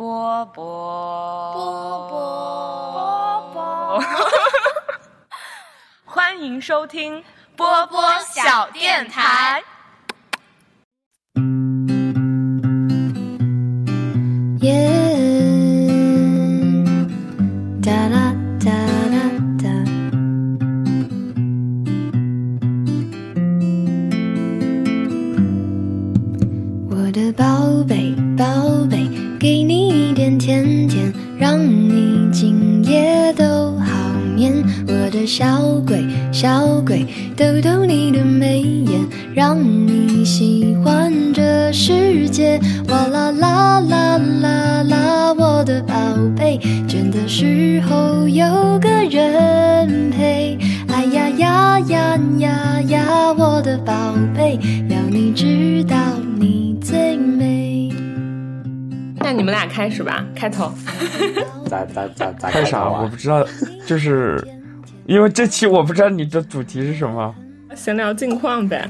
[0.00, 1.52] 波波。
[1.52, 3.52] 波波。
[3.52, 4.02] 波波，
[6.06, 7.22] 欢迎收听
[7.54, 9.62] 波波小电台。
[36.40, 42.58] 小鬼，逗逗你的眉眼，让你喜欢这世界。
[42.88, 45.94] 哇啦啦啦啦啦，我的宝
[46.34, 46.58] 贝，
[46.88, 50.58] 倦的时候有个人陪。
[50.88, 53.92] 哎呀呀呀呀呀，我的宝
[54.34, 55.94] 贝，要你知道
[56.38, 57.92] 你最美。
[59.18, 60.72] 那你们俩开始吧，开头。
[61.66, 62.88] 咋咋咋咋开啥？
[62.88, 63.46] 我不知道，
[63.86, 64.42] 就是
[65.10, 67.34] 因为这期我不知道你的主题是什么，
[67.74, 68.88] 闲聊近况呗。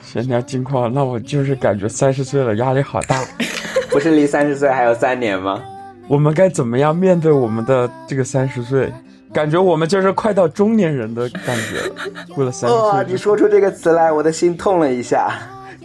[0.00, 0.94] 闲聊近况。
[0.94, 3.20] 那我就是感觉三十岁了，压力好大。
[3.90, 5.60] 不是离三十岁还有三年吗？
[6.06, 8.92] 我们该怎么样面对我们的这个三十岁？
[9.32, 11.96] 感觉我们就是快到中年人的感觉了。
[12.32, 15.32] 过了三十哇、岁就，你说出这个词来，我的心痛了一下。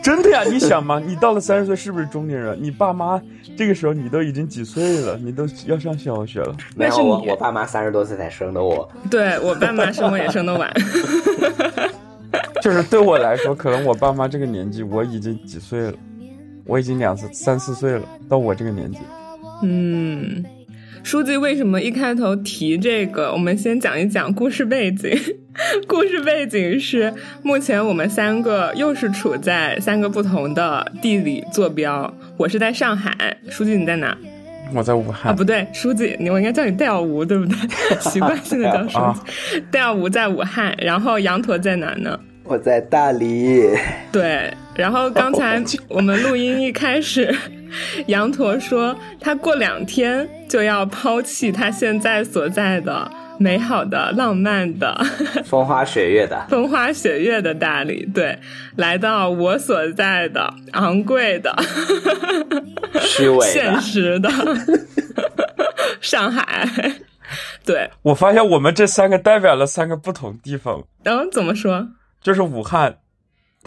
[0.07, 0.41] 真的呀？
[0.45, 2.57] 你想嘛，你到了三十岁是不是中年人？
[2.61, 3.21] 你爸妈
[3.57, 5.17] 这个时候你都已经几岁了？
[5.21, 6.55] 你都要上小学了。
[6.77, 8.89] 没有，我我爸妈三十多岁才生的我。
[9.11, 10.73] 对我爸妈生我也生的晚，
[12.63, 15.93] 就是对我来说，可能我爸妈这个年纪，我已经几岁了？
[16.63, 18.99] 我已经两三三四岁了，到我这个年纪。
[19.63, 20.45] 嗯。
[21.07, 23.31] 书记为什么一开头提这个？
[23.31, 25.17] 我们先讲一讲故事背景。
[25.87, 32.13] 故事背景是，目前我们三个又是处在三个不同的地理坐标。
[32.35, 34.17] 我是在上海，书记你在哪？
[34.75, 37.55] 我在武汉啊，不对，书记，你我应该叫你戴耀吴，对不对？
[38.03, 39.63] 习惯性的叫书啊记。
[39.71, 42.19] 戴耀吴在武汉，然后羊驼在哪呢？
[42.43, 43.61] 我在大理，
[44.11, 47.33] 对，然后刚才 我们录音一开始，
[48.07, 54.99] 羊驼说他过两天就要抛弃他现在所在的美好的、浪漫的、
[55.45, 56.45] 风花雪月的。
[56.49, 58.39] 风花雪月的大理，对，
[58.75, 61.55] 来到我所在的昂贵的、
[63.01, 64.29] 虚伪 现，实的
[66.01, 66.67] 上海。
[67.65, 70.83] 对，我发现我们这三个代表了三个不同地方。
[71.03, 71.89] 然后怎么说？
[72.21, 72.97] 就是武汉，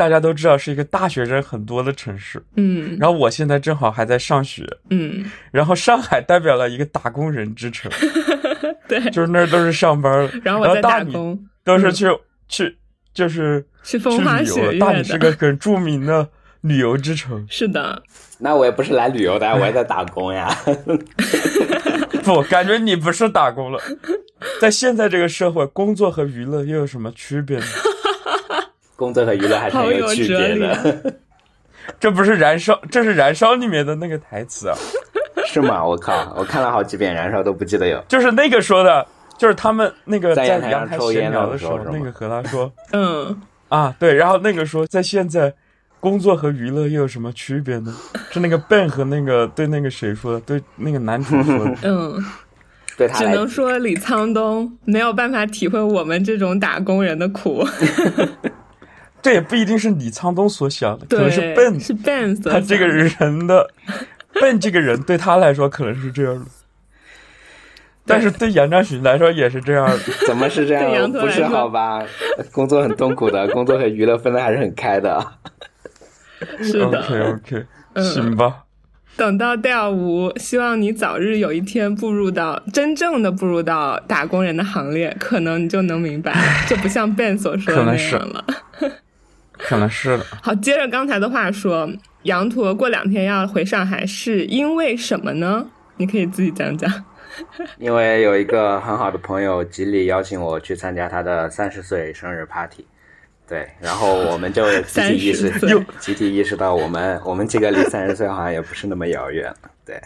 [0.01, 2.43] 大家都知道是一个大学生很多的城市。
[2.57, 7.93] 嗯然后我现在正好还在上学，嗯，然后上海代表了一个打工人之城，
[8.89, 8.99] 对。
[9.11, 12.07] 就是那儿都是上班的，然后我在大理打工，都是去、
[12.49, 12.79] 去
[13.13, 15.19] 就是去风花去雪月旅游，大理是。
[15.19, 16.27] 个很著名的
[16.63, 17.47] 旅游之城。
[17.51, 18.03] 是的，
[18.39, 20.49] 那我也不是来旅游的，我也在打工呀。
[22.25, 23.79] 不，感觉你不是打工了。
[24.61, 27.65] 在现在这个社会，工作和娱乐又有什么区别呢？
[29.01, 31.15] 工作和娱乐还是有区哲理别的，
[31.99, 34.77] 这不是燃烧，这是燃烧里面的那个台词啊，
[35.49, 35.83] 是吗？
[35.83, 37.99] 我靠，我看了好几遍《燃烧》都不记得有。
[38.07, 39.07] 就是那个说的，
[39.39, 43.41] 就是他们那个在在阳台上抽烟的闲聊的时时候那个和他说 嗯，
[43.71, 45.55] 啊，对，然后那个说在现在。
[46.03, 47.95] 工作和娱乐又有什么区别呢？
[48.31, 51.77] 是那个 Ben 和那个对那个谁说的，对那个男主说的。
[51.83, 52.19] 嗯，
[52.87, 57.63] 只对他只能说李沧东没有办法体会我们这种打工人的苦。
[59.23, 63.69] 这也不一定是李沧东所想的，可，能是 Ben 是 Ben 所他这个人的
[64.41, 66.47] Ben 这个人对他来说可能是这样的，
[68.07, 69.99] 但是对杨占勋来说也是这样的。
[70.27, 71.11] 怎么是这样？
[71.13, 72.03] 不是好吧？
[72.51, 75.25] 工作很痛苦的，工作和娱乐分的还是很开的。
[76.63, 77.01] 是的。
[77.01, 78.65] OK OK，嗯行吧。
[79.17, 86.33] 等到调无，希望你早日有一天步入到真正的步入到打工人的行列，可能你就能明白，
[86.67, 88.45] 就不像 Ben 所说的那可能是样了。
[89.63, 91.89] 可能是的，好，接着刚才的话说，
[92.23, 95.67] 羊驼过两天要回上海，是因为什么呢？
[95.97, 96.91] 你可以自己讲讲。
[97.79, 102.85] 因为有一个很好的朋友极力邀请我去参加他的三十岁生日 party，
[103.49, 110.01] 对，然后我们就 集体意识30岁，集体意识到我们我们几个离三十岁好像也不是那么遥远了，对。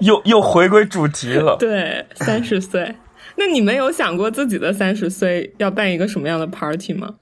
[0.00, 1.56] 又又回归主题了。
[1.58, 2.94] 对，三十岁。
[3.36, 7.14] 那你们有想过自己的三十岁要办一个什么样的 party 吗？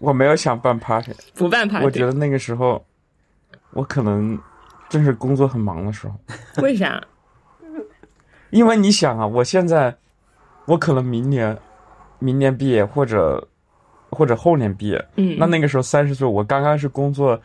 [0.00, 2.84] 我没有想办 party，不办 party，我觉得那个时候
[3.70, 4.36] 我可能
[4.88, 6.14] 正是工作很忙的时候，
[6.62, 7.00] 为啥？
[8.50, 9.96] 因为你想啊，我现在
[10.64, 11.56] 我可能明年
[12.18, 13.46] 明年毕业或者
[14.10, 17.40] 或者后年毕业，嗯，那那个时候三十岁，我刚刚是工作，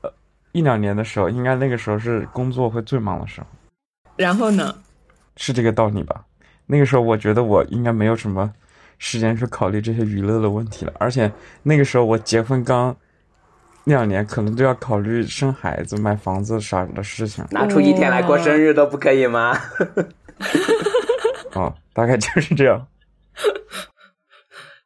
[0.00, 0.12] 呃，
[0.52, 3.46] 一两年的时候，应该那个时候是工作会最忙的时候，
[4.16, 4.74] 然后呢？
[5.36, 6.24] 是这个道理吧？
[6.66, 8.50] 那个时候我觉得我应该没有什么
[9.04, 11.28] 时间去考虑这些娱乐的问题了，而且
[11.64, 12.96] 那个时候我结婚刚
[13.82, 17.44] 两年，可能都要考虑生孩子、买房子啥的事情。
[17.50, 19.58] 拿出一天来过生日都不可以吗？
[21.54, 22.86] 哦，大概就是这样。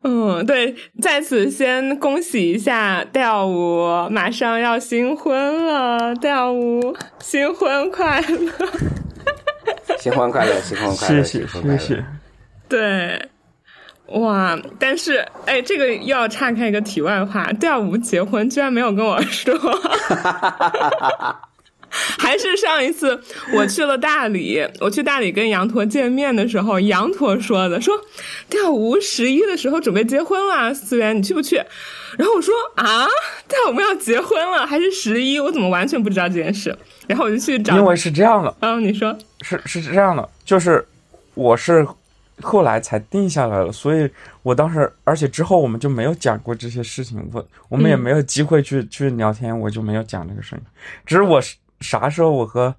[0.03, 8.53] 嗯，对，在此先恭喜一下调舞，马上要新婚了，调舞新婚快乐！
[10.01, 12.05] 新婚快乐，新婚快乐，谢谢谢谢。
[12.67, 13.29] 对，
[14.09, 14.59] 哇！
[14.79, 19.53] 但是，哎，这个又要岔开一个题外话，调舞结婚居然没有跟我说，
[21.89, 23.21] 还是上一次
[23.53, 27.95] 我去了大理，我去大理跟羊驼见面的时候，羊驼说的，说
[28.49, 31.57] 调舞十一的时候准备结婚了，思源你去不去？
[32.19, 33.07] 然后我说啊，
[33.49, 35.41] 调舞要结婚了，还是十一？
[35.41, 36.77] 我怎么完全不知道这件事？
[37.09, 40.87] 然后我就去找，因为是这样的，啊，你说，是是这样的，就是
[41.35, 41.87] 我是
[42.43, 44.11] 后来才定下来了，所以
[44.43, 50.65] 我当时，而且之后我们就没有讲过这些事情，我我们也嗯没有机会去、去聊天，我就没有讲这个事情。
[51.07, 51.41] 只是我
[51.81, 52.75] 啥时候我和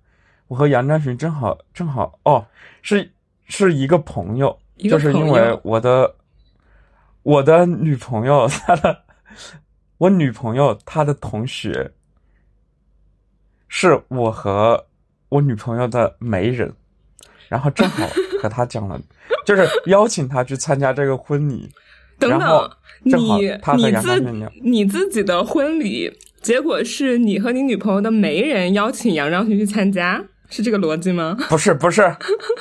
[0.47, 2.45] 我和杨占群正好正好哦，
[2.81, 3.11] 是
[3.45, 6.15] 是一个朋友，就是因为我的
[7.23, 9.03] 我的女朋友 她的
[9.97, 11.91] 我女朋友她的同学
[13.67, 14.85] 是我和
[15.29, 16.71] 我女朋友的媒人，
[17.49, 18.07] 然后正好
[18.41, 19.01] 和她讲了，
[19.47, 21.69] 就是邀请他去参加这个婚礼。
[22.19, 22.69] 等等，
[23.03, 24.19] 你你自
[24.63, 26.11] 你自己的婚礼，
[26.41, 31.37] 结果是你和你女朋友的媒人邀请杨章群去参加，是这个逻辑吗？
[31.47, 32.11] 不是不是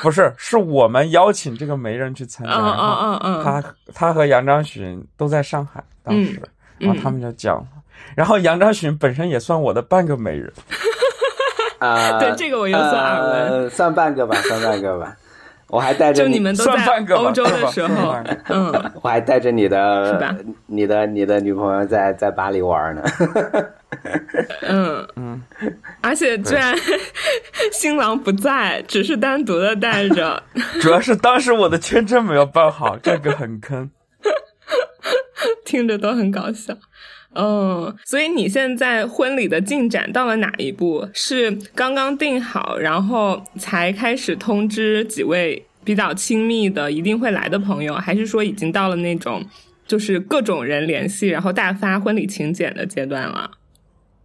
[0.03, 6.39] 不是，是我们邀请这个媒人去参加，嗯然后嗯嗯嗯，他他和杨章群都在上海，当时，
[6.81, 7.67] 嗯然后他们就讲了，
[8.15, 10.53] 然后杨章群本身也算我的半个媒人，
[11.81, 15.17] 啊，对这个我有所耳闻呃算半个吧，算半个吧。
[15.69, 18.17] 我还带着就你们都在欧洲的时候
[18.49, 20.37] 嗯，我还带着你是的吧、
[20.67, 23.03] 你的、你的女朋友在在巴黎玩呢。
[24.63, 25.07] 嗯。
[25.17, 25.43] 嗯，
[26.03, 26.77] 而且居然
[27.73, 30.43] 新郎不在，只是单独的带着，
[30.81, 33.91] 主要是当时我的签证没有办好，这个很坑。
[35.65, 36.75] 听着都很搞笑。
[37.37, 41.07] 嗯，所以你现在婚礼的进展到了哪一步？
[41.13, 49.45] 是刚刚定好，然后才开始通知几位比较亲密的一定会来的朋友，还是说已经到了那种
[49.87, 53.51] 就是各种人联系，然后大发婚礼请柬的阶段了？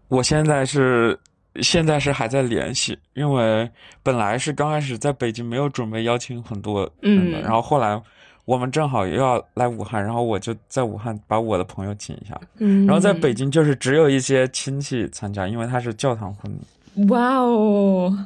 [0.07, 1.19] 我现在是
[1.61, 3.69] 现在是还在联系，因为
[4.01, 8.01] 本来是刚开始在北京没有准备邀请很多人的，嗯然后后来
[8.45, 17.07] 我们正好又要来武汉，然后我就在武汉把我的朋友请一下，嗯，然后在北京就是只有一些亲戚参加，因为他是教堂婚礼。
[17.07, 18.25] 哇哦，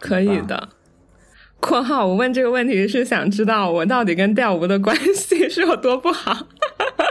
[0.00, 0.68] 可以的。
[1.60, 6.36] 括号，我问这个问题是想知道我到底跟调舞的关系是有多不好。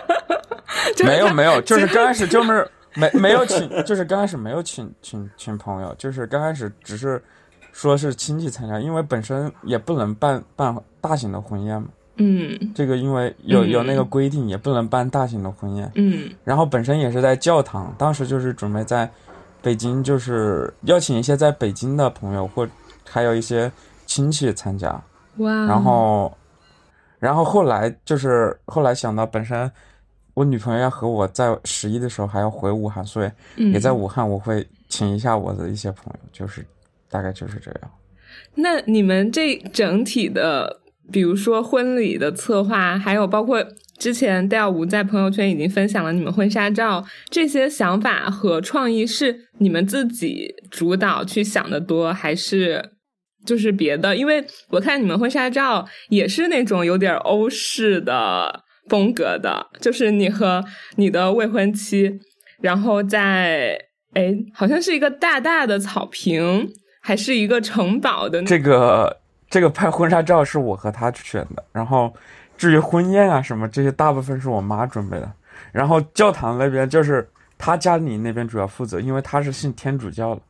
[0.95, 7.23] 就是他没有没有，就是刚开始 就是没没有请，就是刚开始没有请请请朋友，就是刚开始只是
[7.71, 11.87] 说是亲戚参加，因为本身也不能办办大型的婚宴嘛，
[12.17, 15.91] 嗯这个因为有有那个嗯规定，也不能办大型的婚宴。
[15.95, 19.09] 嗯然后本身也是在教堂，当时就是准备在
[19.61, 22.67] 北京，就是邀请一些在北京的朋友，或
[23.09, 23.71] 还有一些
[24.05, 25.01] 亲戚参加。
[25.37, 26.35] 哇，然后，
[27.19, 29.71] 然后后来就是后来想到，本身
[30.33, 36.65] 我女朋友要和我在十一的时候还要回武汉，所以嗯也在武汉，我会请一下我的一些朋友，就是
[37.11, 37.91] 大概就是这样。
[38.55, 43.63] 那你们这整体的，比如说婚礼的策划，还有包括
[43.99, 52.91] 之前调舞在朋友圈已经分享了你们婚纱照，这些想法和创意是你们自己主导去想的多，还是
[53.45, 54.15] 就是别的？
[54.15, 60.63] 因为我看你们婚纱照也是那种有点欧式的风格的，就是你和
[60.95, 62.19] 你的未婚妻，
[62.61, 63.77] 然后在
[64.13, 66.69] 哎，好像是一个大大的草坪。
[67.01, 69.17] 还是一个城堡的这个
[69.49, 72.13] 这个拍婚纱照是我和他选的，然后
[72.57, 75.29] 至于婚宴啊什么这些，大部分是我妈准备的，
[75.71, 77.27] 然后教堂那边就是
[77.57, 80.41] 他家里那边主要负责，因为他是信天主教的，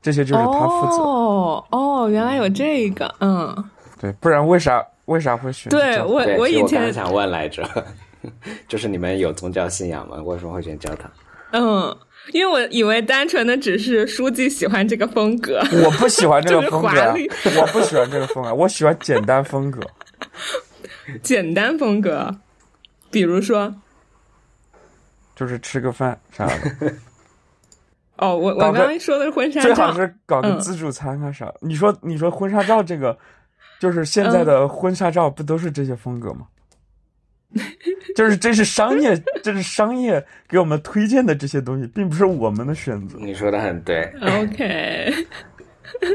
[0.00, 1.02] 这些就是他负责。
[1.02, 3.64] 哦哦，原来有这个，嗯，
[4.00, 5.68] 对，不然为啥为啥会选？
[5.70, 7.68] 对我，我以其实我想问来着，
[8.68, 10.16] 就是你们有宗教信仰吗？
[10.22, 11.10] 为什么会选教堂？
[11.52, 11.96] 嗯，
[12.32, 17.14] 因为我以为单纯的只是书记喜欢这个风格， 我不喜欢这个风格、
[17.60, 19.80] 我不喜欢这个风格，我喜欢简单风格。
[21.22, 22.34] 简单风格，
[23.10, 23.72] 比如说，
[25.36, 26.92] 就是吃个饭啥的。
[28.16, 31.52] 哦，我我刚刚说的是婚纱照，最好是搞个嗯自助餐啊啥。
[31.60, 33.16] 你说你说婚纱照这个，
[33.78, 36.46] 就是现在嗯的婚纱照不都是这些风格吗？
[38.14, 43.18] 就是这是商业，这是商业给我们推荐的这些东西，并不是我们的选择。
[43.20, 45.14] 你说的很对，OK，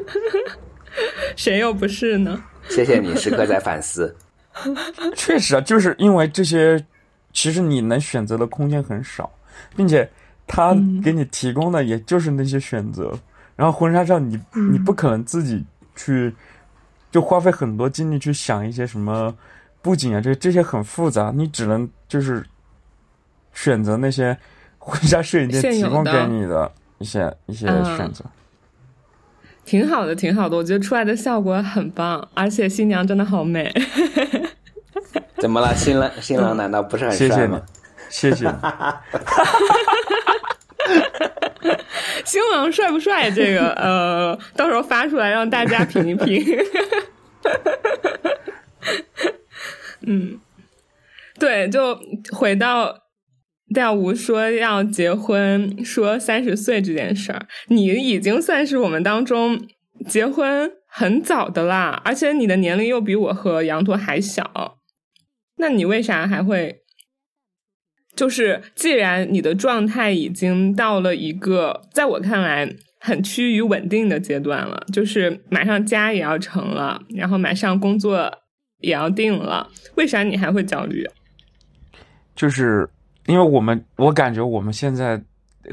[1.36, 2.44] 谁又不是呢？
[2.70, 4.16] 谢谢你，时刻在反思。
[5.16, 6.84] 确实啊，就是因为这些，
[7.34, 9.32] 其实你能选择的空间很少，
[9.76, 10.10] 并且
[10.46, 13.18] 他给你提供的也就是那些选择。
[13.56, 14.40] 然后婚纱照你，
[14.72, 15.64] 你不可能自己
[15.96, 16.34] 去，
[17.12, 19.36] 就花费很多精力去想一些什么
[19.82, 22.46] 布景啊，这这些很复杂，你只能就是
[23.54, 24.38] 选择那些
[24.78, 28.24] 婚纱摄影店提供给你的一些一些嗯选择。
[29.64, 33.74] 挺好的，挺好的，我觉得出来的效果很棒，而且新娘真的好美。
[35.38, 35.74] 怎么了？
[35.76, 37.62] 新郎新郎难道不是很谢谢你帅吗？，
[38.10, 38.54] 谢谢你。
[42.26, 43.30] 新郎帅不帅？
[43.32, 46.46] 这个呃，到时候发出来让大家评一评。
[50.06, 50.40] 嗯，
[51.40, 52.00] 对，就
[52.32, 52.98] 回到
[53.74, 59.68] 调吴说要结婚，说三十岁这件事儿，你已经算是我们当中
[60.08, 64.78] 结婚很早的啦，而且你的年龄又比我和羊驼还小，
[65.58, 66.78] 那你为啥还会？
[68.14, 78.30] 就是既然你的状态已经到了一个在我看来很趋于稳定的阶段了，就是马上家也要成了，然后马上工作
[78.82, 81.08] 也要定了，为啥你还会焦虑？
[82.36, 82.88] 就是
[83.28, 85.22] 因为我们，我感觉我们现在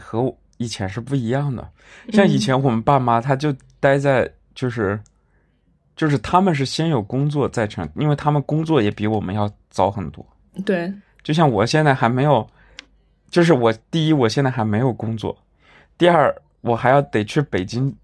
[0.01, 1.69] 和以前是不一样的。
[2.13, 4.99] 像以前我们爸妈他就待在就是，
[5.97, 10.25] 就是他们是先有工作再成，因为他们工作也比我们要早很多。
[10.67, 12.47] 对，就像我现在还没有，
[13.31, 15.37] 就是我第一我现在还没有工作，
[15.97, 17.95] 第二我还要得去北京，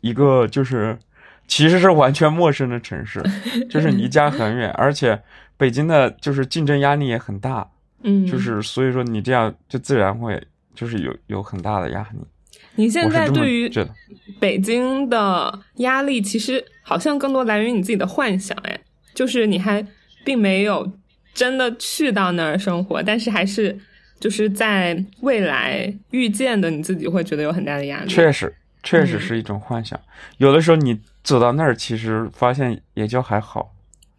[0.00, 0.98] 一个就是
[1.46, 3.22] 其实是完全陌生的城市，
[3.70, 5.20] 就是离家很远，而且
[5.56, 7.68] 北京的就是竞争压力也很大。
[8.02, 10.42] 嗯，就是所以说你这样就自然会
[10.74, 12.18] 就是有有很大的压力。
[12.76, 13.72] 你现在对于，
[14.40, 18.78] 北京的压力，其实好像更多来源于你自己的幻想，哎，
[19.14, 19.84] 就是你还
[20.24, 20.90] 并没有
[21.32, 23.78] 真的去到那儿生活，但是还是
[24.18, 28.08] 就是在未来遇见的你自己会觉得有很大的压力。
[28.08, 29.98] 确实确实嗯是一种幻想。
[30.38, 33.72] 有的时候你走到那儿，其实发现也就还好。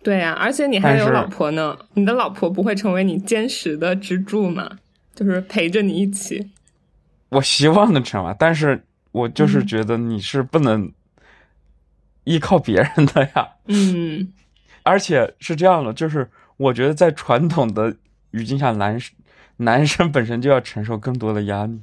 [0.03, 4.69] 对呀、而且你还是有老婆呢，你的老婆不会成为你坚实的支柱吗？
[5.15, 6.51] 就是陪着你一起。
[7.29, 10.91] 我希望能成啊，但是我就是嗯觉得你是不能
[12.25, 13.47] 依靠别人的呀。
[13.67, 14.31] 嗯
[14.83, 17.95] 而且是这样的，就是我觉得在传统的
[18.31, 19.15] 语境下，男生
[19.57, 21.81] 男生本身就要承受更多的压力。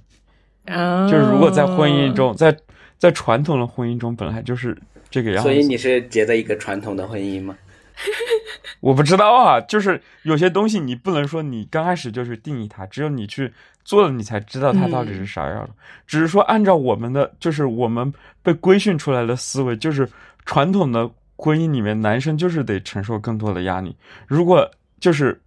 [0.67, 2.57] 啊，就是如果在婚姻中，在
[2.99, 4.81] 在传统的婚姻中，本来就是
[5.13, 5.49] 这个样子。
[5.49, 7.57] 所以你是结的一个传统的婚姻吗？
[8.81, 13.53] 我不知道啊，就是有些东西你不能说你刚开始就去定义它，只有你去
[13.85, 15.71] 做了，你才知道它到底是啥样的。
[16.05, 20.09] 只是说按照我们的，就是我们被规训出来的思维，就是
[20.47, 23.95] 传统的婚姻里面，男生就是得承受更多的压力。
[24.27, 25.41] 如果就是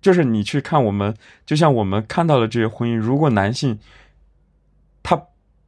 [0.00, 1.12] 就是你去看我们，
[1.44, 3.76] 就像我们看到了这些婚姻，如果男性
[5.02, 5.20] 他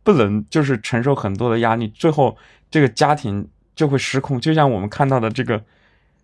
[0.04, 2.36] 不能就是承受很多的压力，最后
[2.74, 4.40] 这个家庭就会失控。
[4.40, 5.62] 就像我们看到的这个，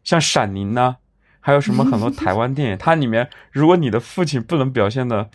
[0.03, 0.97] 像《闪灵》呐，
[1.39, 5.31] 还有什么很多 台湾电影，它里面如果你的父亲不能表现的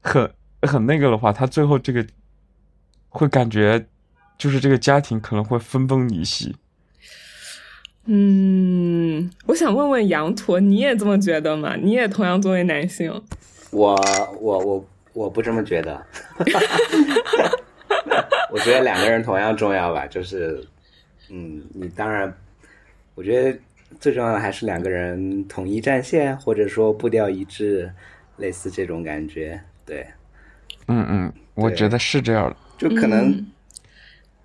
[0.00, 0.28] 很
[0.62, 2.04] 很那个的话，他最后这个
[3.10, 3.86] 会感觉
[4.36, 6.56] 就是这个家庭可能会分崩离析。
[8.06, 11.76] 嗯，我想问问羊驼，你也这么觉得吗？
[11.76, 13.22] 你也同样作为男性，
[13.70, 13.94] 我
[14.40, 16.04] 我我我不这么觉得，
[18.50, 20.64] 我觉得两个人同样重要吧，就是，
[21.30, 22.32] 嗯，你当然，
[23.14, 23.58] 我觉得
[24.00, 27.92] 最重要的还是两个人统一战线，或者说步调一致，
[28.36, 30.06] 类似这种感觉，对，
[30.88, 32.56] 嗯嗯，我觉得是这样的。
[32.78, 33.46] 就可能，嗯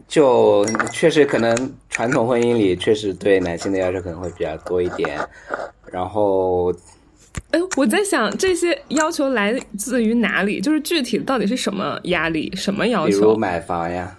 [0.08, 5.18] 就确实可能传统婚姻里确实对男性的要求可能会比较多一点，
[5.90, 6.74] 然后
[7.52, 10.62] 哎，我在想这些要求来自于哪里？
[10.62, 13.18] 就是具体到底是什么压力，什么要求？
[13.18, 14.18] 比如买房呀，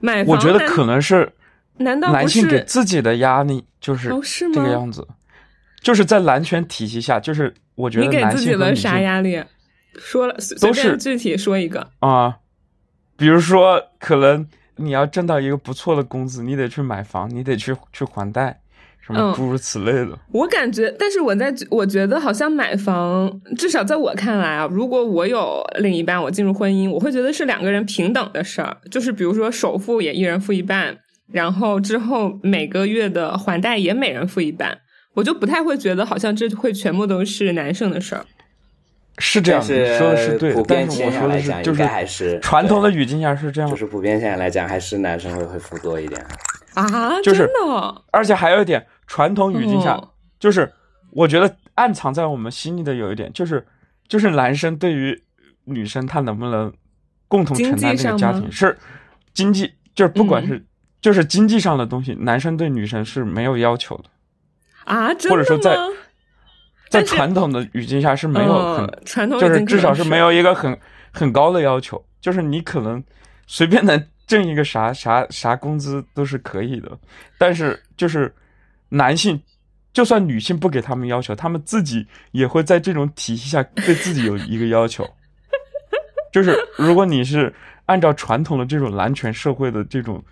[0.00, 1.32] 买房，我觉得可能是
[1.78, 2.62] 难道不男性给？
[2.64, 5.06] 自己的压力就是哦是吗这个样子，
[5.80, 9.42] 就是在男权体系下，就是我觉得你给自己了性和女性啥压力？
[9.98, 11.90] 说了，都是便具体说一个。
[11.98, 12.38] 啊、
[13.16, 18.59] 比如说可能你要挣到一个不错的工资，你得去买房，你得去去还贷，
[19.12, 20.18] 什么诸如此类的。
[20.32, 30.96] 我感觉，但是我在我觉得好像买房，至少在我看来啊，如果我有另一半，我进入婚姻，我会觉得是两个人平等的事儿，就是比如说首付也一人付一半，
[31.32, 34.78] 然后之后每个月的还贷也每人付一半，
[35.14, 38.24] 我就不太会觉得好像这会全部都是男生的事儿。
[39.18, 39.66] 是这样，你
[39.98, 46.24] 说的是对，但是我说的是就是应该还是传统的语境下是这样就，是普遍现在来讲，还是男生会会付多一点。
[46.72, 50.72] 啊，就是真的，而且还有一点，传统语境下、哦就是
[51.10, 53.66] 我觉得暗藏在我们心里的有一点，就是
[54.06, 55.20] 就是男生对于
[55.64, 56.72] 女生他能不能
[57.26, 58.78] 共同承担这个家庭是
[59.34, 60.46] 经济，就是不管嗯。
[60.46, 60.66] 是、
[61.02, 64.04] 就是经济上的东西，男生对女生是没有要求的，
[64.84, 65.82] 啊，真的或者说在吗
[66.88, 70.04] 在传统的语境下是没有很、嗯传统就是至少是。
[70.04, 70.78] 没有一个很
[71.12, 73.02] 很高的要求，就是你可能
[73.46, 76.96] 随便能挣一个啥啥啥工资都是可以的，
[77.36, 78.32] 但是就是
[78.90, 79.40] 男性，
[79.92, 85.08] 就算女性不给他们要求，他们自己也会在这种体系下对自己有一个要求，
[86.32, 87.52] 就是如果你是
[87.86, 90.22] 按照传统的这种男权社会的这种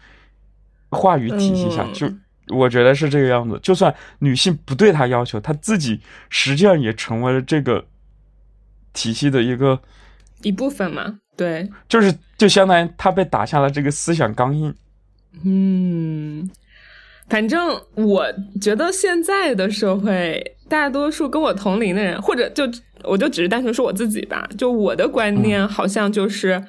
[0.90, 3.58] 话语体系下，嗯就我觉得是这个样子。
[3.62, 6.00] 就算女性不对他要求，他自己
[6.30, 7.84] 实际上也成为了这个
[8.94, 9.78] 体系的一个，
[10.42, 14.74] 一部分嘛，对，就是就相当于他被打下了这个思想钢印。
[15.44, 16.48] 嗯，
[17.28, 18.24] 反正我
[18.60, 22.64] 觉得现在的社会，大多数跟我同龄的人，或者就
[23.04, 26.62] 我就只是单纯说我自己吧，就我的观念好像就是，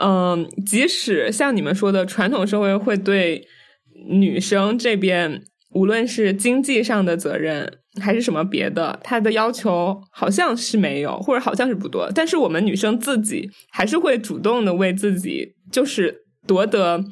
[0.00, 3.44] 嗯、即使像你们说的，传统社会会对
[4.08, 17.04] 女生这边，无论是经济上的责任还是什么别的，他的要求好像是没有，或者好像是不多，但是我们女生自己还是会主动的为自己就是夺得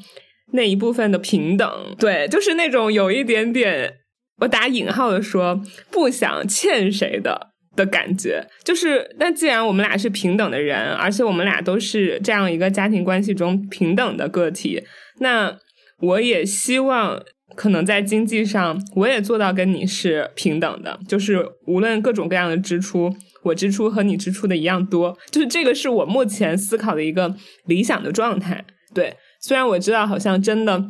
[0.53, 3.95] 那一部分的平等，对，就是那种有一点点，
[4.39, 5.61] 我打引号的说
[5.91, 7.53] 不想欠谁的。
[7.77, 14.83] 的感觉就是，那既然我们俩是平等的人，而且我们俩都是这样一个家庭关系中平等的个体，
[15.19, 15.55] 那
[16.01, 17.23] 我也希望
[17.55, 28.65] 可能在经济上，我也做到跟你是平等的，就是无论各种各样的支出，我支出和你支出的一样多，就是这个是我目前思考的一个理想的状态。
[28.95, 29.15] 对，
[29.47, 30.85] 虽然我知道好像真的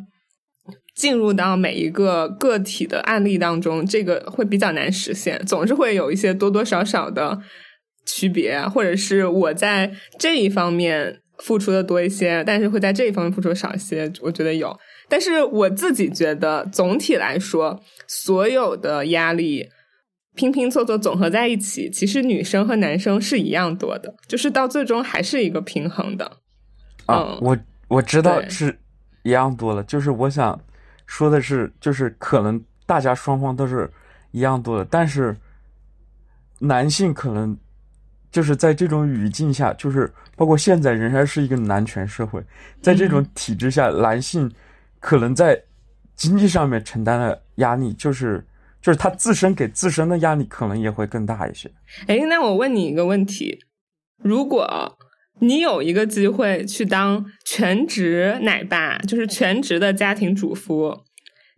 [0.94, 7.38] 进入到每一个个体的案例当中，这个会比较难实现，总是会有一些多多少少的
[8.06, 14.74] 区别，啊或者是我在这一方面付出的多一些，但是会在这一方面付出少一些，我觉得有。
[15.06, 19.68] 但是我自己觉得，总体来说，所有的压力
[20.34, 26.38] 拼拼凑凑总合在一起，其实女生和男生是一样多的，就是到最终还是一个平衡的。
[27.04, 27.58] 啊，嗯我
[27.88, 28.78] 我知道是
[29.22, 30.58] 一样多了，就是我想
[31.06, 33.90] 说的是，就是可能大家双方都是
[34.32, 35.36] 一样多的，但是
[36.58, 37.56] 男性可能
[38.30, 42.42] 就是在这种语境下，就是包括现在仍然是一个男权社会，
[42.80, 44.50] 在这种体制下，男性
[45.00, 45.62] 可能在
[46.14, 48.44] 经济上面承担的压力，就是
[48.80, 51.70] 就是他自身给自身的压力可能也会更大一些。
[52.06, 53.58] 哎，那我问你一个问题：
[54.22, 54.98] 如果
[55.40, 60.96] 你有一个机会去当全职奶爸，就是全职的家庭主妇，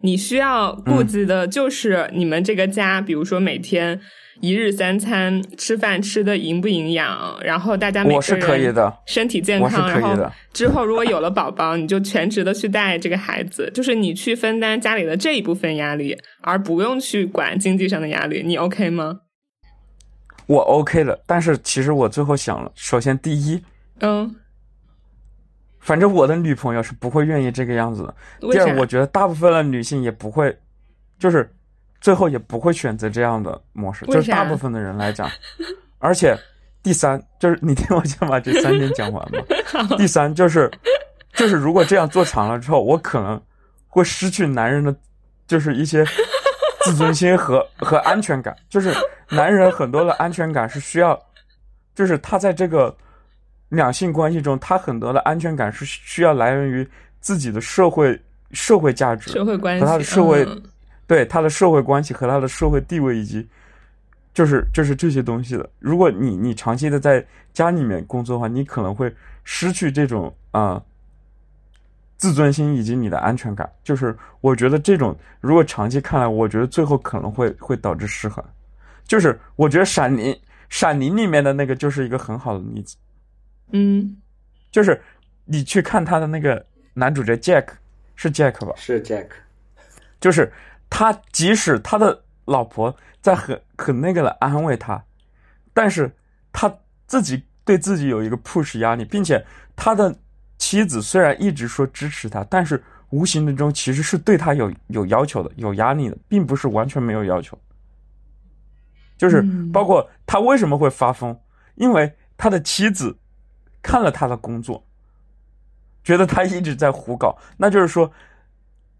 [0.02, 4.00] 你需要顾及的就是你们这个家，比如说每天
[4.40, 8.92] 一日三餐吃饭吃的营不营养，然后大家每是可以人的。
[9.06, 19.20] 身体健康，然后之后如果有了宝宝，你就全职的去带这个孩子，就是你去分担家里的这一部分压力，而不用去管经济上的压力，你 OK 吗？
[20.48, 23.62] 我 OK 了，但是其实我最后想了，首先第一，
[24.00, 24.34] 嗯，
[25.78, 28.14] 反正我的女朋友是不会愿意这个样子的。
[28.50, 30.58] 第二，我觉得大部分的女性也不会，
[31.18, 31.54] 就是
[32.00, 35.30] 最后也不会选择这样的模式，就是大部分的人来讲。
[35.98, 36.34] 而且
[36.82, 39.38] 第三，就是你听我先把这三点讲完吧。
[39.98, 40.70] 第三就是，
[41.34, 43.38] 就是如果这样做长了之后，我可能
[43.86, 44.96] 会失去男人的，
[45.46, 46.06] 就是一些
[46.84, 48.56] 自尊心和和安全感。
[48.68, 48.94] 就是
[49.28, 51.18] 男人很多的安全感是需要，
[51.94, 52.96] 就是他在这个
[53.68, 56.88] 两性关系中，他很多的安全感是需要来源于
[57.20, 58.20] 自己的社会
[58.52, 60.62] 社会价值社会关系和他的社会、嗯
[61.08, 63.48] 对他的社会关系和他的社会地位以及
[64.34, 65.66] 就是就是这些东西的。
[65.78, 69.10] 如果你你长期的在家里面工作的话，你可能会
[69.42, 70.84] 失去这种啊、呃
[72.18, 73.72] 自尊心以及你的安全感。
[73.82, 78.44] 就是我觉得这种如果长期看来，我觉得最后可能会会导致失衡。
[79.06, 80.26] 就是我觉得《闪灵》
[80.68, 82.94] 《闪灵》里面的那个就是一个很好的例子。
[83.70, 84.16] 嗯
[84.70, 85.00] 就是
[85.46, 87.68] 你去看他的那个男主角 Jack，
[88.16, 88.74] 是 Jack 吧？
[88.76, 89.28] 是 Jack，
[90.20, 90.52] 就是
[90.90, 95.02] 他即使他的老婆在很很那个的安慰他，
[95.72, 96.14] 但是
[96.52, 96.70] 他
[97.06, 99.42] 自己对自己有一个 push 压力，并且
[99.74, 100.14] 他的
[100.68, 107.58] 妻子虽然一直说支持他，但是无形之中其实是对他有有要求的，有压力的，并不是完全没有要求。
[109.16, 111.34] 就是嗯包括他为什么会发疯，
[111.76, 113.16] 因为他的妻子
[113.80, 114.84] 看了他的工作，
[116.04, 118.12] 觉得他一直在胡搞，那就是说，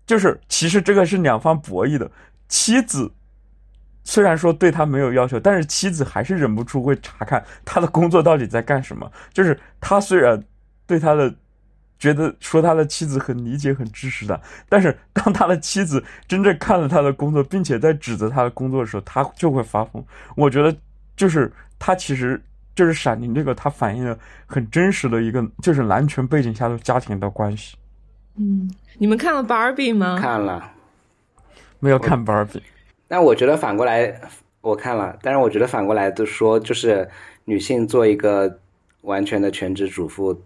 [0.06, 2.10] 就是其实这个是两方博弈的。
[2.48, 3.12] 妻子
[4.04, 9.12] 虽然说对他没有要求，但是妻子还是忍不住会查看他的工作到底在干什么。
[9.34, 10.42] 就是他虽然
[10.86, 11.30] 对他的
[11.98, 20.04] 觉得说他的妻子很理解、很支持他，但是 当他的妻子真正看了他的工作，并且在指责他的工作的时候，他就会发疯。
[20.36, 20.74] 我觉得
[21.16, 22.40] 就是他其实
[22.74, 27.76] 就是《闪灵》这个，它反映了很真实的一个就是男权背景下的家庭的关系。
[28.36, 30.16] 嗯，你们看了 Barbie 吗？
[30.20, 30.70] 看了，
[31.80, 32.62] 没有看 Barbie，
[33.08, 34.20] 但我觉得反过来，
[34.60, 37.10] 我看了，但是我觉得反过来就说，就是
[37.46, 38.60] 女性做一个
[39.00, 40.40] 完全的全职主妇，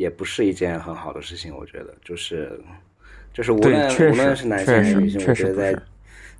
[0.00, 1.54] 也不是一件很好的事情。
[1.54, 2.58] 我觉得，就是
[3.34, 5.82] 就是无论无论是男性还是女性，我觉得在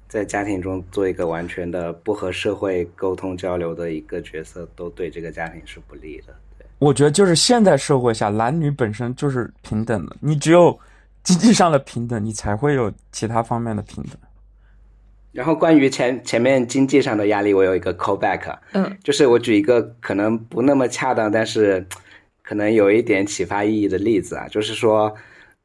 [0.08, 6.34] 在家庭中做一个完全的不和社会沟通交流的一个角色，都对这个家庭是不利的。
[6.58, 10.76] 对，我觉得就是现在社会下，男女本身就是平等的，你只有
[11.22, 14.14] 经济上的平等，你才会有其他方面的平等。
[15.32, 21.86] 然后关于前前面经济上的压力，我有一个 callback，嗯就是我举一个可能不那么恰当，但是
[22.50, 25.14] 可能有一点启发意义的例子啊，就是说，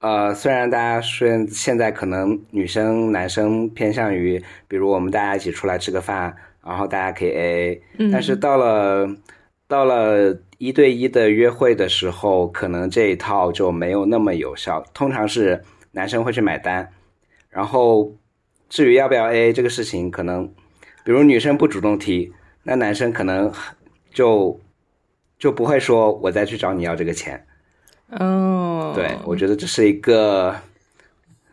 [0.02, 6.32] 呃，虽然大家说现在可能女生男生偏向于，比如我们大家一起出来吃个饭，
[6.64, 9.10] 然后大家可以 AA，嗯但是到了
[9.68, 16.88] 到了一对一的约会的时候，可能这一套就没有那么有效，通常是男生会去买单，
[17.50, 18.14] 然后
[18.70, 20.48] 至于要不要 AA 这个事情，可能
[21.04, 23.52] 比如女生不主动提，那男生可能
[24.14, 24.60] 就
[25.38, 27.46] 就不会说我再去找你要这个钱。
[28.12, 30.56] 哦，对，我觉得这是一个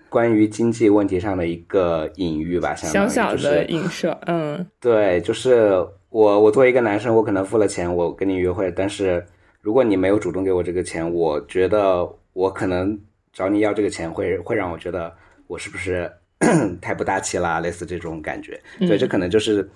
[0.08, 5.72] 关于经济问题上的一个隐喻吧，相当于就是小小的影射，嗯对，就是
[6.10, 9.24] 我我作为一个男生，我可能付了钱，我跟你约会，但是
[9.62, 12.98] 如果你没有主动给我这个钱，我觉得我可能
[13.32, 15.10] 找你要这个钱会会让我觉得
[15.46, 16.12] 我是不是
[16.82, 18.60] 太不大气啦，类似这种感觉。
[18.80, 19.66] 所以这可能就是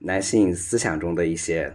[0.00, 1.72] 男性思想中的一些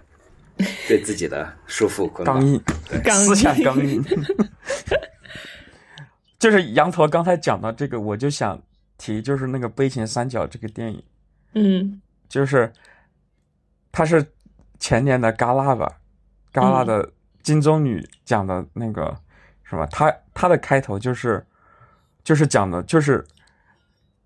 [0.88, 2.46] 对自己的束缚捆绑刚。
[2.46, 2.62] 硬，
[3.04, 4.04] 刚思想硬刚硬。
[6.38, 8.62] 就是羊驼刚才讲到这个，我就想
[8.98, 11.02] 提，就是那个《悲情三角》这个电影，
[11.54, 12.72] 嗯就是
[13.92, 14.34] 它是
[14.78, 16.00] 前年的戛纳吧，
[16.52, 17.12] 戛纳的
[17.42, 19.18] 金棕榈讲的那个
[19.64, 21.46] 什么，它它的开头就是
[22.24, 23.26] 就是讲的就是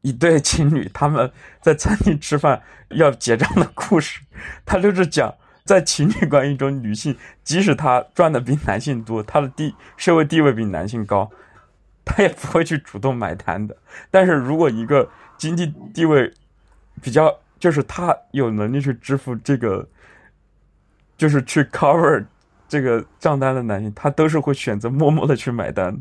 [0.01, 4.21] 一对情侣他们在餐厅吃饭要结账的故事，
[4.65, 5.33] 他就是讲。
[5.67, 11.29] 在情侣关系中，女性即使她赚的比男性多，她的地社会地位比男性高，
[12.05, 13.75] 她也不会去主动买单的。
[14.09, 16.33] 但是如果一个经济地位
[17.01, 19.87] 比较，就是他有能力去支付这个，
[21.17, 22.25] 就是去 cover
[22.67, 25.99] 这个账单的男性，他都是会选择默默的去买单的。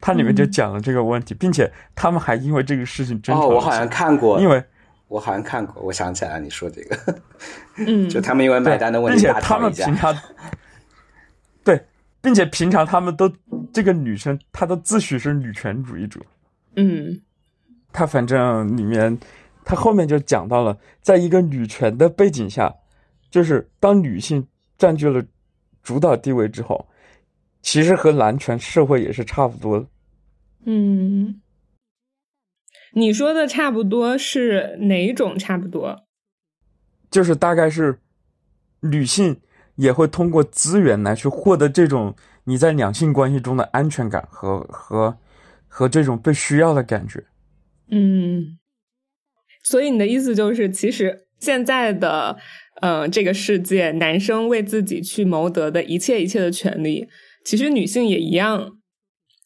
[0.00, 4.64] 它里面就讲了这个问题，并且他们还因为这个事情争吵哦，我好像看过，因为
[5.10, 6.96] 我好像看过，我想起来了，你说这个，
[7.78, 10.00] 嗯， 就他们因为买单的问题大并且他吵一架们平。
[10.00, 10.16] 常
[11.64, 11.84] 对，
[12.22, 13.28] 并且平常他们都
[13.72, 16.20] 这个女生她都自诩是女权主义者，
[16.76, 17.20] 嗯
[17.92, 19.18] 她反正里面
[19.64, 22.72] 她后面就讲到了，在一个女权的背景下，
[23.30, 24.46] 就是当女性
[24.78, 25.20] 占据了
[25.82, 26.86] 主导地位之后，
[27.62, 29.86] 其实和男权社会也是差不多的。
[30.66, 31.40] 嗯，
[32.94, 36.04] 你说的差不多是哪种差不多？
[37.10, 37.98] 就是大概是
[38.80, 39.40] 女性
[39.76, 45.16] 也会通过资源来去获得这种你在两性关系中的安全感和和
[45.66, 47.24] 和这种被需要的感觉。
[47.90, 48.58] 嗯，
[49.64, 52.36] 所以你的意思就是，其实现在的
[52.80, 57.08] 呃这个世界，男生为自己去谋得的一切一切的权利，
[57.44, 58.78] 其实女性也一样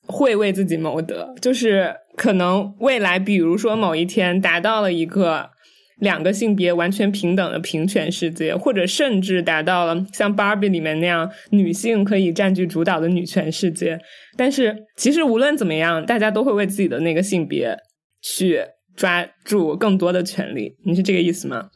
[0.06, 1.34] 会为自己谋得。
[1.40, 5.50] 就是可能未来，比如说某一天达到了一个
[5.98, 13.98] 两个性别完全平等的平权世界，或者甚至达到了像 Barbie 里面那样女性可以占据主导的女权世界。
[14.36, 17.76] 但是其实无论怎么样，大家都会为自己的那个性别
[18.22, 18.60] 去
[18.96, 20.76] 抓住更多的权利。
[20.84, 21.68] 你是这个意思吗？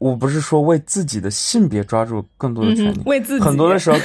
[0.00, 3.96] 我不是说为自己的性别抓住更多的权利，嗯为自己很多的时候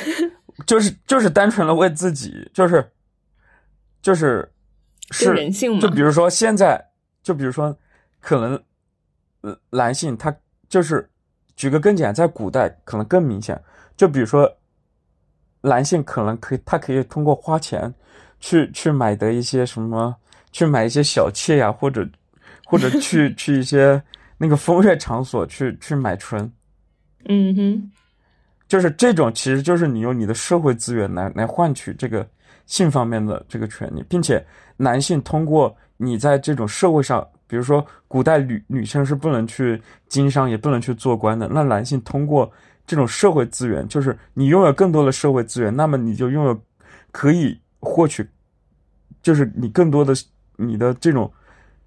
[0.67, 2.88] 就是就是单纯的为自己，就是
[4.00, 4.48] 就是就
[5.12, 6.84] 是人性嘛就比如说现在，
[7.21, 7.78] 就比如说
[8.19, 8.63] 可能，
[9.41, 10.36] 呃，男性他
[10.69, 11.08] 就是
[11.56, 13.62] 举个更简单，在古代可能更明显，
[13.95, 14.50] 就比如说，
[15.62, 17.93] 男性可能可以，他可以通过花钱
[18.39, 20.15] 去去买得一些什么，
[20.52, 22.08] 去买一些小妾呀，或者
[22.65, 24.02] 或者 去去一些
[24.38, 26.52] 那个风月场所去去买春，
[27.26, 27.91] 嗯哼，
[28.67, 32.28] 就是这种，其实就是你用你的社会资源来来换取这个
[32.66, 34.46] 性方面的这个权利，并且
[34.78, 42.52] 男性通过你在这种社会上，比如说古代女女生是不能去经商，也不能去做官的，那男性通过
[42.86, 46.62] 这种社会资源，就是你拥有更多的社会资源，那么你就拥有
[47.12, 48.28] 可以获取，
[49.22, 50.14] 就是你更多的
[50.56, 51.32] 你的这种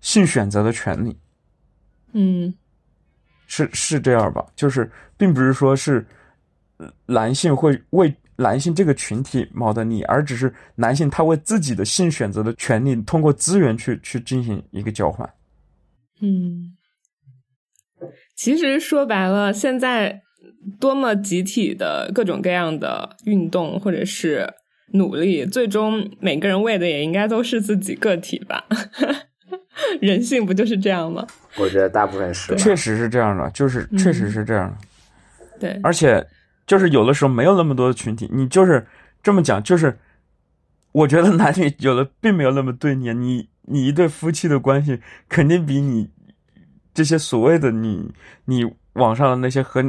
[0.00, 1.16] 性选择的权利。
[2.12, 2.54] 嗯
[3.46, 4.44] 是是这样吧？
[4.54, 6.06] 就是并不是说是
[6.78, 15.28] 呃男性会为男性这个群体谋的利益，而只是男性他为自己的性选择的权利，通过资源去去进行一个交换。
[16.20, 16.76] 嗯，
[18.34, 20.22] 其实说白了，现在
[20.80, 24.52] 多么集体的各种各样的运动或者是
[24.92, 28.64] 努力，最终每个人为的也应该都是自己个体吧？
[30.00, 31.26] 人性不就是这样吗？
[31.58, 36.24] 我觉得大部分是确实是这样的，就是确实是这样的，对，而且
[36.66, 38.86] 就是有的时候没有那么多的群体，你就是
[39.22, 39.98] 这么讲，就是
[40.92, 46.10] 我觉得男女有的并没有那么对立，你你一对夫妻的关系肯定比你
[46.92, 48.12] 这些所谓的你
[48.44, 49.84] 你网上的那些和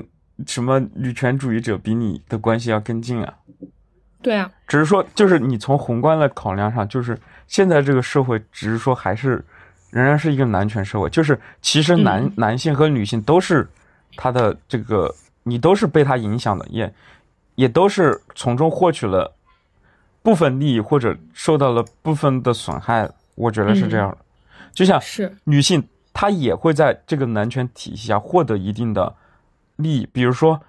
[0.46, 3.34] 什么女权主义者比你的关系要更近啊。
[4.22, 9.44] 对啊，只是说，就是你从宏观的考量上，就是现在这个社会，只是说还是
[9.92, 13.68] 仍然是一个男权社会，就是其实男、嗯男性和女性都是
[14.16, 15.14] 他的这个，
[15.48, 16.94] 你都是被他影响的，也
[17.56, 19.34] 也都是从中获取了
[20.22, 24.18] 部分利益或者受到了部分的损害，我觉得是这样的。
[24.74, 29.16] 就像是，女性，她也会在这个男权体系下获得一定的
[29.76, 30.60] 利益，比如说，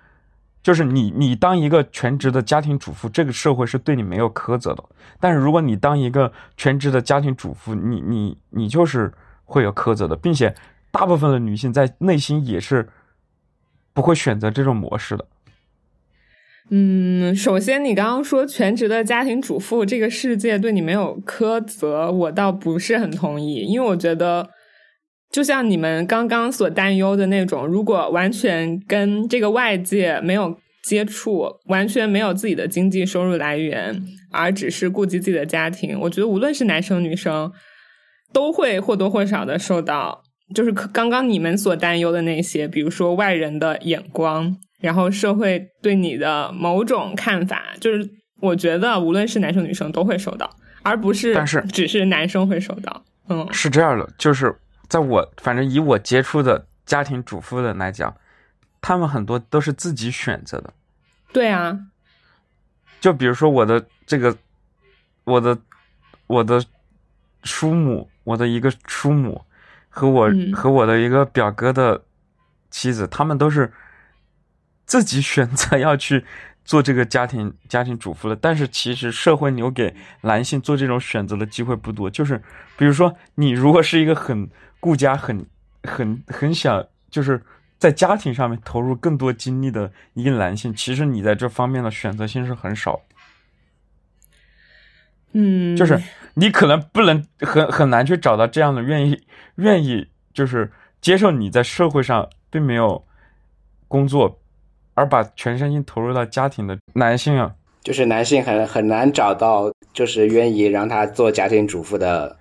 [0.62, 4.84] 就是你你当一个全职的家庭主妇，这个社会是对你没有苛责的。
[5.18, 9.12] 但是如果你当一个全职的家庭主妇，你你你就是
[9.44, 10.54] 会有苛责的，并且
[10.90, 12.88] 大部分的女性在内心也是
[13.96, 15.26] 不会选择这种模式的。
[16.68, 24.50] 嗯，首先你刚刚说全职的家庭主妇这个世界对你没有苛责，我倒不是很同意，因为我觉得，
[25.30, 37.50] 就像你们刚刚所担忧的那种，如果完全跟这个外界没有接触，完全没有自己的经济收入来源，而只是顾及自己的家庭，我觉得无论是男生女生，
[38.32, 48.08] 都会或多或少的受到，就是可刚刚你们所担忧的那些，比如说外人的眼光，然后社会对你的某种看法，就是
[48.40, 50.48] 我觉得无论是男生女生都会受到，
[50.82, 53.04] 而不是但是只是男生会受到。
[53.28, 54.54] 嗯是这样的，就是
[54.88, 58.16] 在我反正以我接触的家庭主妇的来讲，
[58.80, 60.72] 他们很多都是自己选择的。
[61.32, 61.76] 对啊，
[63.00, 64.36] 就比如说我的这个，
[65.24, 65.58] 我的
[66.28, 66.64] 我的
[67.42, 69.44] 叔母，我的一个叔母
[69.96, 72.04] 和我、嗯和我的一个表哥的
[72.70, 73.72] 妻子，他们都是
[74.84, 76.22] 自己选择要去
[76.66, 78.36] 做这个家庭家庭主妇的。
[78.36, 82.10] 但是其实社会留给男性做这种选择的机会不多。
[82.10, 82.42] 就是
[82.76, 85.46] 比如说，你如果是一个很顾家、很
[85.84, 87.42] 很很想就是。
[87.78, 92.98] 在家庭上面投入更多精力的一个男性，其实你在这方面的选择性是很少，
[95.38, 96.00] 嗯，就是
[96.32, 99.22] 你可能不能很很难去找到这样的愿意
[99.56, 100.72] 愿意就是
[101.02, 103.04] 接受你在社会上并没有
[103.86, 104.40] 工作，
[104.94, 112.34] 而把全身心投入到家庭的男性啊，就是男性很很难找到就是愿意让他做家庭主妇的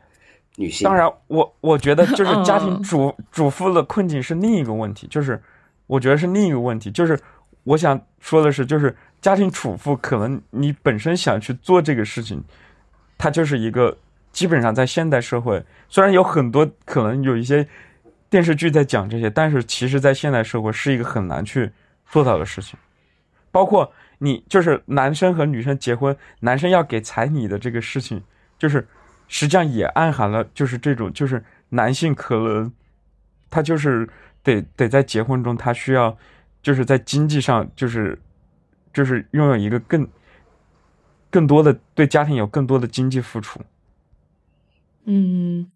[0.55, 0.86] 女性。
[0.86, 5.41] 当然，我我觉得就是家庭嗯主主妇的困境是另一个问题，就是
[5.88, 7.19] 我觉得是另一个问题，就是
[7.65, 12.41] 我想说的是，就是家庭主妇可能你本身想去做这个事情，
[13.17, 13.97] 它就是一个
[14.32, 17.67] 基本上在现代社会，虽然有很多可能有一些
[18.30, 21.71] 电视剧在讲这些，但是其实在现代社会是一个很难去
[22.06, 22.78] 做到的事情，
[23.51, 28.21] 包括你就是男生和女生结婚，男生要给彩礼的这个事情，
[28.58, 28.86] 就是
[29.28, 32.71] 实际上也暗含了就是这种就是男性可能
[33.49, 34.08] 他就是
[34.43, 36.15] 得得在结婚中他需要
[36.62, 38.17] 就是在经济上就是
[38.93, 40.08] 就是拥有一个更
[41.35, 43.59] 更多的对家庭有更多的经济付出。
[45.05, 45.69] 嗯，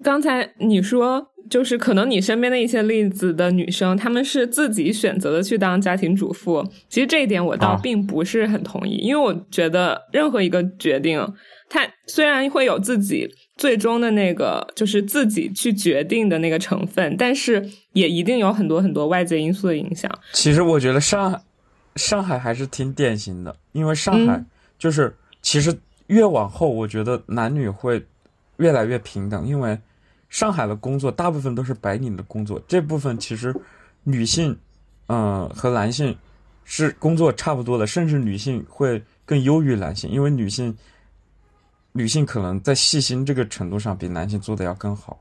[0.00, 6.64] 刚才你说，就是可能你身边的一些例子的女生，她们是自己选择的去当家庭主妇。
[6.88, 11.20] 其实这一点我倒啊并不是很同意，因为我觉得任何一个决定，
[11.68, 20.08] 它虽然会有自己最终的那个就是自己去决定的那个成分，但是也一定有很多很多外界因素的影响。
[20.32, 21.40] 其实我觉得上海，
[21.96, 24.46] 上海还是挺典型的，因为上海嗯。
[24.76, 25.74] 就是、其实
[26.08, 28.04] 越往后，我觉得男女会
[28.56, 29.78] 越来越平等，因为
[30.28, 33.54] 上海的工作大部分都是白领的工作，这部分其实
[34.02, 34.54] 女性，
[35.06, 36.14] 嗯、和男性
[36.64, 40.76] 是工作差不多的，甚至女性会更优于男性，因为女性
[41.92, 45.18] 女性可能在细心这个程度上比男性做的要更好，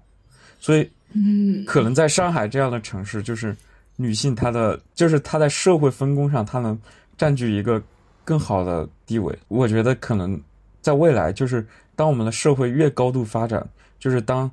[0.60, 3.56] 所以嗯可能在上海这样的城市，就是
[3.96, 6.80] 女性她的就是她在社会分工上，她能
[7.18, 7.82] 占据一个
[8.24, 9.38] 更好的地位。
[9.48, 10.40] 我觉得可能
[10.82, 13.68] 在未来，就是当我们的社会越高度发展，
[14.00, 14.50] 就是当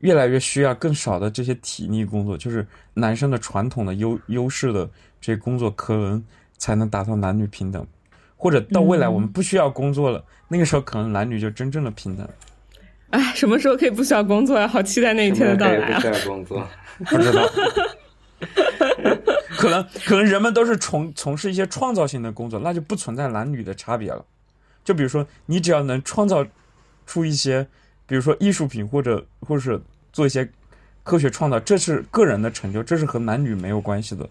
[0.00, 4.84] 越来越需要更少的这些体力工作，就是男生的传统的优优势的
[5.20, 6.24] 这些工作，可能
[6.58, 7.86] 才能达到男女平等。
[8.36, 12.28] 或者到未来我们不需要工作了，那个时候可能男女就真正的平等。
[13.10, 14.66] 哎，什么时候可以不需要工作呀？
[14.66, 16.00] 好期待那一天的到来啊不！
[16.00, 16.68] 需要工作。
[17.06, 17.48] 不知道，
[19.62, 24.24] 可能可能人们都是从从事一些创造性的工作，那就不存在男女的差别了。
[24.82, 26.44] 就比如说，你只要能创造
[27.06, 27.64] 出一些，
[28.04, 29.80] 比如说艺术品或者或者是
[30.12, 30.50] 做一些
[31.04, 34.28] 科学创造，这是个人的成就，这是和男女没有关系的。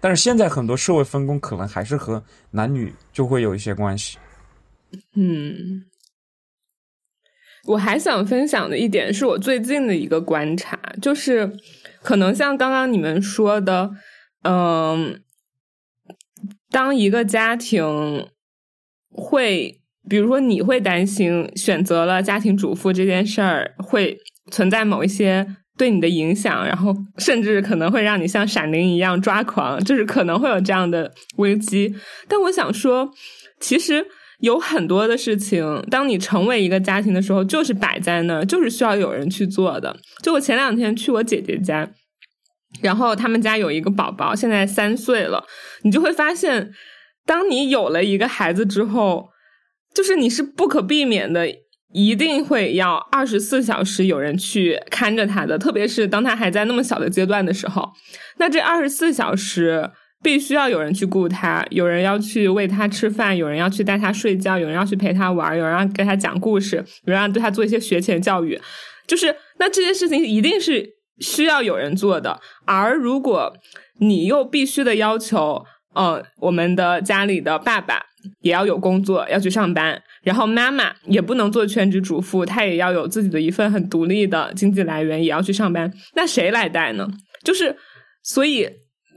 [0.00, 4.16] 但是现在很多社会分工可能还是和男女就会有一些关系。
[5.12, 5.84] 嗯，
[7.66, 11.52] 我还想分享的一点是我最近的一个观察，就是
[12.02, 13.90] 可能像刚刚你们说的，
[14.42, 15.20] 嗯，
[16.70, 18.28] 当一个家庭
[19.10, 24.18] 会，比如说你会担心选择了家庭主妇这件事儿会
[24.50, 25.46] 存在某一些。
[25.78, 31.94] 对你的影响，然后甚至可能会让你像闪灵一样抓狂，就是可能会有这样的危机。
[32.26, 33.10] 但我想说，
[33.60, 34.02] 其实
[34.40, 39.96] 有很多的事情，当你成为一个家庭的时候，就是摆在那儿，就是需要有人去做的。
[40.22, 41.88] 就我前两天去我姐姐家，
[42.80, 45.44] 然后他们家有一个宝宝，现在三岁了，
[45.82, 46.72] 你就会发现，
[47.24, 49.30] 当你有了一个孩子之后，
[49.94, 51.46] 就是你是不可避免的。
[51.92, 57.90] 一定会要二十四小时有人去看着他的，特别是当他还在那么小的阶段的时候，
[58.38, 59.90] 那这二十四小时
[60.26, 68.60] 必须要有人去顾他，有人要去喂他吃饭，有人要去带他睡觉，有人要去陪他玩，有人要给他讲故事，有人要对他做一些学前教育，
[69.06, 70.84] 就是那这些事情一定是
[71.20, 72.40] 需要有人做的。
[72.64, 73.56] 而如果
[74.00, 78.02] 你又必须的要求，嗯，我们的家里的爸爸
[78.40, 80.02] 也要有工作，要去上班。
[80.24, 85.88] 然后妈妈也不能做全职主妇，她也要有自己的一份很独立的经济来源，也要去上班。
[86.16, 87.06] 那谁来带呢？
[87.44, 87.76] 就是
[88.24, 88.68] 所以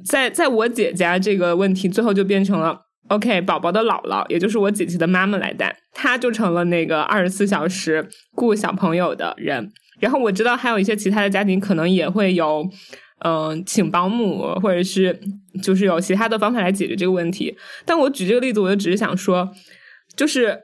[0.06, 9.72] 在在我姐家这个问题最后就变成了，OK，宝宝的姥姥，也就是我姐姐的妈妈来带，她就成了那个二十四小时顾小朋友的人。
[10.00, 12.68] 然后我知道还有一些其他的家庭可能也会有，
[13.26, 15.20] 嗯、请保姆或者是
[15.62, 17.58] 就是有其他的方法来解决这个问题。
[17.86, 19.52] 但我举这个例子，我就只是想说，
[20.16, 20.60] 就是。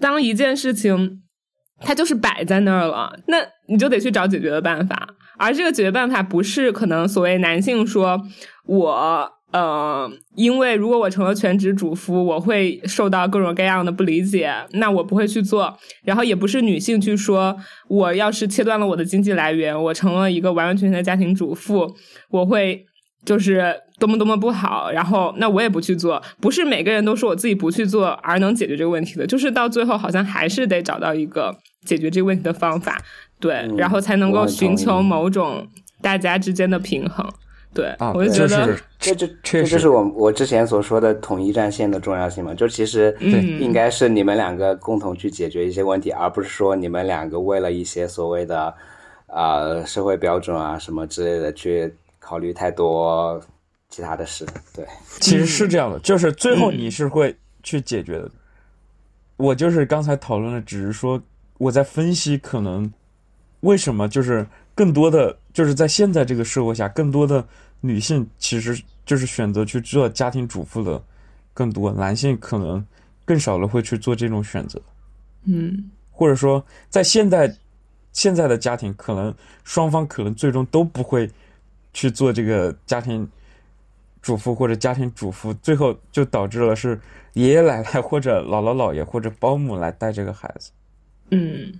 [0.00, 1.20] 当一件事情
[1.80, 3.38] 它就是摆在那儿了，那
[3.68, 5.08] 你就得去找解决的办法。
[5.36, 8.18] 而这个解决办法不是可能所谓男性说
[8.66, 15.76] 我呃，因为如果我成了全职主妇，我会受到各种各样的不理解，那我不会去做。
[16.04, 17.56] 然后也不是女性去说
[17.88, 21.92] 我要是切断了我的经济来源，我成了一个完完全全的家庭主妇，
[22.30, 22.86] 我会
[23.24, 26.22] 就是多么多么不好，然后那我也不去做。
[26.40, 31.52] 不是每个人都说我自己不去做而能解决这个问题的，就是到最后好像还是得找到一个
[31.84, 32.96] 解决这个问题的方法，
[33.40, 35.66] 对，嗯然后才能够寻求某种
[36.00, 37.28] 大家之间的平衡。
[37.72, 42.52] 对，啊，我就觉得，是这就确实这就是我我之前所说的统一战线的重要性嘛。
[42.52, 48.74] 就其实嗯应该是你们两个共同去解决一些问题，而不是说你们两个为了一些所谓的
[49.26, 53.40] 啊、呃社会标准啊什么之类的去考虑太多
[53.88, 54.44] 其他的事。
[54.74, 54.84] 对，
[55.20, 58.30] 其实是这样的，就是最后你是会去解决的。
[59.36, 61.22] 我就是刚才讨论的，只是说
[61.56, 62.92] 我在分析可能
[63.60, 67.46] 为什么就是更多的就是在现在这个社会下，更多的
[67.80, 71.02] 女性其实就是选择去做家庭主妇的
[71.52, 72.84] 更多，男性可能
[73.24, 74.80] 更少了会去做这种选择，
[75.44, 75.90] 嗯。
[76.10, 77.50] 或者说在现在
[78.12, 79.34] 现在的家庭，可能
[79.64, 81.30] 双方可能最终都不会
[81.94, 83.26] 去做这个家庭
[84.20, 87.00] 主妇或者家庭主妇，最后就导致了是
[87.32, 90.70] 爷爷奶奶或者姥姥姥爷或者保姆来带这个孩子。
[91.30, 91.72] 嗯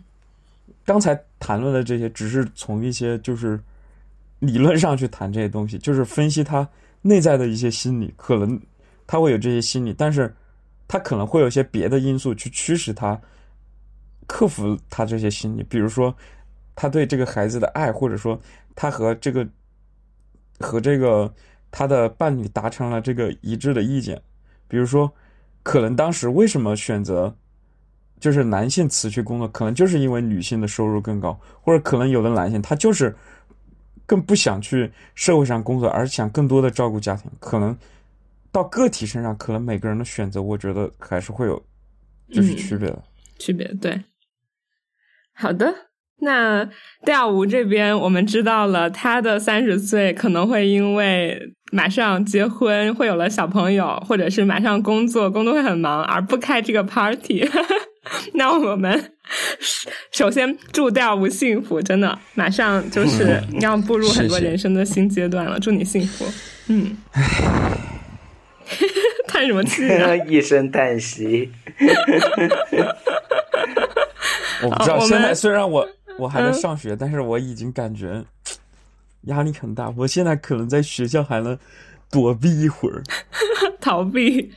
[0.84, 3.60] 刚才谈论的这些，只是从一些就是
[4.40, 6.68] 理论上去谈这些东西，就是分析他
[7.02, 8.60] 内在的一些心理，可能
[9.06, 10.34] 他会有这些心理，但是
[10.88, 13.20] 他可能会有一些别的因素去驱使他，
[14.26, 16.14] 克服他这些心理，比如说
[16.74, 18.40] 他对这个孩子的爱，或者说
[18.74, 19.46] 他和这个
[20.58, 21.32] 和这个
[21.70, 24.20] 他的伴侣达成了这个一致的意见，
[24.66, 25.12] 比如说
[25.62, 27.34] 可能当时为什么选择
[28.20, 33.16] 就是男性辞去工作，可能就是因为女性的收入更高，或者可能有的男性他就是
[34.06, 37.76] 更不想去社会上工作，而想更多的照顾家庭，可能
[38.52, 41.60] 到个体身上，可能每个人的选择，我觉得还是会有
[42.30, 43.02] 就是区别的。
[43.38, 44.02] 区别对。
[45.32, 45.74] 好的，
[46.18, 46.68] 那
[47.06, 57.48] 调吴这边我们知道了，他的三十岁可能会因为马上结婚，会有了小朋友，或者是马上工作，工作会很忙而不开这个 party。
[58.34, 59.12] 那我们
[60.10, 66.24] 首先祝调吴幸福，真的马上就是要步入很多人生的新阶段了，祝你幸福。
[66.68, 66.96] 嗯，
[69.28, 70.16] 叹什么气啊？
[70.26, 71.50] 一声叹息。
[74.62, 75.86] 我不知道，现在虽然我
[76.18, 78.22] 我还在嗯上学，但是我已经感觉
[79.22, 79.92] 压力很大。
[79.96, 81.58] 我现在可能在学校还能
[82.10, 83.02] 躲避一会儿。
[83.80, 84.52] 逃避，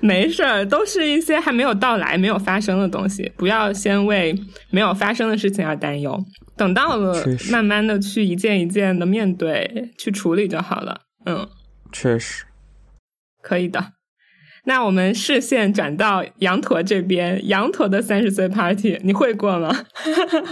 [0.02, 4.34] 没事儿，都是一些还没有到来、没有发生的东西，不要先为
[4.70, 6.18] 没有发生的事情而担忧，
[6.56, 11.02] 等到了慢慢的去一件一件的面对、去处理就好了。
[11.26, 11.46] 嗯，
[11.92, 12.44] 确实，
[13.42, 13.92] 可以的。
[14.64, 19.86] 那我们视线转到羊驼这边，羊驼的三十岁 party 你会过吗？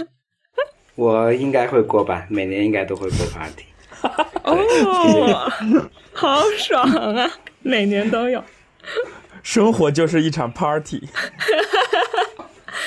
[0.95, 3.65] 我应该会过吧，每年应该都会过 party。
[4.43, 5.51] 哦，
[6.13, 6.83] 好爽
[7.15, 7.29] 啊！
[7.61, 8.43] 每年都有。
[9.43, 11.07] 生活就是一场 party。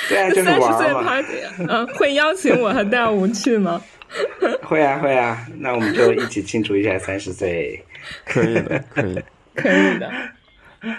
[0.09, 1.07] 对啊，就是三十岁玩嘛。
[1.11, 3.81] party，嗯，会邀请我和大吴去吗？
[4.63, 7.83] 会啊会啊，那我们就一起庆祝一下三十岁。
[8.27, 9.23] 可以的，可以。
[9.55, 10.11] 可以的。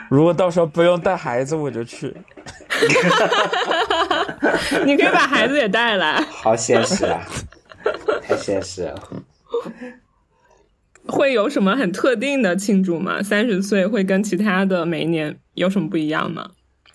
[0.09, 2.07] 如果到时候不用带孩子，我就去。
[4.85, 6.21] 你可以把孩子也带来。
[6.29, 7.21] 好现实啊，
[8.27, 8.95] 太现实了。
[11.13, 13.21] 会有什么很特定的庆祝吗？
[13.21, 16.49] 三十岁会跟其他的每一年有什么不一样吗？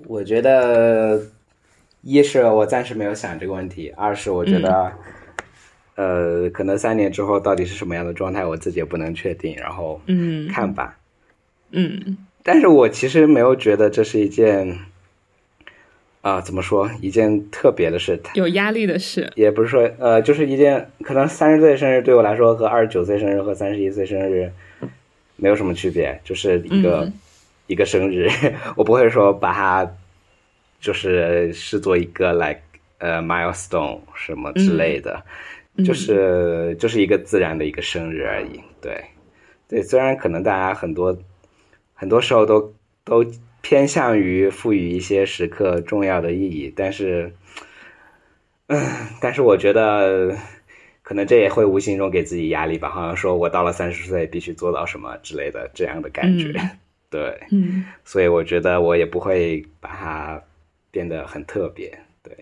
[0.06, 1.20] 我觉得，
[2.02, 4.92] 一是我暂时没有想这个问题，二是我觉得，
[5.94, 10.98] 呃，可能三年之后到底是什么样的状态，我自己也不能确定，然后嗯看吧。
[11.70, 14.78] 嗯但是我其实没有觉得这是一件，
[16.20, 18.20] 啊、怎么说，一件特别的事。
[18.34, 19.30] 有压力的事。
[19.36, 24.52] 也不是说，呃，就是一件可能三十岁生日对我来说和二十九岁生日和三十一岁生日
[25.36, 27.12] 没有什么区别，就是一个、嗯
[27.68, 28.26] 一个生日，
[28.76, 29.86] 我不会说把它
[30.80, 32.62] 就是视作一个 like
[32.96, 35.22] 呃 milestone 什么之类的，
[35.76, 38.58] 嗯就是就是一个自然的一个生日而已。
[38.80, 39.04] 对，
[39.68, 41.14] 对，虽然可能大家很多
[41.92, 42.72] 很多时候都
[43.04, 43.22] 都
[43.62, 47.32] 偏向于赋予一些时刻重要的意义，但是。
[48.70, 48.78] 嗯，
[49.22, 50.36] 但是我觉得
[51.02, 56.52] 可能这也会无形中给自己压力吧，好像说我到了三十岁必须做到什么之类的这样的感觉。
[57.08, 60.42] 对，嗯所以我觉得我也不会把它
[60.90, 61.98] 变得很特别。
[62.22, 62.36] 对，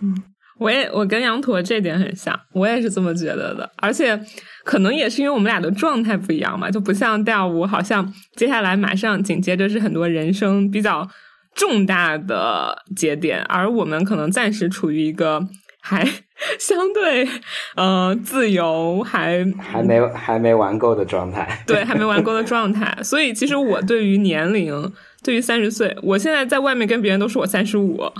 [0.00, 0.16] 嗯
[0.56, 3.70] 我也我跟羊驼这点很像，我也是这么觉得的。
[3.76, 4.18] 而且
[4.64, 11.08] 可能也是因为我们俩的状态不一样嘛，就不像戴尔，我，好像接下来马上紧接着是很多人生比较
[11.54, 15.46] 重大的节点，而我们可能暂时处于一个
[15.80, 16.08] 还
[16.58, 17.28] 相对
[17.76, 21.62] 呃自由，还还没还没玩够的状态。
[21.66, 22.96] 对还没玩够的状态。
[23.02, 28.02] 所以其实我对于年龄，对于三十岁，我现在在外面跟别人都说我三十五，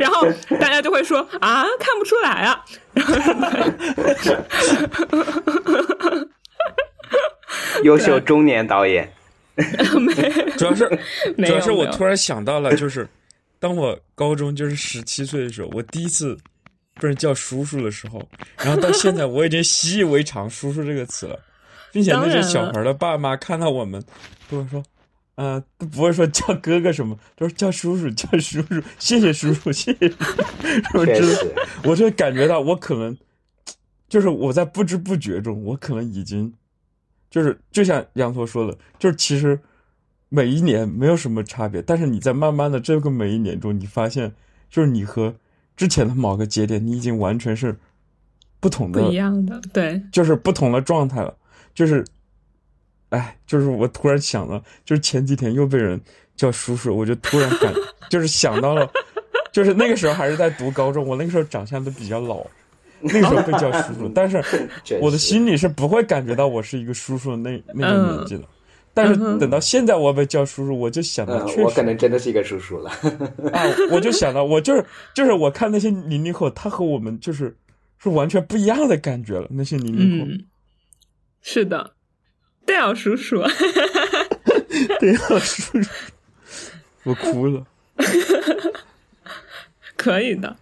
[0.00, 0.26] 然后
[0.60, 2.64] 大家就会说啊，看不出来啊。
[7.84, 9.12] 优秀中年导演，
[10.00, 10.12] 没
[10.56, 10.88] 主要是
[11.36, 13.08] 主要是我突然想到了，就是
[13.58, 16.36] 当我高中就是十七岁的时候，我第一次
[16.94, 18.26] 被人叫叔叔的时候，
[18.58, 21.38] 然后到现在我已经习以为常“叔叔”这个词了，
[21.92, 24.02] 并且那些小孩的爸妈看到我们
[24.48, 24.82] 都会说。
[25.40, 30.42] 嗯、都不会说叫哥哥什么，都是叫叔叔，叫叔叔，谢谢叔叔，谢谢叔叔。
[30.94, 31.54] 我确实，
[31.84, 33.16] 我就感觉到我可能，
[34.08, 36.52] 就是我在不知不觉中，我可能已经，
[37.30, 39.56] 就是就像杨驼说的，就是其实
[40.28, 44.32] 每一年没有什么差别，但是你在慢慢的这个每一年中，你发现，
[44.70, 45.34] 就是你和
[45.76, 47.74] 之前的某个节点，你已经完全是
[48.60, 51.34] 不同不的，一样的，对，就是不同的状态了，
[51.74, 52.04] 就是，
[53.10, 56.00] 哎，就是我突然想了，就是前几天又被人
[56.36, 57.72] 叫叔叔，我就突然感，
[58.10, 58.90] 就是想到了，
[59.52, 62.44] 就是那个时候还是在读高中，我那个时候长相都比较老，
[63.00, 64.42] 那个时候被叫叔叔，但是
[65.00, 68.44] 我的心里是不会感觉到我是一个叔叔的那那个年纪的，
[68.98, 72.90] 但是等到现在我被叫叔叔，我就想到嗯，确实我可能真的是一个叔叔了。
[73.52, 74.84] 啊， 我就想到我就是
[75.14, 77.56] 就是我看那些零零后，他和我们就是
[77.98, 79.46] 是完全不一样的感觉了。
[79.50, 80.44] 那些零零后，嗯，
[81.40, 81.92] 是的，
[82.66, 83.42] 戴尔叔叔，
[84.98, 85.90] 对啊，叔叔，
[87.04, 87.64] 我哭了。
[89.96, 90.56] 可以的。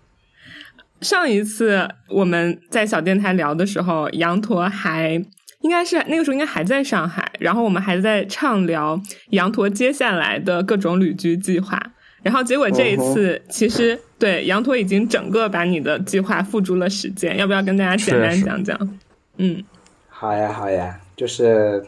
[1.03, 5.23] 上一次我们在小电台聊的时候，羊驼还
[5.61, 9.01] 应该是那个时候应该还在上海，然后我们还在畅聊
[9.31, 11.81] 羊驼接下来的各种旅居计划。
[12.23, 18.99] 然后结果这一次，其实对羊驼已经整个把你的计划付诸了实践，要不要跟大家简单是是讲讲？
[19.37, 19.63] 嗯
[20.09, 21.85] 好呀，好呀，就是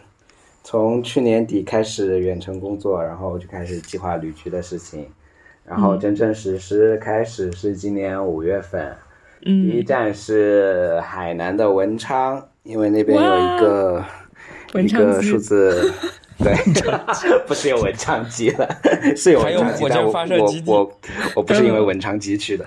[0.62, 5.06] 从去年底开始远程工作，然后就开始计划旅居的事情，
[5.64, 8.94] 然后真正实施开始是今年五月份，
[9.44, 14.04] 嗯第一嗯，站是海南的文昌，因为那边有一个
[14.74, 15.08] 文昌鸡。
[15.08, 15.92] 一个数字。
[16.38, 16.54] 对，
[17.48, 18.68] 不是有文昌鸡了，
[19.16, 20.98] 是有文昌鸡，但我我我
[21.36, 22.64] 我不是因为文昌鸡去的。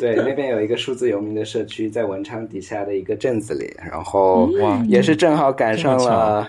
[0.00, 4.82] 对，那边有一个数字游民的社区，在文昌底下的一个镇子里，然后哇。
[4.88, 6.48] 也是正好赶上了，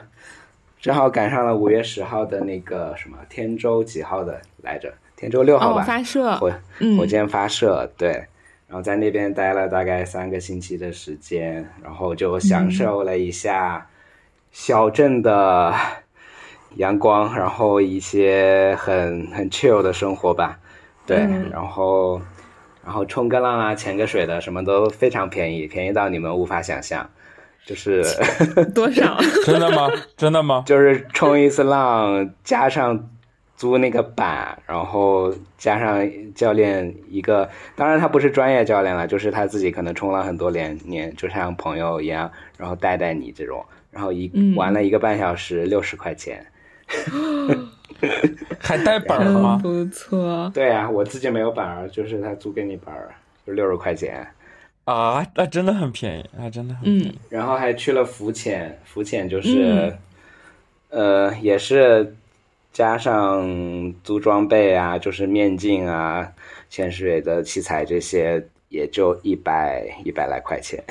[0.80, 4.94] 正好赶上了五月十号的那个什么天舟几号的来着？
[5.18, 6.98] 天舟六号哦，吧，发射，火嗯。
[6.98, 8.26] 火箭发射，对，
[8.76, 13.88] 然后在那边待了大概三个星期的时间，然后就享受了一下
[14.52, 15.74] 小镇的
[16.76, 20.60] 阳光，然后一些很很 chill 的生活吧，
[21.08, 22.22] 对，嗯然后
[22.84, 27.10] 然后冲个浪啊、潜个水的什么都非常便宜，便宜到你们无法想象，
[27.66, 28.04] 就是
[28.74, 29.18] 多少？
[29.46, 29.90] 真的吗？
[30.18, 30.64] 真的吗？
[30.68, 33.10] 就是冲一次浪加上
[33.56, 46.46] 租那个板，然后加上教练一个，当然他不是专业教练了，就是他自己可能冲了很多年年，就像朋友一样，然后带带你这种，然后一、嗯玩了一个半小时，六十块钱。
[48.60, 49.58] 还带板儿吗？
[49.62, 53.10] 不错，对啊，我自己没有板儿，就是他租给你板儿，
[53.48, 54.28] 就六十块钱。
[54.84, 57.08] 啊，那真的很便宜，啊，真的很便宜。
[57.08, 59.92] 嗯然后还去了浮潜，浮潜就是，
[60.90, 62.16] 嗯呃，也是
[62.76, 66.30] 加上租装备啊，就是面镜啊、
[66.70, 70.84] 潜水的器材这些，也就一百一百来块钱。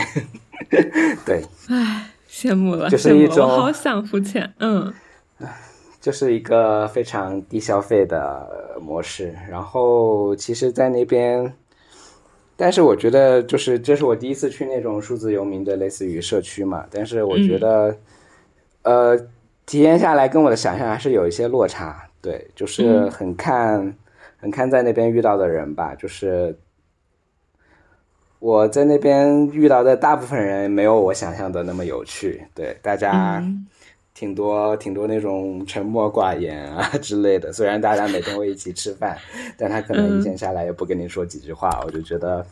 [1.27, 4.91] 对，唉，羡慕了，就是一种我好想浮潜，嗯
[6.01, 9.35] 就是一个非常低消费的模式。
[9.51, 11.55] 然后其实，在那边，
[12.57, 17.95] 但是我觉得就是这是我第一次去那种数字游民的类似于社区嘛，但是我觉得，
[18.85, 19.19] 呃，
[19.67, 22.09] 体验下来跟我的想象还是有一些落差。
[22.21, 23.95] 对，就是很看、
[24.39, 26.57] 很看在那边遇到的人吧，就是。
[28.41, 33.67] 我在那边遇到的大部分人没有我想象的那么有趣，对大家嗯
[34.13, 37.51] 挺多挺多那种沉默寡言啊 之类的。
[37.55, 39.17] 虽然大家每天会一起吃饭，
[39.57, 42.45] 但他可能一天下来也不跟你说几句话，我就觉得，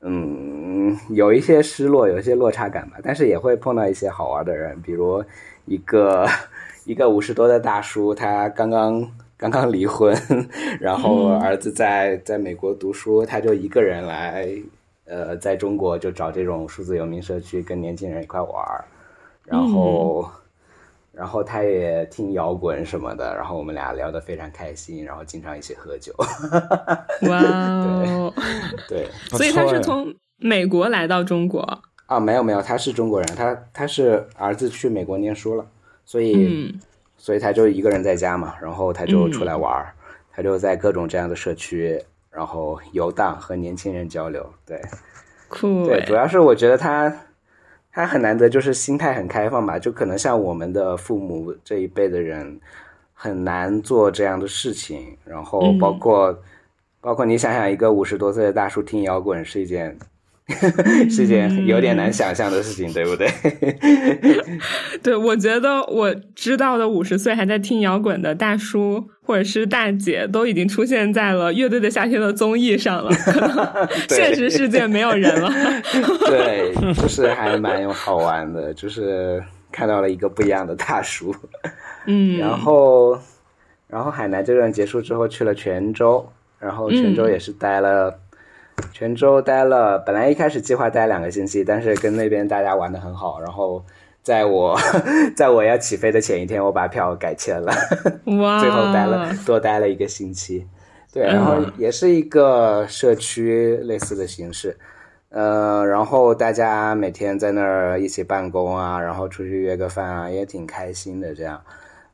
[0.00, 2.96] 嗯，有一些失落，有一些落差感吧。
[3.00, 5.24] 但是也会碰到一些好玩的人，比如
[5.66, 6.26] 一个
[6.84, 9.10] 一个五十多的大叔，他刚刚。
[9.34, 10.16] 刚刚离婚，
[10.78, 14.48] 然后儿子在在美国读书，他就一个人来，
[15.04, 18.84] 呃，在中国就找这种数字游民社区，跟年轻人一块玩儿，
[19.44, 20.30] 然后，
[21.10, 26.14] 然后他也听摇滚什么的，然后我们俩聊得非常开心，然后经常一起喝酒。
[27.28, 28.32] 哇哦，
[28.88, 31.82] 对不所以他是从美国来到中国，
[32.12, 35.66] 啊，没有没有，他是中国人，他他是儿子去美国念书了，
[36.04, 36.80] 所以、嗯
[37.16, 39.94] 所以他就一个人在家嘛，然后他就出来玩儿，
[40.32, 42.02] 他就在各种这样的社区，
[42.32, 44.44] 然后游荡和年轻人交流。
[44.66, 44.90] 对对，
[45.48, 47.16] 酷对主要是我觉得他
[47.92, 52.60] 他很难得，就是心态很开放吧，就可能像我们的父母这一辈的人
[53.14, 56.36] 很难做这样的事情，然后嗯包括、
[57.00, 59.96] 包括你想想，一个五十多岁的大叔听摇滚是一件。
[61.08, 63.28] 是一件有点难想象的事情，对不对？
[65.02, 75.50] 对，我觉得我知道的五十岁还在听摇滚的大叔或者是大姐，都已经出现在了《乐队的夏天》的综艺上了，可能 对现实世界没有人了。
[76.26, 81.34] 对，就是还蛮有好玩的，就是看到了一个不一样的大叔。
[82.06, 83.16] 嗯，然后，
[83.86, 86.28] 然后海南这段结束之后去了泉州，
[86.58, 88.18] 然后泉州也是待了，
[88.92, 93.84] 泉州待了，本来一开始计划待两个星期，但是跟那边大家玩的很好，然后
[94.22, 94.76] 在我
[95.36, 97.72] 在我要起飞的前一天，我把票改签了，
[98.40, 100.66] 哇， 最后待了多待了一个星期。
[101.12, 104.74] 对，然后也是一个社区类似的形式，
[105.28, 111.60] 呃，然后大家每天在那儿一起办公啊，然后出去约个饭啊，也挺开心的这样。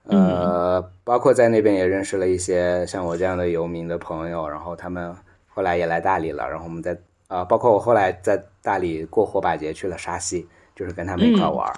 [0.08, 5.14] 呃，包括在那边也认识了一些像我这样的游民的朋友，然后他们
[5.58, 6.96] 后来也来大理了，然后我们在
[7.26, 10.46] 啊、包括我后来在大理过火把节去了沙溪，
[10.76, 11.74] 就是跟他们一块玩儿。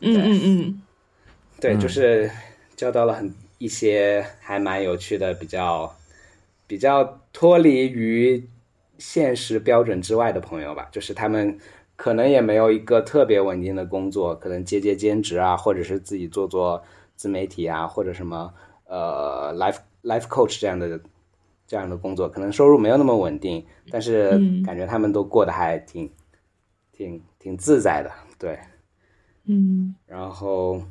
[0.00, 0.82] 嗯嗯嗯
[1.60, 2.30] 对，嗯就是
[2.76, 5.94] 交到了很一些还蛮有趣的、比较
[6.66, 8.48] 比较脱离于
[8.96, 10.88] 现实标准之外的朋友吧。
[10.90, 11.58] 就是他们
[11.96, 16.82] 可能也没有一个特别稳定的工作，可能接接兼职啊，或者是自己做做
[17.16, 18.54] 自媒体啊，或者什么
[18.86, 20.98] 呃 life life coach 这样的
[21.70, 26.10] 这样的工作，可能收入没有那么稳定，但是嗯感觉他们都过得还挺
[26.90, 28.10] 挺挺自在的，
[28.40, 28.58] 对。
[29.44, 30.82] 嗯然后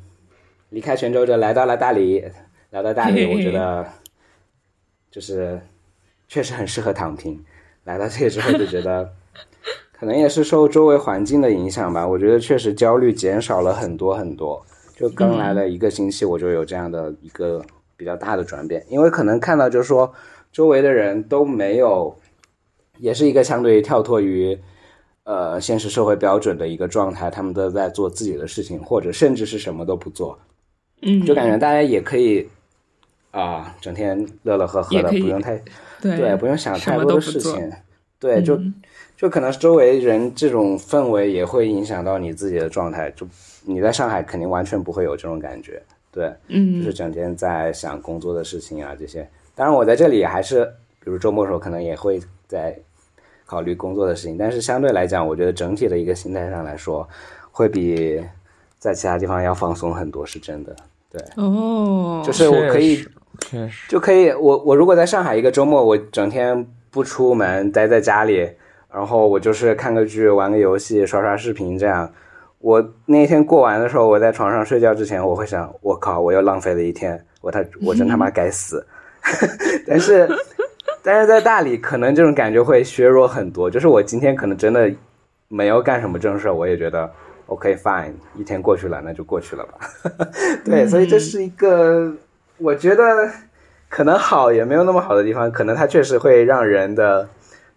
[0.70, 2.24] 离开泉州就来到了大理，
[2.70, 3.86] 来到大理，我觉得
[5.10, 5.60] 就是
[6.26, 7.44] 确实很适合躺平。
[7.84, 9.12] 来到这里之后就觉得，
[9.92, 14.64] 可能也是受周围环境的影响吧，我觉得确实焦虑减少了很多很多。
[14.96, 17.62] 就刚来了一个星期，我就有这样的一个
[17.98, 20.10] 比较大的转变，因为可能看到就是说
[20.52, 22.14] 周围的人都没有，
[22.98, 24.58] 也是一个相对于跳脱于
[25.24, 30.38] 呃现实社会标准的一个状态，他们都在做自己的事情，或者甚至是什么都不做，
[31.02, 32.48] 嗯，就感觉大家也可以
[33.30, 35.56] 啊、整天乐乐呵呵的，不用太
[36.00, 37.70] 对对，不用想太多的事情。
[38.18, 38.74] 对，就嗯
[39.16, 43.10] 就可能周围人这种氛围也会影响到你自己的状态。
[43.12, 43.26] 就
[43.64, 49.26] 你在上海肯定完全不会有这种感觉，对，嗯就嗯是整天在想工作的事情啊这些。
[49.60, 50.64] 当然，我在这里还是，
[51.04, 52.74] 比如周末的时候可能也会在
[53.44, 57.06] 考虑工作的事情，但是相对来讲，我觉得整体的一个心态上来说，
[57.52, 58.18] 会比
[58.78, 60.74] 在其他地方要放松很多，是真的。
[61.12, 63.06] 对，哦，就是我可以
[63.38, 68.50] 确实，就可以，我我如果在上海一个周末，我整天不出门，待在家里，
[68.90, 72.10] 然后我就是看个剧、玩个游戏、刷刷视频这样。
[72.60, 78.82] 我那天过完的时候，我在床上睡觉之前，我会想，我靠，我又浪费了一天，我他我真他妈该死。
[79.86, 80.28] 但是，
[81.02, 83.70] 但是在大理，可能这种感觉会削弱很多。
[83.70, 84.90] 就是我今天可能真的
[85.48, 87.10] 没有干什么正事，我也觉得
[87.46, 89.72] OK fine，一天过去了，那就过去了吧。
[90.64, 92.12] 对，所以这是一个
[92.58, 93.30] 我觉得
[93.88, 97.28] 可能好也没有那么好的地方，可能它确实会让人的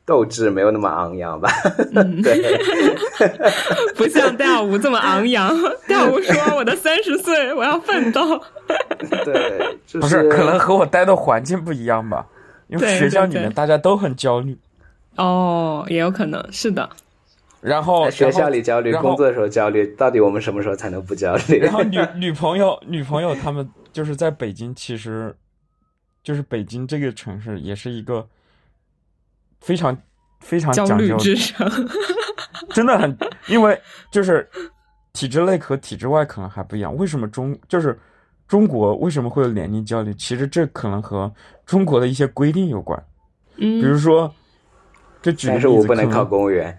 [0.05, 1.49] 斗志没有那么昂扬吧。
[2.23, 2.57] 对，
[3.95, 5.49] 不像大武这么昂扬。
[5.87, 8.41] 大武说：“我的三十岁，我要奋斗。
[9.23, 12.25] 对，就不是可能和我待的环境不一样吧？
[12.67, 14.57] 因为学校里面大家都很焦虑，”
[15.15, 16.89] 哦，也有可能是的。
[17.61, 21.59] 然后学校里焦虑，工作的时候焦虑，到底我们什么时候才能不焦虑？
[21.59, 25.33] 然后女女朋友女朋友他们就是在北京，其实
[26.21, 28.27] 就是北京这个城市也是一个
[29.63, 29.97] 非常
[30.41, 31.69] 非常焦讲究虑之城。
[32.69, 33.79] 真的很，因为
[34.11, 34.47] 就是
[35.11, 36.95] 体制内和体制外可能还不一样。
[36.95, 37.97] 为什么中就是
[38.47, 40.13] 中国为什么会有年龄焦虑？
[40.15, 41.31] 其实这可能和
[41.65, 43.01] 中国的一些规定有关。
[43.57, 44.33] 嗯，比如说，
[45.21, 46.75] 这举个例子，我不能考公务员。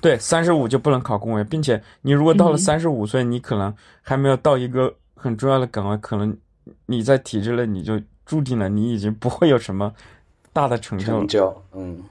[0.00, 6.36] 对，三十五就不能考公务员，并且你如果到了嗯三十五岁，你可能还没有到一个很重要的岗位，可能
[6.86, 9.92] 你在体制内你就注定了你已经不会有什么
[10.52, 11.26] 大的成就成。
[11.26, 12.02] 就，嗯，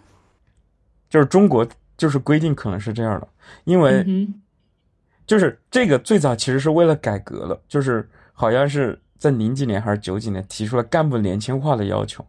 [1.10, 1.68] 就是中国
[1.98, 3.28] 就是规定可能是这样的，
[3.66, 4.42] 因为嗯
[5.28, 12.26] 就是这个最早其实是为了改革了，就是好像是在零几年还是九几年提出了干部年轻化的要求，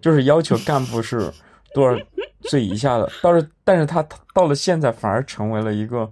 [0.00, 1.30] 就是要求干部是
[1.74, 1.98] 多少
[2.42, 6.10] 岁以下的， 倒是但是他到了现在反而成为了一个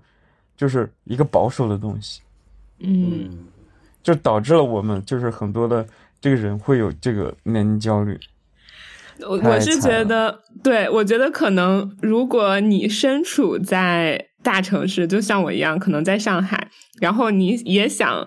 [0.56, 2.20] 就是一个保守的东西，
[2.80, 3.46] 嗯嗯，
[4.02, 5.86] 就导致了我们就是很多的
[6.20, 8.18] 这个人会有这个年龄焦虑。
[9.20, 16.68] 太我我是觉得，对我觉得可能，如果你身处在大城市，就像我一样，可能在上海，
[17.00, 18.26] 然后你也想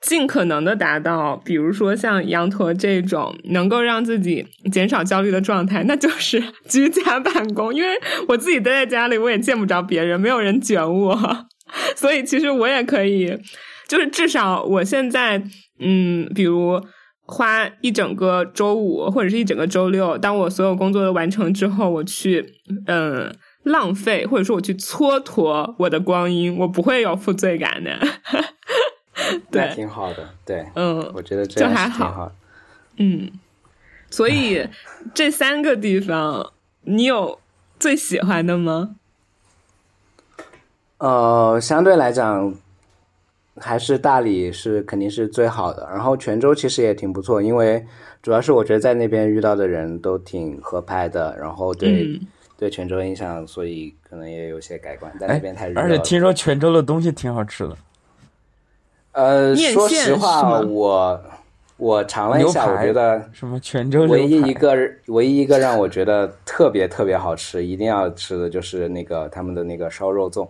[0.00, 7.74] 尽可能的达到，比如说像羊驼这种能够让自己减少焦虑的状态，那就是 居家办公。
[7.74, 7.88] 因为
[8.28, 11.46] 我自己待在家里，我也见不着别人，没有人卷我，
[11.96, 13.36] 所以其实我也可以，
[13.88, 15.42] 就是至少我现在，
[15.80, 16.80] 嗯，比如。
[17.26, 22.54] 花一整个周五或者是一整个周六，当我所有工作都完成之后，我去
[22.86, 27.98] 嗯浪费或者说我去蹉跎我的光阴，我不会有负罪感的。
[29.16, 32.30] 那 对，挺好的，对，嗯我觉得这样就还好。
[32.98, 33.30] 嗯，
[34.10, 34.68] 所以
[35.14, 36.52] 这三个地方，
[36.82, 37.40] 你有
[37.78, 38.96] 最喜欢的吗？
[40.98, 42.54] 呃，相对来讲，
[43.56, 45.88] 还是大理是肯定是最好的。
[45.90, 47.84] 然后泉州其实也挺不错，因为
[48.22, 52.20] 主要是我觉得在那边遇到的人都挺合拍的，然后对、嗯
[52.56, 55.12] 对泉州印象，所以可能也有些改观。
[55.18, 57.76] 在那哎边太热了，而且听说泉州的东西挺好吃的，
[59.10, 61.20] 呃，说实话，我
[61.76, 70.46] 我尝了一下，我觉得什么泉州唯一一个唯一一个让我觉得特别特别好吃，一定要吃的就是那个他们的那个烧肉粽。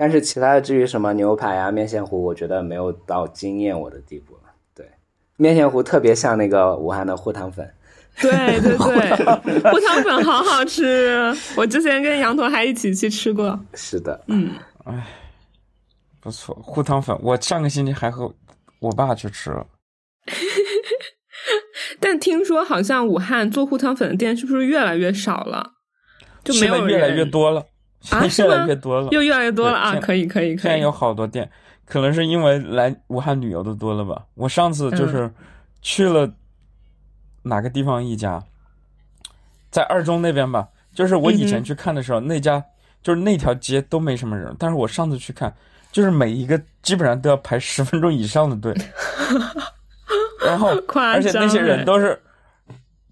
[0.00, 4.44] 但是其他的至于什么牛排啊、面线糊，我觉得没有到惊艳我的地步了。
[4.74, 4.88] 对，
[5.36, 7.70] 面线糊特别像那个武汉的糊汤粉。
[8.18, 8.30] 对
[8.62, 13.60] 对对，糊汤粉好好吃，我之前跟羊驼还一起去吃过。
[13.74, 15.06] 是的，嗯，哎
[16.18, 18.34] 不错，糊汤粉，我上个星期还和
[18.80, 19.66] 我爸去吃了。
[22.00, 25.72] 但听说好像武汉做糊汤粉的店是不是越来越少了？
[26.42, 27.66] 就没有越来越多了，
[28.10, 28.26] 啊？
[28.28, 28.48] 是越？
[28.48, 29.94] 来越多了，又越来越多了啊！
[30.00, 30.62] 可以可以可以。
[30.62, 31.48] 现在有好多店，
[31.84, 34.24] 可能是因为来武汉旅游的多了吧。
[34.34, 35.34] 我上次就是嗯
[35.82, 36.30] 去了
[37.42, 38.42] 哪个地方一家，
[39.70, 42.64] 在二中那边吧，就是我以前去看的时候，那家
[43.02, 45.54] 就是那条街都没什么人，但是我上次去看，
[45.92, 48.74] 就是每一个基本上都要排十分钟以上的队，
[50.44, 52.20] 然后而且那些人都是。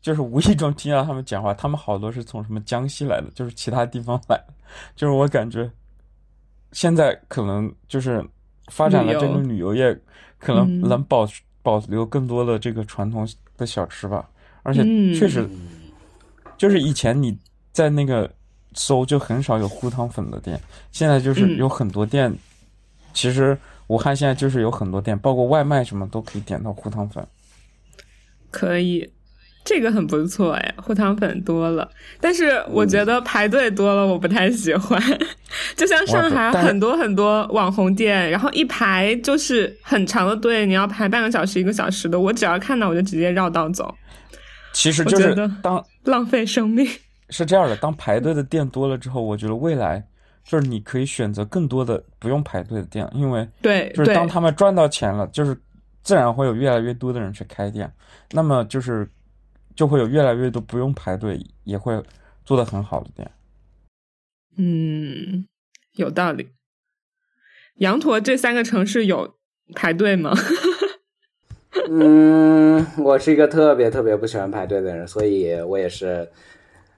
[0.00, 4.54] 就是无意中听到他们讲话，他们好多是从什么江西来的，就是其他地方来的，
[4.96, 5.70] 就是我感觉
[6.72, 8.24] 现在可能就是
[8.68, 9.98] 发展了这个旅游业，
[10.38, 11.28] 可能嗯能保、
[11.62, 14.28] 保留更多的这个传统的小吃吧。
[14.62, 15.48] 而且嗯确实，
[16.56, 17.38] 就是以前你
[17.72, 18.30] 在那个
[18.74, 20.60] 搜就很少有糊汤粉的店，
[20.92, 22.32] 现在就是嗯有很多店。
[23.14, 23.56] 其实
[23.86, 27.26] 武汉现在就是有很多店，包括外卖什么都可以点到糊汤粉。
[28.50, 29.10] 可以，
[29.68, 31.86] 这个很不错哎，糊汤粉多了，
[32.22, 34.98] 但是我觉得排队多了，我不太喜欢。
[35.76, 43.94] 就像上海很多很多网红店，然后一排就是很长的队，你要排半个小时、一个小时的，我只要看到我就直接绕道走，
[44.72, 46.88] 其实就是当浪费生命。
[47.28, 50.02] 是这样的，当排队的店多了之后，我觉得未来
[50.46, 55.54] 就是你可以选择更多的不用排队的店，因为对对就是当，他们赚到钱了，就是
[56.02, 57.92] 自然会有越来越多的人去开店，
[58.30, 59.06] 那么就是
[59.78, 62.02] 就会有越来越多不用排队也会
[62.44, 63.30] 做的很好的店。
[64.56, 65.46] 嗯，
[65.94, 66.48] 有道理。
[67.76, 69.36] 羊驼这三个城市有
[69.76, 70.34] 排队吗？
[71.88, 76.28] 嗯，我是一个特别特别不喜欢排队的人，所以我也是，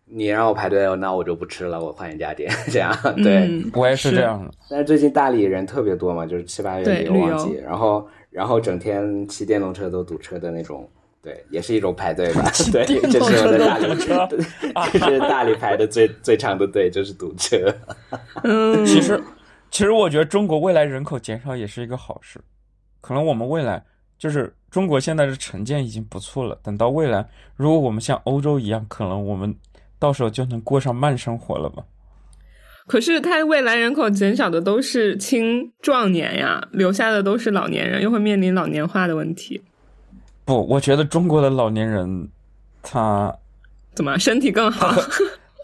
[0.06, 3.46] 你让我排队，那我就不吃了，我换一家店，这样对。
[3.46, 10.90] 嗯 我也是这样的，但是最近大理人特别多嘛，就是七八月对旅游旺季，然后然后整天骑电动车都堵车的那种，
[11.22, 12.50] 对，也是一种排队吧。
[12.72, 13.86] 对，这是我在大理，
[14.92, 17.58] 这是大理排的最最长的队，就是堵车。
[18.42, 19.22] 嗯，其实
[19.70, 22.40] 其实我觉得中国未来人口减少也是一个好事，
[23.00, 23.84] 可能我们未来
[24.18, 29.54] 就是中国现在的城建已经不错了，等到未来如果我们像欧洲一样，可能我们
[29.98, 31.84] 到时候就能过上慢生活了吧。
[32.86, 39.62] 可是它未来人口减少的都是青壮年呀，留下的都是老年人，又会面临老年化的问题。
[40.50, 42.28] 不，我觉得中国的老年人，
[42.82, 43.32] 他
[43.94, 44.92] 怎么身体更好，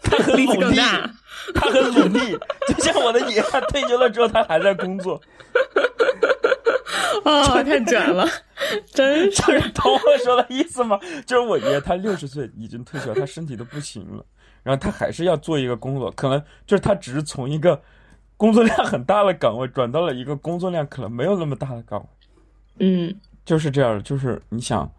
[0.01, 0.77] 他很 努力？
[1.53, 5.21] 他很努力，就像我的爷，他退休了之后，他还在工作，
[7.25, 8.25] 哦，太卷了，
[8.93, 10.97] 真就是是懂我说的意思吗？
[11.25, 14.25] 就是我爷他六十岁已经退休，他身体都不行了，
[14.63, 17.77] 然后他还是要做一个工作，可能就是他只是从一个
[18.37, 22.07] 工作量很大的岗位转到了一个工作量可能没有那么大的岗位，
[22.79, 23.13] 嗯
[23.47, 24.01] 就是这样的。
[24.01, 24.91] 就是你想，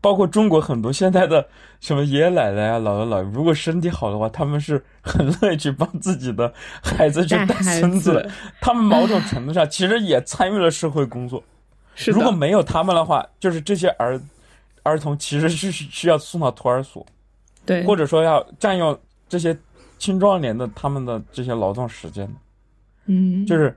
[0.00, 1.46] 包括中国很多现在的
[1.80, 6.52] 什么爷爷奶奶啊、姥姥姥爷，如果身体好的话，他们是很乐意去帮自己的
[6.82, 8.30] 孩子去带孙子的。
[8.60, 11.44] 他们某种程度上其实也参与了社会工作。
[11.94, 14.20] 是的，如果没有他们的话，就是这些儿
[14.82, 17.04] 儿童其实是需要送到托儿所，
[17.64, 18.98] 对，或者说要占用
[19.28, 19.56] 这些
[19.98, 22.28] 青壮年的他们的这些劳动时间，
[23.06, 23.76] 嗯，就是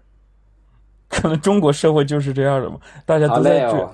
[1.09, 3.71] 可能中国社会就是这样的嘛，大家都在这。
[3.71, 3.91] 哦，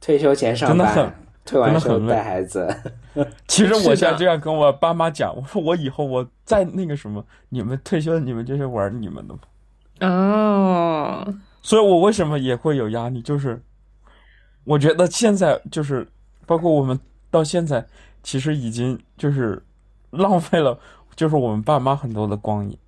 [0.00, 1.12] 退休前上班真的很，
[1.44, 2.76] 退完休真的很累带孩子。
[3.46, 9.40] 其实我现在这样跟我爸妈讲，我说我以后我再那个什么，你们退休了，你们就是玩你们的嘛。
[10.00, 13.20] 哦，所以我为什么也会有压力？
[13.20, 13.60] 就是
[14.64, 16.06] 我觉得现在就是
[16.46, 16.98] 包括我们
[17.30, 17.84] 到现在，
[18.22, 19.60] 其实已经就是
[20.10, 20.78] 浪费了，
[21.16, 22.78] 就是我们爸妈很多的光阴。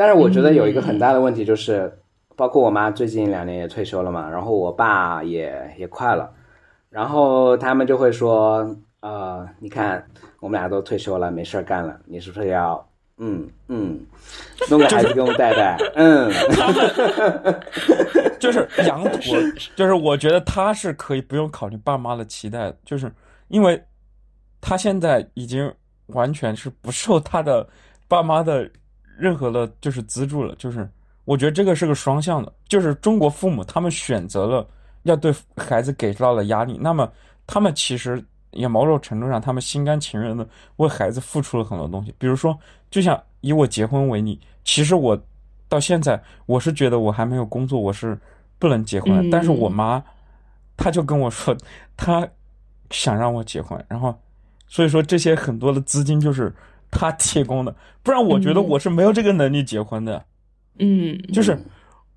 [0.00, 1.92] 但是我觉得有一个很大的问题就是，
[2.34, 6.32] 包括我妈最近两年也退休了嘛，然后我爸也也快了，
[6.88, 10.02] 然后他们就会说，呃，你看
[10.40, 12.82] 我们俩都退休了，没事儿干了，你是不是要，
[13.18, 14.00] 嗯嗯，
[14.70, 16.32] 弄个孩子给我们带带，嗯，
[18.40, 19.36] 就是羊驼，
[19.76, 23.12] 就是我觉得他是可以不用考虑爸妈的期待，就是
[23.48, 23.78] 因为
[24.62, 25.70] 他现在已经
[26.06, 27.68] 完全是不受他的
[28.08, 28.66] 爸妈的
[29.20, 30.88] 任何的，就是资助了，就是
[31.24, 34.66] 我觉得这个是个双向的，就是中国父母他们选择了
[35.02, 37.10] 要对孩子给到了压力，那么
[37.46, 40.46] 他们其实也某种程度上，他们心甘情愿的
[40.76, 42.14] 为孩子付出了很多东西。
[42.18, 42.58] 比如说，
[42.90, 45.20] 就像以我结婚为例，其实我
[45.68, 48.18] 到现在我是觉得我还没有工作，我是
[48.58, 49.12] 不能结婚。
[49.18, 50.02] 嗯但是我妈，
[50.76, 51.56] 她就跟我说，
[51.96, 52.26] 她
[52.90, 54.12] 想让我结婚，然后
[54.66, 56.52] 所以说这些很多的资金就是
[56.90, 60.24] 她提供的，不然我觉得嗯我是没有这个能力结婚的。
[60.78, 61.58] 嗯，就是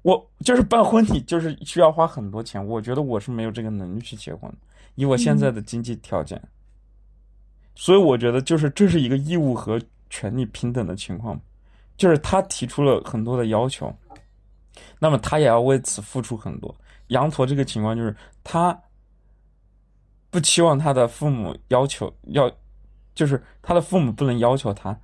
[0.02, 2.66] 我就是办婚礼，就是需要花很多钱。
[2.66, 4.52] 我觉得我是没有这个能力去结婚，
[4.96, 6.42] 以我现在的经济条件。
[7.76, 11.40] 所以我觉得就是这是一个义务和权利平等的情况，
[11.98, 13.92] 就是他提出了很多的要求，
[15.00, 16.74] 那么他也要为此付出很多。
[17.08, 18.80] 羊驼这个情况就是他
[20.30, 22.50] 不期望他的父母要求要，
[23.14, 24.98] 就是他的父母不能要求他，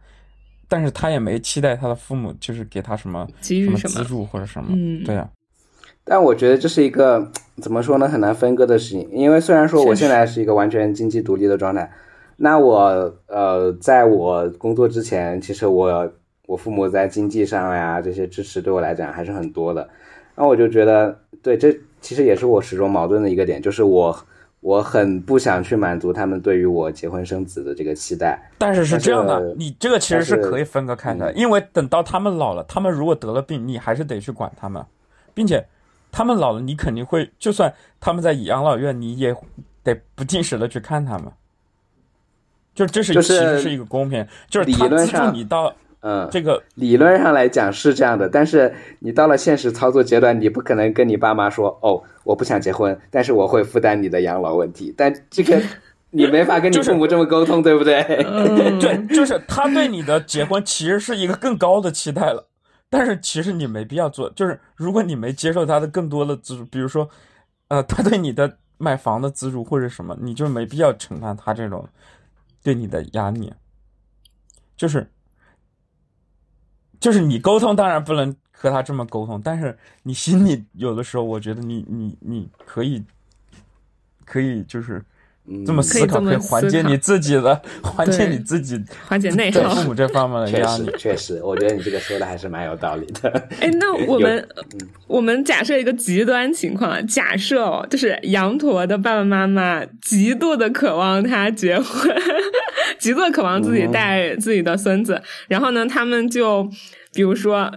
[0.67, 5.29] 但是他也没期待他的父母就是给他什么什么给予什么资助或者什么，嗯对啊，
[6.03, 7.31] 但我觉得这是一个
[7.61, 9.07] 怎么说呢，很难分割的事情。
[9.11, 11.91] 因为虽然说我现在是一个完全经济独立的状态，
[12.37, 16.11] 那我呃，在我工作之前，其实我
[16.47, 19.87] 我父母在经济上呀这些支持对我来讲还是很多的。
[20.35, 24.17] 那我就觉得，对，这其实也是我始终矛盾的一个点，就是我
[24.61, 28.51] 我很不想去满足他们对于我结婚生子的这个期待。
[28.57, 34.85] 但是是这样的，你这个其实是可以分割开的，嗯因为等到他们老了，他们如果得了病，你还是得去管他们，
[35.33, 35.65] 并且
[36.11, 39.35] 他们老了，你肯定会，就算他们在养老院，你也
[39.81, 41.31] 得不定时的去看他们。
[42.75, 55.61] 就这是就是其实是一个公平，就是他资助你到嗯，这个理论上来讲是这样的，但是你到了现实操作阶段，你不可能跟你爸妈说：“哦，我不想结婚，但是我会负担你的养老问题。”但这个
[56.11, 58.01] 你没法跟你就是父母这么沟通，对不对？
[58.25, 62.47] 嗯， 对，就是他对你的结婚其实是一个更高的期待了，
[62.89, 64.29] 但是其实你没必要做。
[64.31, 67.07] 就是如果你没接受他的更多的资助，比如说，
[67.67, 71.87] 呃，他对你的买房的资助或者什么，你就没必要承担他这种
[72.63, 73.53] 对你的压力。
[74.77, 75.05] 就是，
[76.99, 83.03] 就是你沟通当然不能和他这么沟通，但是你心里有的时候，我觉得你你你可以，
[84.25, 85.03] 可以就是
[85.65, 89.61] 这么思考，可以缓解你自己的，缓解你自己缓解内耗。
[89.61, 90.95] 对父母这方面的确压力实，。
[90.97, 93.29] 确实，我觉得你这个说的还是蛮有道理的。
[93.59, 94.47] 哎，那我们
[95.07, 102.15] 我们假设一个极端情况啊，假设哦，就是羊驼的爸爸妈妈极度的渴望他结婚，
[102.99, 106.69] 极度的渴望自己带自己的孙子，然后呢，他们就
[107.13, 107.71] 比如说。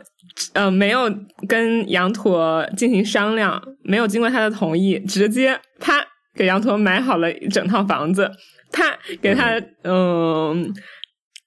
[0.54, 1.12] 呃，没有
[1.46, 6.02] 跟羊驼进行商量，没有经过他的同意，直接他
[6.34, 8.30] 给羊驼买好了一整套房子，
[8.70, 10.72] 他给他嗯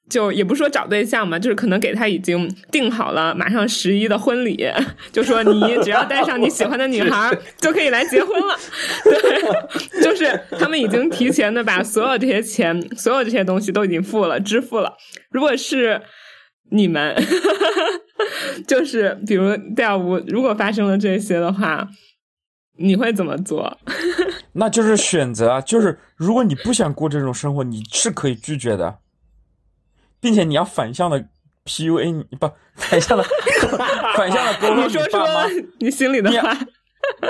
[0.08, 4.64] 就也不说找对象嘛，就是可能给他已经定好了马上十一的婚礼，
[5.12, 8.56] 就说你只要带上你喜欢的女孩 就可以来结婚了。
[9.04, 14.94] 对，就是他们已经提前的把所有这些钱、所有这些东西都已经付了、支付了。
[15.32, 16.00] 如果是
[16.70, 17.16] 你们，
[18.68, 21.88] 就是比如调舞，如果发生了这些的话，
[22.78, 23.78] 你会怎么做？
[24.54, 29.00] 那就是选择啊，就是如果你不想过这种生活，你是可以拒绝的，
[30.20, 31.28] 并且你要反向的
[31.66, 33.24] PUA 你不反向的
[34.16, 36.56] 反向的 沟通你说爸妈说，你心里的你话。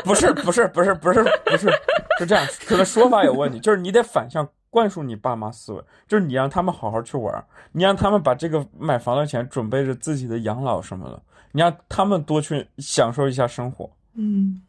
[0.05, 1.69] 不是不是不是不是不是
[2.17, 11.21] 是这样，可能说法有问题，就是你得反向灌输你爸妈思维，就是你让他们好好去玩儿，你让他们把这个买房的钱准备着自己的养老什么的，
[11.51, 14.61] 你让他们多去享受一下生活，嗯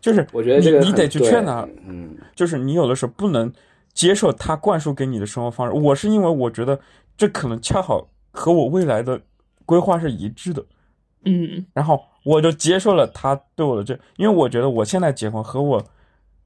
[0.00, 3.52] 就是我觉得这个你你得去劝他，嗯，就是你有的时候不能
[3.92, 5.74] 接受他灌输给你的生活方式。
[5.74, 6.78] 我是因为我觉得
[7.16, 9.20] 这可能恰好和我未来的
[9.64, 10.64] 规划是一致的，
[11.24, 15.84] 嗯然后我就接受了他对我的这，因为我觉得我现在结婚和我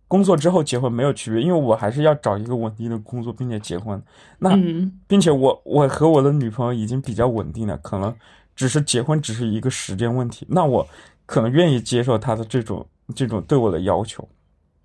[0.08, 4.00] 工作之后结婚没有区别，因为我还是要找一个稳定的工作并且结婚。
[4.38, 8.14] 那、嗯并且我我和我的女朋友已经比较稳定了，可能
[8.54, 10.46] 只是结婚只是一个时间问题。
[10.48, 10.86] 那我
[11.26, 14.28] 可能愿意接受他的这种这种对我的要求。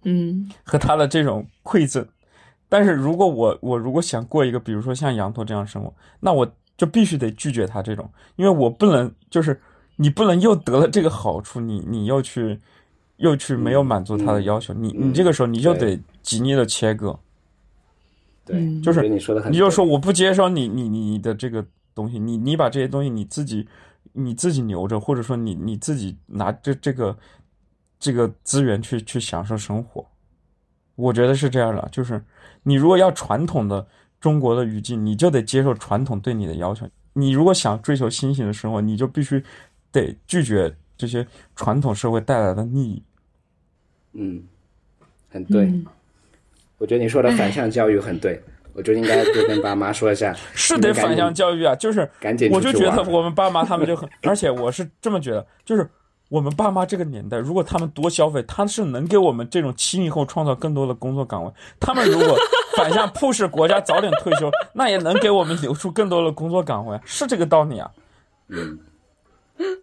[0.04, 2.08] 嗯和他的这种馈赠。
[2.70, 9.60] 但是如果我我如果想过一个比如说像羊驼这样生活，那我就必须得拒绝他这种，因为我不能就是
[9.96, 12.60] 你不能又得了这个好处，你你又去
[13.18, 17.18] 又去没有满足他的要求，你你这个时候你就得极力的切割，
[18.46, 21.66] 对，嗯就是你说的很，你就说我不接受你你你你的这个
[21.96, 23.68] 东西，你你把这些东西你自己
[24.12, 27.18] 你自己留着，或者说你你自己拿这这个
[28.00, 30.06] 这个资源去去享受生活，
[30.95, 32.24] 我觉得是这样的，就是
[32.64, 33.86] 你如果要传统的
[34.20, 36.88] 中国的语境，你就得接受传统对你的要求。
[37.14, 39.43] 你如果想追求新型的生活，你就必须
[39.91, 41.26] 得拒绝这些
[41.56, 43.04] 传统社会带来的利益。
[44.14, 44.43] 嗯，
[45.30, 45.66] 很对。
[45.66, 45.86] 嗯
[46.80, 48.39] 我觉得你说的反向教育很对，
[48.74, 55.89] 我就应该就跟爸妈说一下，是得反向教育啊，就是赶紧我就觉得我们爸妈他们就很，而且我是这么觉得，就是
[56.30, 61.52] 我们爸妈这个年代，如果他们多消费，他是能给我们这种七零后创造更多的工作岗位。
[61.80, 62.38] 他们如果
[62.76, 67.90] 反向 push 国家早点退休，那也能给我们留出更多的工作岗位， 是这个道理啊。
[68.50, 68.78] 嗯，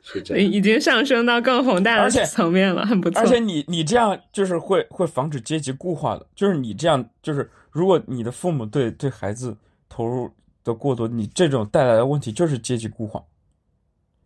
[0.03, 0.53] 是这样。
[0.53, 3.21] 已经上升到更宏大的层面了，很不错。
[3.21, 9.57] 而且你你这样就是会会防止阶级固化的，就是你这样就是如果你的父母对对孩子
[9.89, 10.31] 投入
[10.63, 13.23] 的过多，你这种带来的问题就是阶级固化。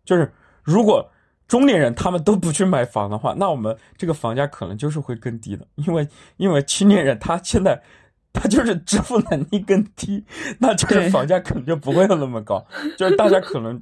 [0.03, 0.31] 就是
[0.63, 1.09] 如果
[1.49, 7.81] 中年人他们都不去买房的话，那我们这个房价可能就是会更低的，因为因为青年人他现在
[8.31, 10.23] 他就是支付能力更低，
[10.59, 12.63] 那就是房价可能就不会有那么高，
[12.95, 13.81] 就是大家可能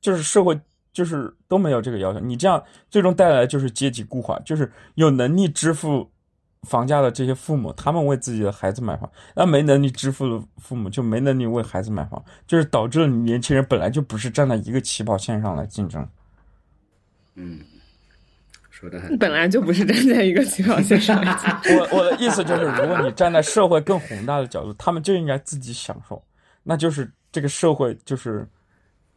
[0.00, 0.58] 就是社会
[0.92, 6.08] 就是都没有这个要求，你这样最终带来就是阶级固化，就是有能力支付
[6.68, 16.08] 房价的这些父母，他们为自己的孩子买房，那没能力支付的父母就没能力为孩子买房，就是导致了年轻人本来就不是站在一个起跑线上来竞争。
[17.34, 17.60] 嗯，
[18.70, 21.16] 说的很本来就不是站在一个起跑线上，
[21.78, 26.22] 我我的意思就是，如果你站在社会更宏大的角度，他们就应该自己享受，
[26.62, 28.46] 那就是这个社会就是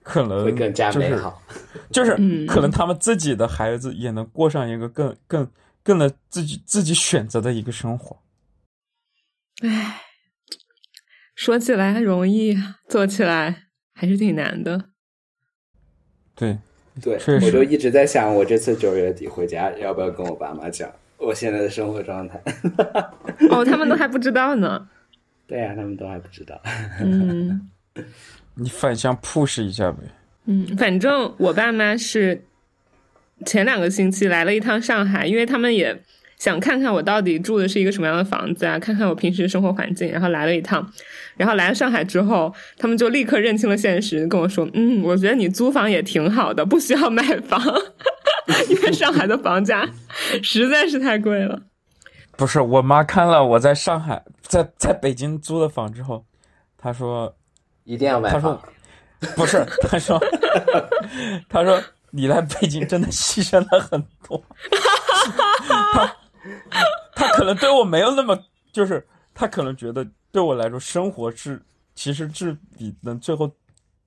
[0.02, 1.42] 可能会更加就是美好。
[1.92, 5.52] 就是嗯可能他们自己的孩子也能过上一个更更
[5.84, 8.22] 更能自己自己选择的一个生活。
[9.62, 10.02] 唉，
[11.36, 12.58] 说起来容易，
[12.88, 14.90] 做起来还是挺难的。
[16.34, 16.60] 对，
[17.02, 22.42] 对，我就一直在想，我这次九月底回家要不要跟我爸妈讲我现在的生活状态。
[23.52, 24.88] 哦，他们都还不知道呢。
[25.48, 26.60] 对呀、他们都还不知道。
[27.02, 27.70] 嗯
[28.56, 30.00] 你反向 push 一下呗。
[30.46, 32.44] 嗯，反正我爸妈是
[33.46, 36.02] 前两个星期来了一趟上海，因为他们也
[36.38, 40.86] 想看看我到底住的是一个什么样的房子啊，看看我平时生活环境，然后来了一趟。
[41.38, 47.62] 然后来了上海之后，他们就立刻认清了现实，跟我说：“嗯，我觉得你租房也挺好的，不需要买房，
[48.70, 49.90] 因为上海的房价
[50.44, 51.62] 实在是太贵了。
[52.38, 56.26] 不是，我妈看了我在上海，在在北京租的房之后，
[56.78, 57.34] 她说
[57.84, 59.36] 一定要买她说房。
[59.36, 60.22] 不是，她说
[61.50, 61.82] 她说
[62.12, 64.42] 你来北京真的牺牲了很多。
[65.94, 66.16] 她
[67.16, 68.38] 她可能对我没有那么，
[68.72, 71.62] 就是他可能觉得对我来说生活是
[71.94, 73.50] 其实是比能最后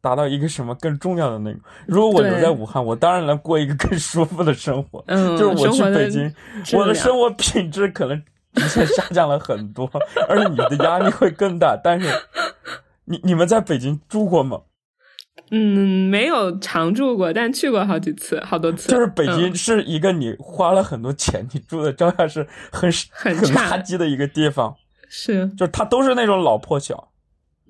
[0.00, 1.58] 达到一个什么更重要的那个。
[1.86, 5.02] 如果我留在武汉，我当然能过一个更舒服的生活。
[5.08, 6.32] 嗯，就是我去北京，
[6.64, 8.22] 质我的生活品质可能
[8.52, 9.90] 一下下降了很多，
[10.28, 11.78] 而且你的压力会更大。
[11.82, 12.08] 但是，
[13.04, 14.60] 你你们在北京住过吗？
[15.50, 18.90] 嗯，没有常住过，但去过好几次，好多次。
[18.90, 24.74] 就是北京嗯是一个你花了很多钱，你住的照样是很很很垃圾的一个地方，
[25.08, 27.08] 是，就是它都是那种老破小，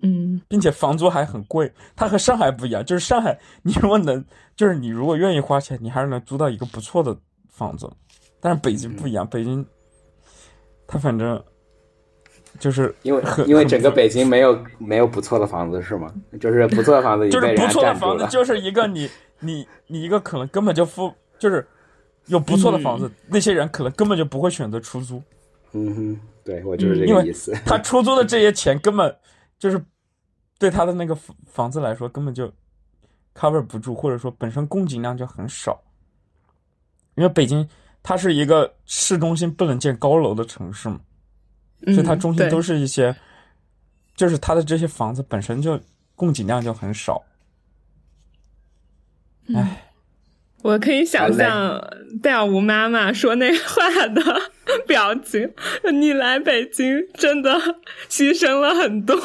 [0.02, 1.72] 嗯并且房租还很贵。
[1.94, 4.24] 它和上海不一样，就是上海你如果能，
[4.56, 7.16] 就是你如果愿意花钱，你还是能租到一个不错的
[7.48, 7.88] 房子。
[8.40, 9.64] 但是北京不一样，北京
[10.86, 11.42] 它反正
[12.58, 16.12] 就是因为因为整个北京没有没有不错的房子是吗？
[16.40, 17.94] 就是不错的房子已经被人家就是不错的。
[17.94, 19.08] 房子就是一个你
[19.40, 21.66] 你你一个可能根本就付就是
[22.26, 25.22] 有不错的房子，那些人可能根本就不会选择出租，
[25.72, 27.54] 嗯哼，对我就是这个意思。
[27.64, 29.16] 他出租的这些钱根本
[29.58, 29.80] 就是
[30.58, 32.52] 对他的那个房房子来说根本就
[33.34, 35.80] cover 不住，或者说本身供给量就很少。
[37.14, 37.68] 因为北京
[38.02, 41.07] 它是一个市中心不能建高楼的城市嘛，嗯，
[41.84, 43.14] 所以它中心都是一些，
[44.16, 45.80] 就是它的这些房子本身就
[46.14, 47.24] 供给量就很少。
[49.54, 49.90] 唉，
[50.62, 51.82] 我可以想象
[52.22, 54.22] 戴尔吴妈妈说那话的
[54.86, 55.54] 表情。
[55.94, 57.54] 你来北京真的
[58.10, 59.16] 牺牲了很多。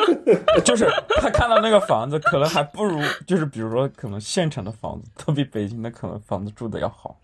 [0.62, 0.86] 就是
[1.20, 7.18] 他看到那个房子，可能还不如就是比如说可能县城的房子都比北京的可能房子住的要好，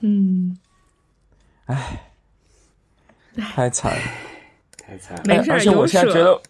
[0.00, 0.56] 嗯，
[3.36, 3.98] 太惨了。
[4.78, 5.22] 太惨了。
[5.24, 6.42] 没事儿哎而且我现在有舍觉得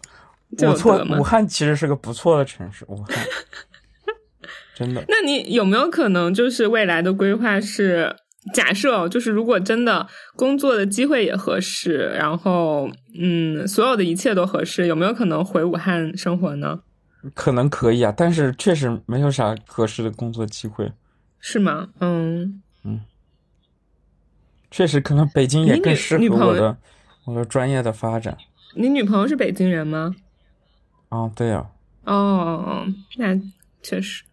[0.57, 3.15] 就武错武汉其实是个不错的城市，武汉
[4.75, 5.03] 真的。
[5.07, 8.15] 那你有没有可能就是未来的规划是？
[8.53, 10.05] 假设哦就是如果真的
[10.35, 16.81] 工作的机会也合适，然后嗯，所有的一切都合适，有没有可能回武汉生活呢？
[17.33, 20.91] 可能可以啊，但是确实没有啥合适的工作机会。
[21.39, 21.87] 是吗？
[22.01, 22.99] 嗯嗯，
[24.73, 26.75] 确实，可能北京也更适合我的
[27.25, 28.35] 我的专业的发展。
[28.73, 30.15] 你女朋友是北京人吗？
[31.09, 31.63] 啊，对呀、
[32.05, 33.39] 哦，那
[33.83, 34.23] 确实，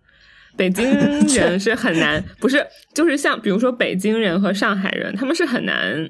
[0.56, 0.90] 北京
[1.36, 6.08] 人是很难，不是就是像比如说北京人和上海人，他们是很难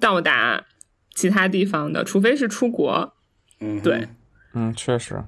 [0.00, 0.64] 到达
[1.14, 3.12] 其他地方的，除非是出国。
[3.60, 4.08] 嗯，对，
[4.54, 5.22] 嗯，确实，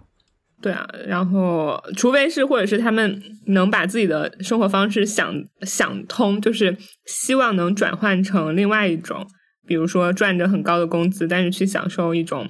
[0.65, 9.27] 对啊，然后除非是或者是他们能把自己的生活方式想想通，就是希望能转换成另外一种，
[9.67, 12.49] 比如说赚着很高的工资，但是去享受一种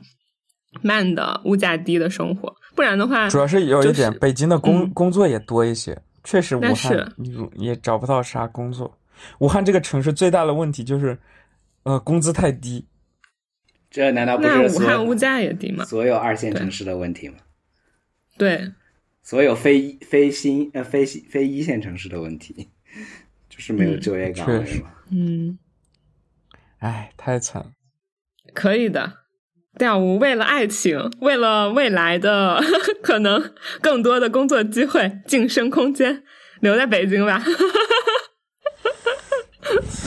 [0.80, 2.54] 慢的、物价低的生活。
[2.76, 7.12] 不然的话，主要是有一点，就是北京的工、嗯工作也多一些，确实武汉
[7.56, 8.96] 也找不到啥工作。
[9.40, 11.18] 武汉这个城市最大的问题就是，
[11.82, 12.86] 呃，工资太低。
[13.90, 15.84] 这难道不是武汉物价也低吗？
[15.84, 17.38] 所有二线城市的问题吗？
[18.37, 18.72] 对，
[19.22, 22.70] 所有非非新呃非非一线城市的问题，
[23.49, 24.91] 就是没有就业岗位嘛。
[25.11, 25.59] 嗯，
[26.78, 27.70] 唉，太惨了。
[28.53, 29.24] 可以的。
[29.76, 32.62] 但我为了爱情，为了未来的
[33.03, 36.22] 可能更多的工作机会、晋升空间，
[36.61, 37.43] 留在北京吧。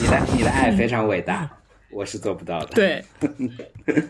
[0.00, 1.50] 你的你的爱非常伟大，
[1.90, 3.04] 我是做不到的。，对，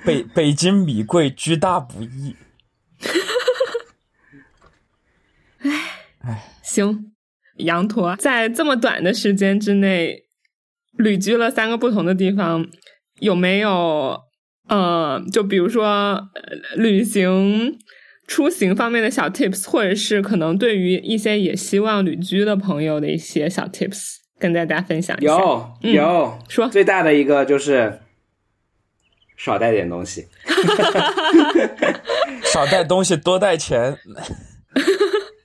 [0.04, 2.36] 北北京米贵，居大不易。
[6.62, 7.12] 行，
[7.56, 10.24] 羊驼在这么短的时间之内
[10.96, 12.66] 旅居了三个不同的地方，
[13.20, 14.20] 有没有
[14.68, 16.30] 呃，就比如说、呃、
[16.76, 17.78] 旅行、
[18.26, 25.32] 出行方面的小 tips，或者是可能对于一些也希望旅居的朋友的一些小 tips，跟大家分享一下。
[25.32, 28.00] 有嗯有，说最大的一个就是
[29.36, 30.26] 少带点东西。
[32.44, 33.96] 少带东西，多带钱。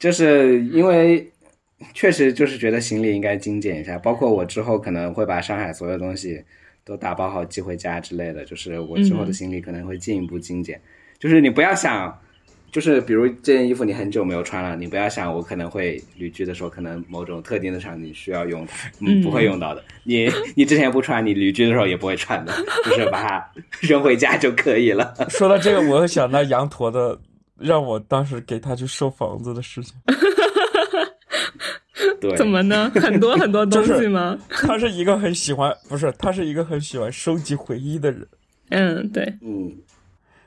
[0.04, 1.26] 就是因为
[1.94, 6.44] 确实就是觉得行李应该精简一下，包括我之后可能会把上海所有东西
[6.84, 10.78] 都打包好寄回家之类的，就是我之后的行李可能会进一步精简。
[11.18, 12.20] 就是你不要想，
[12.70, 19.82] 就是比如这件衣服你很久没有穿了，你不要想我可能会旅居的时候可能某种特定的场景需要用它，嗯，嗯不会用到的。
[20.04, 22.52] 你你之前不穿，你旅居的时候也不会穿的，
[22.84, 25.14] 就是把它 扔回家就可以了。
[25.30, 27.18] 说到这个，我又想到羊驼的，
[27.58, 29.96] 让我当时给他去收房子的事情。
[32.20, 32.92] 对，怎么呢？
[33.02, 34.38] 很多很多东西吗？
[34.50, 38.28] 他是一个很喜欢，不是，他是一个很喜欢收集回忆的人，
[38.70, 39.72] 嗯，对，嗯，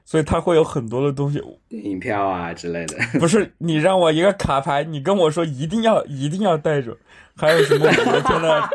[0.04, 1.42] 所以他会有很多的东西。
[1.68, 2.96] 电影票啊之类的。
[3.20, 6.96] 不是你让我一个卡牌，你跟我说一定要一定要带着，
[7.36, 8.70] 还有什么五月天的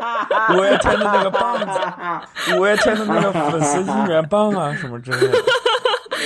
[0.54, 5.38] 五月天的那个棒子，五月天的那个粉丝应援棒啊什么之类的。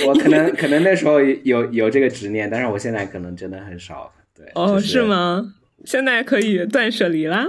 [0.05, 4.13] 我可能可能那时候有有这个执念，但是我现在可能真的很少。
[4.35, 5.53] 对，哦，就是吗？
[5.85, 7.47] 现在可以断舍离啦。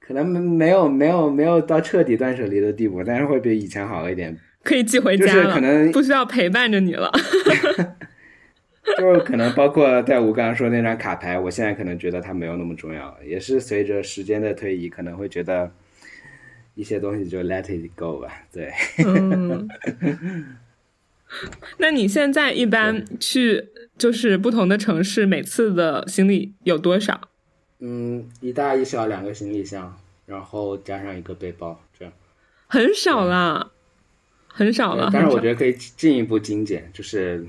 [0.00, 4.36] 可能没没有没有没有到彻底断舍离的地步，但是会比以前好一点。
[4.62, 7.10] 可以寄回家就是了，可能不需要陪伴着你了。
[8.98, 15.68] 就是可能包括在我刚刚说那张卡牌，我现在可能觉得它没有那么重要，也是随着时间的推移，可能会觉得
[16.76, 18.42] 一些东西就 let it go 吧。
[18.52, 18.72] 对，
[19.04, 19.68] 嗯，
[21.78, 23.68] 那你现在一般去
[23.98, 27.28] 就是不同的城市，每次的行李有多少？
[27.80, 32.14] 嗯，一大一小两个行李箱，然后加上一个背包，这样。
[32.68, 33.70] 很少啦，
[34.48, 35.10] 很少了。
[35.12, 37.46] 但是我觉得可以进一步精简，就是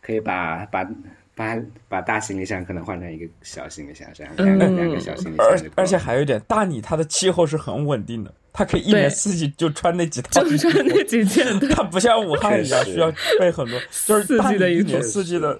[0.00, 0.88] 可以把把
[1.34, 1.56] 把
[1.88, 15.58] 把大行李箱可能换成一个小行李箱，这样两个、嗯两个小行李箱而而且还有一点，大理它的气候是很稳定的，它可以一年四季就穿那几套就穿那几件， 它不像武汉一样需要备很多， 就是大季的一年四季的。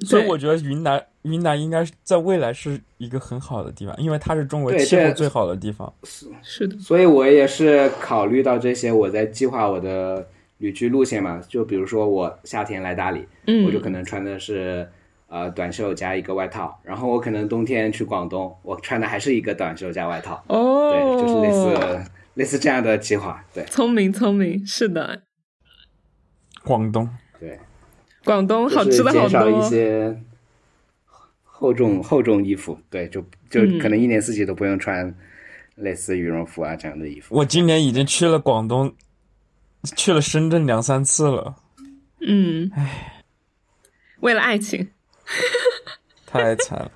[0.00, 5.90] 所以我觉得云南云南应该是在未来是一个很好的地方，因为它是中国气候最好的地方。
[6.02, 11.42] 是是的，所以我也是考虑到这些，我在计划我的旅居路线嘛。
[11.48, 14.88] 就比如说我夏天来大理，嗯，我就可能穿的是
[15.28, 20.42] 呃短袖加一个外套，然后我可能冬天去广东，我穿的还是一个短袖加外套。
[20.48, 23.44] 哦，对，就是类似类似这样的计划。
[23.54, 25.22] 对聪明聪明，是的，
[26.62, 27.08] 广东，
[27.40, 27.58] 对，
[28.24, 30.20] 广东好吃的好减少一多，些
[31.44, 35.14] 厚重厚重衣服，对，就就嗯可能一年四季都不用穿
[35.76, 37.34] 类似羽绒服啊这样的衣服。
[37.34, 38.94] 我今年已经去了广东，
[39.96, 41.56] 去了深圳两三次了，
[42.20, 42.70] 嗯，
[44.20, 44.88] 为了爱情，
[46.26, 46.90] 太惨了。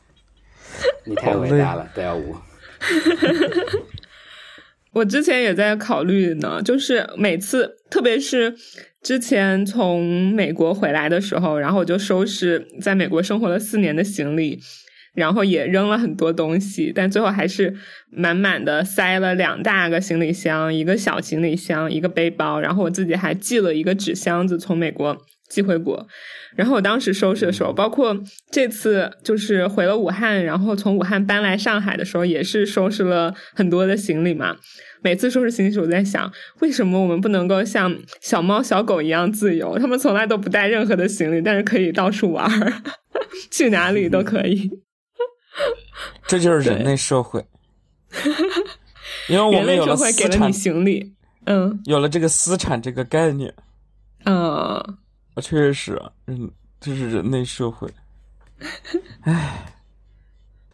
[1.05, 2.37] 你太伟大了，戴耀武。
[4.93, 8.57] 我之前也在考虑呢，就是每次，特别是
[9.03, 14.61] 之前从美国回来的时候，然后我就收拾在美国生活了四年的行李，
[15.15, 17.75] 然后也扔了很多东西，但最后还是
[18.11, 25.17] 满满的塞了两大个行李箱，一个小行李箱，一个背包，然后我自己还寄了一个纸箱子从美国
[25.49, 26.07] 寄回国。
[26.57, 28.17] 然后我当时收拾的时候，包括
[28.51, 34.57] 这次就是回了武汉，然后从武汉搬来上海的时候，也是收拾了很多的行李嘛。
[35.03, 36.31] 每次收拾行李时，我在想，
[36.61, 39.79] 为什么我们不能够像小猫小狗一样自由？
[39.79, 42.83] 他们从来都不带任何的行李，但是可以到处玩儿，
[43.51, 44.71] 去哪里都可以。
[46.31, 47.45] 这就是人类社会，
[49.29, 51.13] 因为我们有了私社会给了你产，行李，
[51.47, 51.83] 嗯。
[51.87, 53.53] 有了这个私产这个概念，
[54.27, 54.99] 嗯，
[55.43, 56.49] 确实啊，嗯，
[56.81, 57.93] 这是人类社会。
[59.23, 59.73] 唉，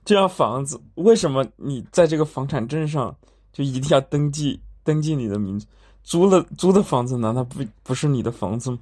[0.04, 3.16] 这样房子为什么你在这个房产证上
[3.50, 5.66] 就一定要登记登记你的名字？
[6.02, 8.78] 租了租的房子难道不不是你的房子吗？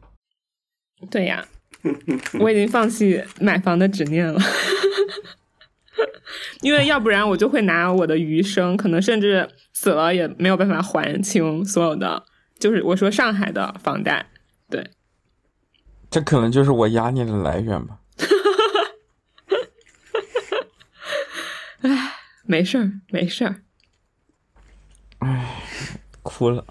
[1.08, 1.46] 对呀，
[2.40, 4.40] 我已经放弃买房的执念了。
[6.62, 12.24] 因为要不然我就会拿我的余生，可能甚至死了也没有办法还清所有的，
[12.58, 14.30] 就是我说上海的房贷。
[14.68, 14.90] 对，
[16.10, 17.98] 这可能就是我压力的来源吧。
[22.46, 23.62] 没事儿，没事儿。
[26.22, 26.64] 哭了。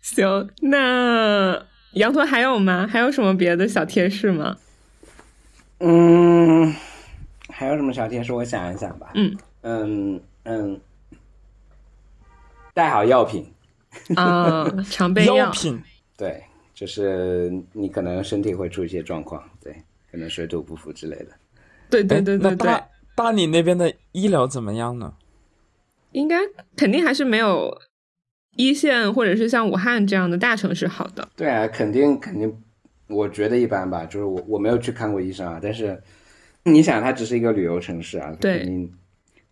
[0.00, 2.86] 行，那羊驼还有吗？
[2.90, 4.56] 还有什么别的小贴士吗？
[5.80, 6.74] 嗯，
[7.48, 8.32] 还有什么小贴士？
[8.32, 9.10] 我想一想吧。
[9.14, 10.80] 嗯嗯嗯，
[12.72, 13.52] 带好药品。
[14.14, 15.50] 啊， 常备药。
[15.50, 15.82] 品
[16.16, 19.74] 对，就是你可能身体会出一些状况，对，
[20.10, 21.32] 可能水土不服之类的。
[21.90, 25.14] 对对对对对大，大理那边的医疗怎么样呢？
[26.12, 26.36] 应该
[26.76, 27.80] 肯定还是没有
[28.56, 31.28] 一线或者是像武汉这样的大城市好的。
[31.36, 32.62] 对啊，肯定肯定，
[33.10, 34.04] 我觉得一般吧。
[34.06, 36.00] 就是我我没有去看过医生啊，但是
[36.62, 38.92] 你想，它只是一个旅游城市啊，对肯定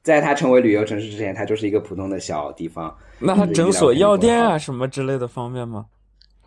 [0.03, 2.97] 在它成为旅游城市之前，它就是一个普通的小地方。
[3.19, 5.87] 那它诊所、药店啊什么之类的方便吗？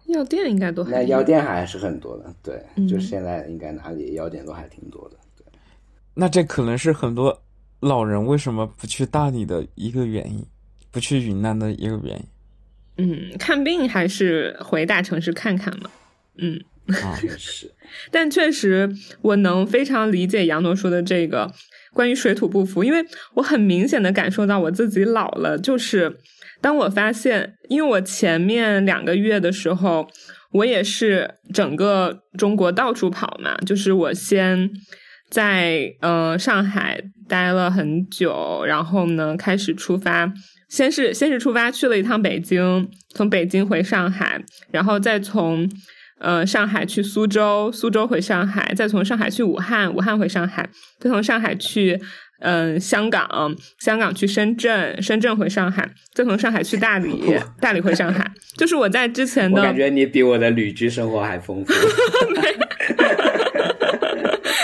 [0.08, 5.16] 药店应该都还那药店还是很多的，对，嗯就现在应该哪里药店都还挺多的。
[5.38, 5.46] 对，
[6.14, 7.42] 那这可能是很多
[7.80, 10.46] 老人为什么不去大理的一个原因，
[10.90, 12.26] 不去云南的一个原因
[12.98, 15.90] 嗯，看病还是回大城市看看嘛。
[16.36, 16.60] 嗯，
[16.92, 17.18] 啊。
[17.20, 17.72] 确实，
[18.12, 18.90] 但确实
[19.22, 21.52] 我能非常理解杨诺说的这个
[21.94, 23.04] 关于水土不服，因为
[23.36, 26.18] 我很明显的感受到我自己老了，就是
[26.60, 30.08] 当我发现，因为我前面两个月的时候，
[30.52, 34.70] 我也是整个中国到处跑嘛，就是我先。
[35.30, 40.30] 在呃上海待了很久，然后呢开始出发，
[40.68, 45.72] 先是先是出发去了一趟北京，从北京回上海，然后再从
[46.22, 50.70] 呃上海去苏州，苏州回上海，再从上海去武汉，武汉回上海，
[51.00, 52.00] 再从上海去
[52.44, 58.26] 嗯、香港，香港去深圳，深圳回上海，再从上海去大理， 大理回上海，
[58.58, 61.74] 就是我在之前的我感觉你比我的旅居生活还丰富。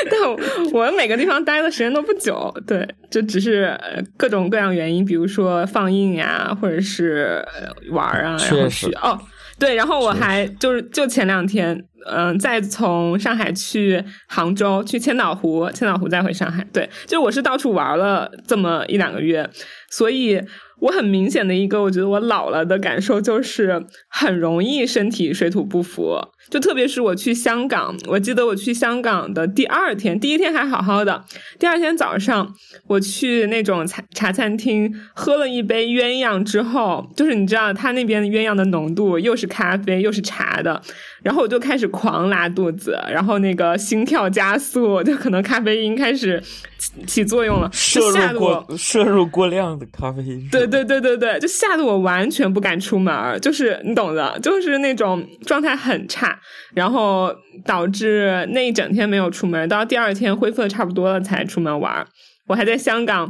[0.09, 0.39] 但我
[0.73, 9.19] 我每个地方待的时间都不久，对，就只是呃各种各样原因，比如说放映呀，或者是呃玩啊，然后确实去哦，
[9.59, 19.49] 对，然后我还就是就前两天，嗯、再从上海去杭州，去千岛湖，千岛湖再回上海，对，就我是到处玩了这么一两个月，
[19.89, 20.41] 所以。
[20.79, 26.19] 我很明显的一个，我觉得我老了的感受就是很容易身体水土不服，
[26.51, 31.25] 就特别是我去香港，我记得我去香港的第二天，第一天还好好的，
[31.57, 32.53] 第二天早上
[32.85, 40.79] 我去那种茶茶餐厅喝了一杯鸳鸯之后，就是你知道他那边鸳鸯的浓度又是咖啡又是茶的，
[41.27, 46.41] 然后我就开始狂拉肚子，然后那个心跳加速，就可能咖啡因开始
[46.77, 47.99] 起起作用了，摄
[48.31, 56.39] 入我过摄入过量的咖啡因，对对对对对，就吓得我完全不敢出门，就是你懂的，就是那种状态很差，
[56.73, 57.29] 然后
[57.65, 62.07] 导致那一整天没有出门，到第二天恢复的差不多了才出门玩。
[62.47, 63.29] 我还在香港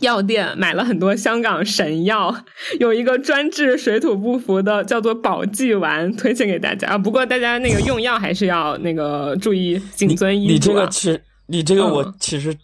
[0.00, 2.44] 药店买了很多香港神药，
[2.80, 6.98] 有一个专治水土不服的，叫做保济丸，推荐给大家啊。
[6.98, 10.88] 不过大家那个用药还是要那个注意谨遵医嘱你这个。
[10.88, 12.56] 其实，你这个我嗯其实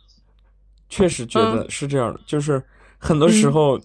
[0.88, 2.62] 确实觉得是这样的，就是
[2.98, 3.80] 很多时嗯候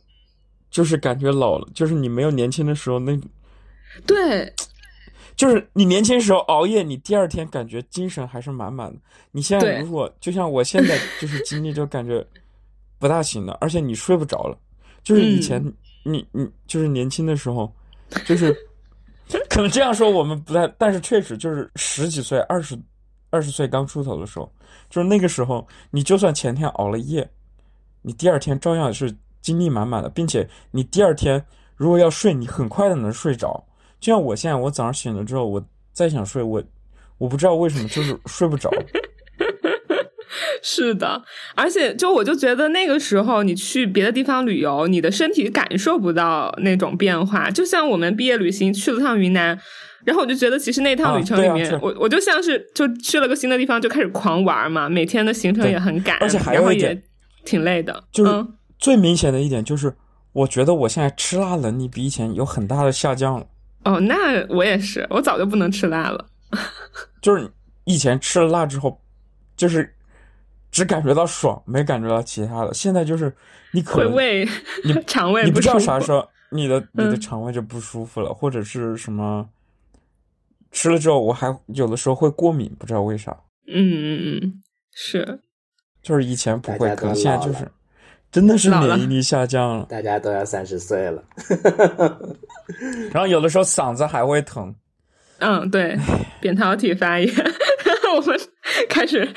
[0.72, 3.20] 就是感觉老了，就是你没有年轻的时候那，
[4.08, 4.52] 对，
[5.36, 9.00] 就是你年轻时候熬夜，你第二天感觉精神还是满满的。
[9.32, 12.26] 你现在如果就像我现在就是经历就感觉
[13.04, 14.58] 不大行的，而且你睡不着了。
[15.04, 15.74] 就是以前嗯
[16.06, 17.70] 你你就是年轻的时候，
[18.26, 18.56] 就是
[19.50, 22.80] 可能这样说我们不太，但是确实就是十几岁、二十
[23.30, 24.50] 二十岁刚出头的时候，
[24.90, 27.30] 就是那个时候，你就算前天熬了夜，
[28.02, 33.62] 你第二天照样是精力满满的，并且你第二天如果要睡，你很快的能睡着。
[34.00, 35.62] 就像我现在，我早上醒了之后，我
[35.92, 36.64] 再想睡，我
[37.18, 38.72] 我不知道为什么就是睡不着。
[40.62, 41.22] 是的，
[41.56, 47.50] 而且就我就觉得那个时候你去别的地方旅游，你的身体感受不到那种变化。
[47.50, 49.58] 就像我们毕业旅行去了趟云南，
[50.06, 57.02] 然后我就觉得其实那趟旅程里面，啊啊我我就像是就去了个新的地方就开始狂玩嘛，每天的行程也很赶，而且还然后有一点也
[57.46, 59.94] 挺累的，就是嗯最明显的一点就是，
[60.34, 63.46] 我觉得我现在吃辣能力比以前有很大的下降了。
[63.86, 66.26] 哦，那我也是，我早就不能吃辣了。
[67.22, 67.50] 就是
[67.86, 69.02] 以前吃了辣之后，
[69.58, 69.94] 就是
[70.74, 72.74] 只感觉到爽，没感觉到其他的。
[72.74, 73.34] 现在就是
[73.72, 74.50] 你可能会胃
[74.84, 79.48] 你 肠胃你不知道啥时候你的你的嗯肠胃就不舒服了，或者是什么
[80.72, 83.32] 吃了之后，我还有的时候会过敏，不知道为啥。
[83.68, 85.40] 嗯嗯嗯，是
[86.02, 87.72] 就是以前不会，可能现在就是
[88.32, 91.24] 真的是免疫力下降了，大家都要三十岁了，
[93.14, 94.76] 然后有的时候嗓子还会疼。
[95.38, 95.98] 嗯，对，
[96.42, 97.28] 扁桃体发炎，
[98.16, 98.40] 我们
[98.90, 99.28] 开始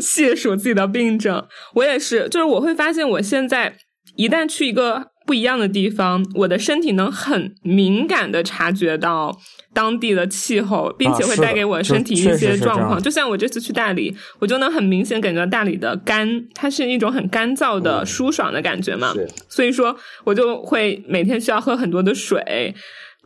[0.00, 1.46] 细数自己的病症。
[1.74, 3.76] 我也是，就是我会发现，我现在
[4.16, 9.34] 一旦去一个不一样的地方，我的身体能很敏感的察觉到
[9.72, 12.90] 当地的气候，并且会带给我身体一些状况。
[12.92, 19.14] 样就像我这次去大理，我就能很明显感觉到大理的干，它是一种很干燥的、嗯舒爽的感觉嘛。
[19.48, 22.74] 所以说我就会每天需要喝很多的水，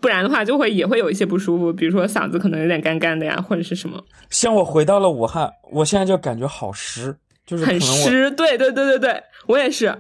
[0.01, 7.17] 不然的话就会也会有一些不舒服，比如说嗓子可能有点干干的呀，或者是什么像我回到了武汉，我现在就感觉好湿，
[7.47, 8.31] 就是很湿。
[8.33, 9.93] 对对对对对，我也是。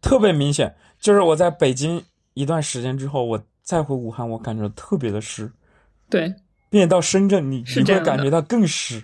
[0.00, 2.02] 特别明显，就是我在北京
[2.34, 5.50] 一段时间之后，我再回武汉，我感觉特别的湿，
[6.10, 6.32] 对，
[6.68, 9.02] 并且到深圳你你会感觉到更湿。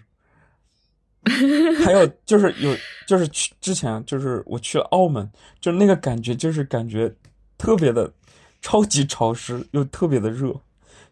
[1.84, 2.74] 还有就是有
[3.06, 5.30] 就是去之前就是我去了澳门，
[5.60, 7.12] 就那个感觉就是感觉
[7.58, 8.10] 特别的
[8.60, 10.52] 超级潮湿又特别的热，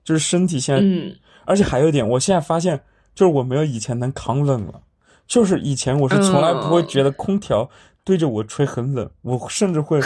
[0.04, 1.14] 就是身体现在，嗯，
[1.44, 2.78] 而且还有一点，我现在发现
[3.14, 4.80] 就是我没有以前能扛冷了，
[5.26, 7.68] 就是以前我是从来不会觉得空调
[8.04, 10.00] 对着我吹很冷，我甚至会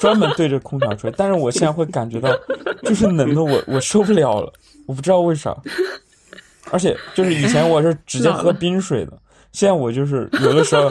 [0.00, 2.30] 专门对着空调吹，但是我现在会感觉到
[2.82, 4.52] 就是冷的我 我受不了了，
[4.86, 5.56] 我不知道为啥，
[6.70, 9.18] 而且就是以前我是直接喝冰水的。
[9.52, 10.90] 现在我就是有的时候，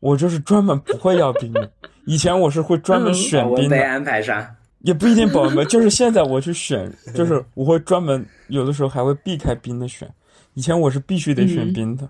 [0.00, 1.70] 我就是专门不会要冰的。
[2.06, 4.44] 以前我是会专门嗯选我被冰的，安排上。
[4.82, 10.08] 也不一定保温杯， 就是现在我去选，就是我会专门有的时候还会避开冰的选。
[10.54, 12.08] 以前我是必须得选嗯冰的。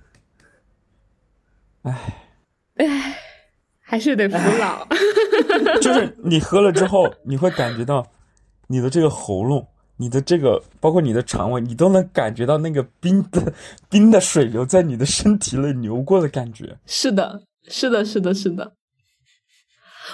[3.80, 4.86] 还是得服老。
[5.80, 8.06] 就是你喝了之后，你会感觉到
[8.66, 9.66] 你的这个喉咙，
[9.96, 13.52] 你的这个包括你的肠胃，你都能感觉到那个冰的
[13.90, 16.76] 冰的水流在你的身体里流过的感觉。
[16.86, 18.72] 是的，是的，是的，是的。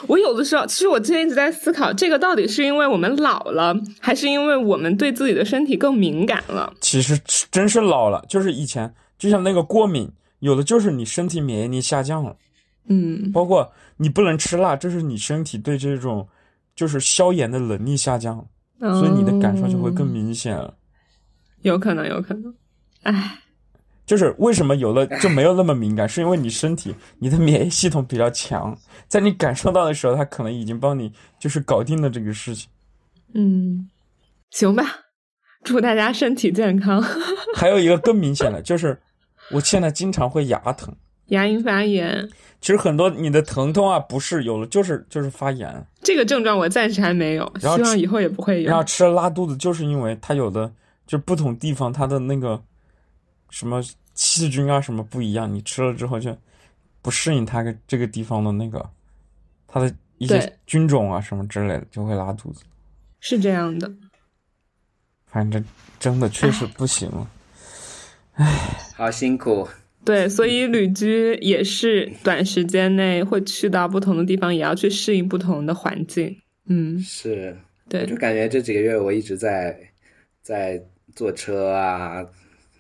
[0.07, 6.73] 我有的时候，其实我之前一直在思考，这个到底是因为我们老了，还是因为我们对自己的身体更敏感了？
[6.81, 7.21] 其实
[7.51, 12.37] 真是老了，就是以前就像那个过敏，有的就是你身体免疫力下降了，
[12.89, 16.29] 嗯，包括你不能吃辣，这是你身体对这种
[16.77, 18.45] 就是消炎的能力下降了，
[19.01, 20.75] 所以你的感受就会更嗯明显了。
[21.63, 22.55] 有可能，有可能。
[23.03, 23.39] 唉，
[24.09, 28.75] 就是为什么有了就没有那么敏感，是因为你身体你的免疫系统比较强，
[29.07, 32.71] 在你感受到的时候，它可能已经帮你就是搞定了这个事情。
[33.35, 33.91] 嗯，
[34.51, 34.83] 行吧，
[35.63, 37.05] 祝大家身体健康，
[37.55, 38.99] 还有一个更明显的就是，
[39.51, 40.97] 我现在经常会牙疼。
[41.27, 42.27] 牙龈发炎
[42.59, 48.75] 其实很多你的疼痛啊，不是有了就是就是发炎，这个症状我暂时还没有，希望以后也不会有然。
[48.75, 50.73] 后吃了拉肚子，就是因为它有的
[51.07, 52.59] 就不同地方它的那个
[53.51, 53.83] 什么
[54.15, 56.37] 细菌啊什么不一样，你吃了之后就
[57.01, 58.91] 不适应它个这个地方的那个
[59.67, 62.63] 它的一些菌种啊什么之类的，就会拉肚子。
[63.21, 63.93] 是这样的，
[65.27, 65.65] 反正
[65.99, 67.31] 真的确实不行了。
[68.95, 69.69] 好辛苦，
[70.05, 76.41] 对，所以旅居也是短时间内会去到不同的地方，也要去适应不同的环境。
[76.67, 77.57] 嗯，是，
[77.89, 79.77] 对就，感觉这几个月我一直在
[80.41, 80.81] 在
[81.17, 82.25] 坐车啊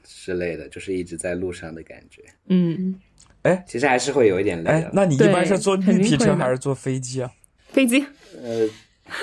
[0.08, 2.22] 之类的，就是一直在路上的感觉。
[2.48, 2.98] 嗯，
[3.42, 7.30] 哎其实还是会有一点累，，哎那你一般是坐绿皮车还是坐飞机啊？
[7.70, 8.04] 飞机
[8.42, 8.66] 呃，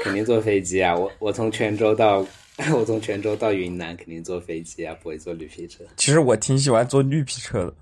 [0.04, 0.96] 肯定坐飞机啊！
[0.96, 2.26] 我我从泉州到
[2.74, 5.84] 我从泉州到云南，肯定坐飞机啊，不会坐绿皮车。
[5.98, 7.74] 其实我挺喜欢坐绿皮车的。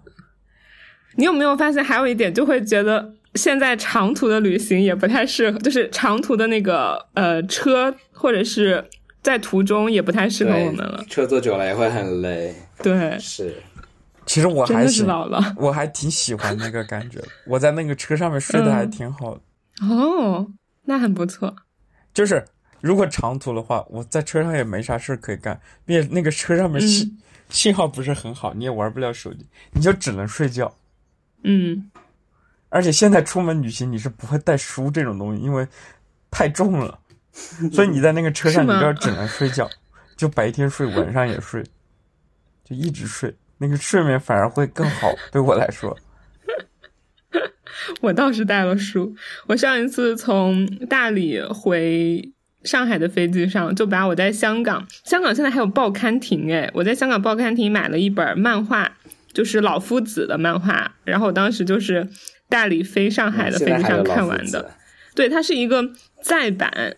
[1.16, 8.84] 你有没有发现还有一点，就会觉得现在长途的旅行也不太适合，就是长途的那个呃车或者是
[9.24, 11.04] 在途中也不太适合我们了。
[11.10, 12.54] 车坐久了也会很累。
[12.84, 13.64] 对，是，
[14.26, 15.56] 其实我真的是，老了。
[15.58, 17.24] 我还挺喜欢那个感觉。
[17.48, 19.42] 我在那个车上面睡得还挺好的。
[19.88, 20.46] 哦，
[20.84, 21.56] 那很不错。
[22.14, 22.46] 就是
[22.82, 27.18] 如果长途的话，我在车上也没啥事可以干，并且那个车上面信、嗯
[27.50, 30.76] 信号不是很好，你也玩不了手机，你就只能睡觉。
[31.44, 31.90] 嗯，
[32.70, 35.68] 而且现在出门旅行你是不会带书这种东西，因为
[36.32, 37.00] 太重了，
[37.74, 39.70] 所以你在那个车上你就只能睡觉，
[40.16, 41.64] 就白天睡，晚上也睡，
[42.64, 45.98] 就一直睡，那个睡眠反而会更好，对我来说。
[48.02, 49.16] 我倒是带了书。
[49.48, 52.32] 我上一次从大理回
[52.64, 58.92] 上海的飞机上，就把我在香港，香港现在还有报刊亭诶，我在香港报刊亭买了一本漫画，
[59.34, 62.08] 就是老夫子的漫画，然后我当时就是
[62.48, 64.62] 大理飞上海的飞机上看完的。
[64.62, 64.72] 子
[65.16, 65.84] 对，它是一个
[66.22, 66.96] 再版，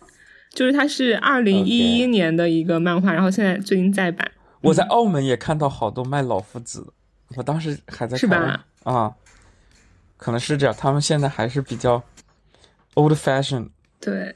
[0.56, 4.32] 就是它是二零一一年的一个漫画然后现在最近再版。
[4.62, 6.94] 我在澳门也看到好多卖老夫子的，
[7.36, 9.14] 我当时还在是吧啊，
[10.18, 12.02] 可能是这样，他们现在还是比较
[12.96, 13.70] old fashion。
[14.00, 14.36] 对，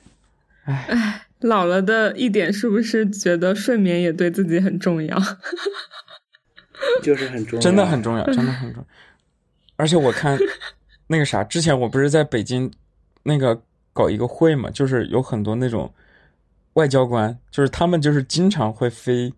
[0.65, 5.17] 唉唉，老了的一点是不是觉得睡眠也对自己很重要？
[7.01, 8.87] 就是很重要，真的很重要，真的很重要。
[9.77, 10.37] 而且我看
[11.07, 12.71] 那个啥，之前我不是在北京
[13.23, 13.61] 那个
[13.93, 15.91] 搞一个会嘛，就是有很多那种
[16.80, 19.34] 外交官，就是他们就是经常会飞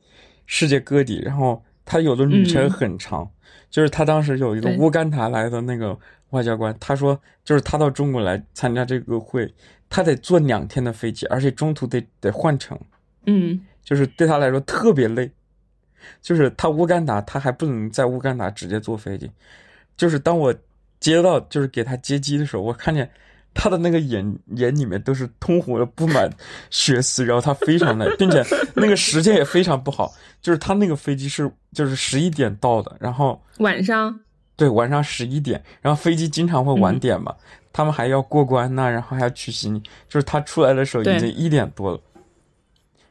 [0.45, 3.27] 世界各地，然后他有的旅程嗯很长，
[3.72, 5.97] 就是他当时有一个乌干达来的那个
[6.30, 9.51] 外交官，他说就是他到中国来参加这个会，
[9.89, 12.80] 他得坐两天的飞机，而且中途得得换乘。
[13.26, 15.31] 嗯就是对他来说特别累。
[16.22, 19.30] 就是他乌干达，他还不能在乌干达直接坐飞机。
[19.95, 20.53] 就是当我
[20.99, 23.07] 接到，就是给他接机的时候，我看见
[23.53, 26.29] 他的那个眼眼里面都是通红的，布满
[26.69, 28.43] 血丝，然后他非常累， 并且
[28.75, 30.13] 那个时间也非常不好。
[30.41, 34.19] 就是他那个飞机是就是十一点到的，然后晚上？
[34.57, 37.33] 对晚上十一点，然后飞机经常会晚点嘛，
[37.73, 41.99] 他们还要过关呐、然后还要取行李，就是他出来的时候已经一点多了，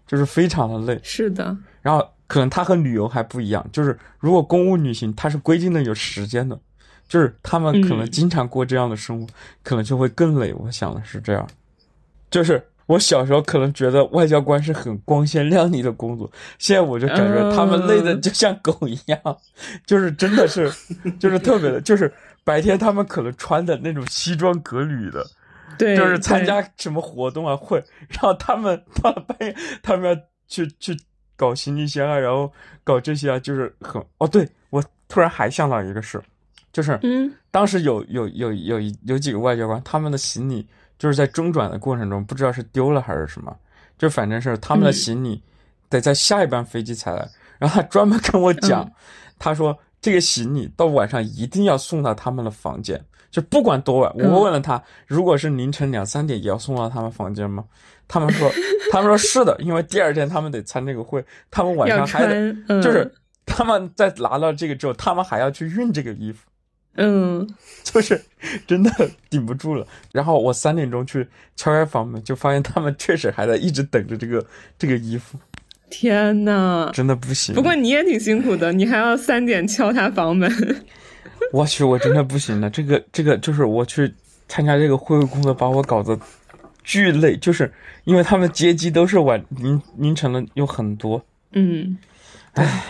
[0.06, 1.00] 就是非常的累。
[1.02, 6.56] 是的，然后可能他和旅游还不一样，就是如果公务旅行，它是规定的有时间的，
[7.10, 9.26] 就是他们可能嗯经常过这样的生活，
[9.64, 10.54] 可能就会更累。
[10.54, 11.44] 我想的是这样，
[12.30, 19.20] 就是我小时候可能觉得外交官是很光鲜亮丽的工作，现在我就感觉他们累的嗯就像狗一样，
[19.84, 20.72] 就是真的是，
[21.18, 22.12] 就是特别的，就是
[22.44, 25.26] 白天他们可能穿的那种西装革履的，
[25.76, 30.96] 对，就是参加什么活动啊会，然后他们到了半夜， 他们要去去
[31.36, 32.52] 搞行李箱啊，然后
[32.84, 36.20] 搞这些啊，就是很哦，对我突然还想到一个事，
[36.72, 40.66] 就是嗯当时有有有有一有几个外交官，他们的行李
[40.98, 43.56] 就是在中转的过程中，不知道是丢了还是什么，
[43.98, 45.42] 就反正是他们的嗯行李
[45.88, 47.28] 得在下一班飞机才来，
[47.58, 48.92] 然后他专门跟我讲，嗯
[49.38, 54.14] 他说这个行李到晚上一定要送到他们的房间，就不管多晚。
[54.18, 57.64] 嗯我问了他，如果是凌晨两三点也要送到他们房间吗？
[58.06, 58.50] 他们说，
[58.92, 63.08] 他们说是的，因为第二天他们得参这个会，他们晚上还得，嗯、就是
[63.46, 66.46] 他们在拿到这个之后，他们还要去熨这个衣服。
[66.96, 67.48] 嗯，
[67.84, 68.20] 就是
[68.66, 69.86] 真的顶不住了。
[70.12, 71.26] 然后我三点钟去
[71.56, 74.44] 敲开房门，就发现他们确实还在一直等着这个
[74.78, 75.38] 这个衣服，
[75.88, 76.90] 天呐！
[76.92, 77.54] 真的不行。
[77.54, 80.50] 不过你也挺辛苦的，你还要三点敲他房门。
[81.52, 82.68] 我去，我真的不行了。
[82.68, 84.14] 这个这个就是我去
[84.46, 86.18] 参加这个会务工作，把我搞得
[86.84, 87.72] 巨累，就是
[88.04, 91.96] 因为他们接机都是晚凌凌晨的有很多，嗯，
[92.52, 92.84] 唉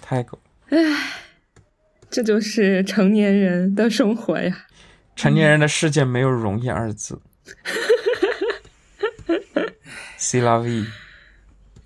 [0.00, 0.38] 太狗。
[2.10, 4.66] 这就是成年人的生活呀。
[5.14, 7.20] 成年人的世界没有容易二字。
[10.16, 10.84] C 拉 V，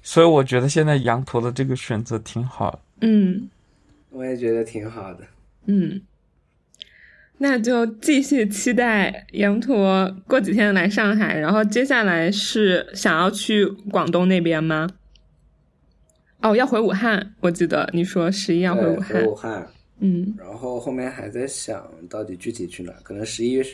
[0.02, 2.82] 所以我觉得现在羊驼的这个选择挺好。
[3.00, 3.48] 嗯
[4.10, 5.24] 我也觉得挺好的。
[5.66, 6.00] 嗯，
[7.38, 14.88] 那就继续期待羊驼过几天来上海，然后接下来是想要去广东那边吗？
[16.40, 19.26] 哦，要回武汉，我记得你说十一要回武汉回。
[19.26, 19.66] 武汉，
[20.00, 23.64] 嗯然后后面还在想到底具体去哪，可能十一月、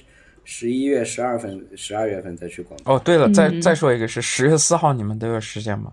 [0.44, 2.84] 十一月、十二份、十二月份再去广州。
[2.92, 5.92] 哦，对了，再嗯再说一个是十月四号，你们都有时间吗？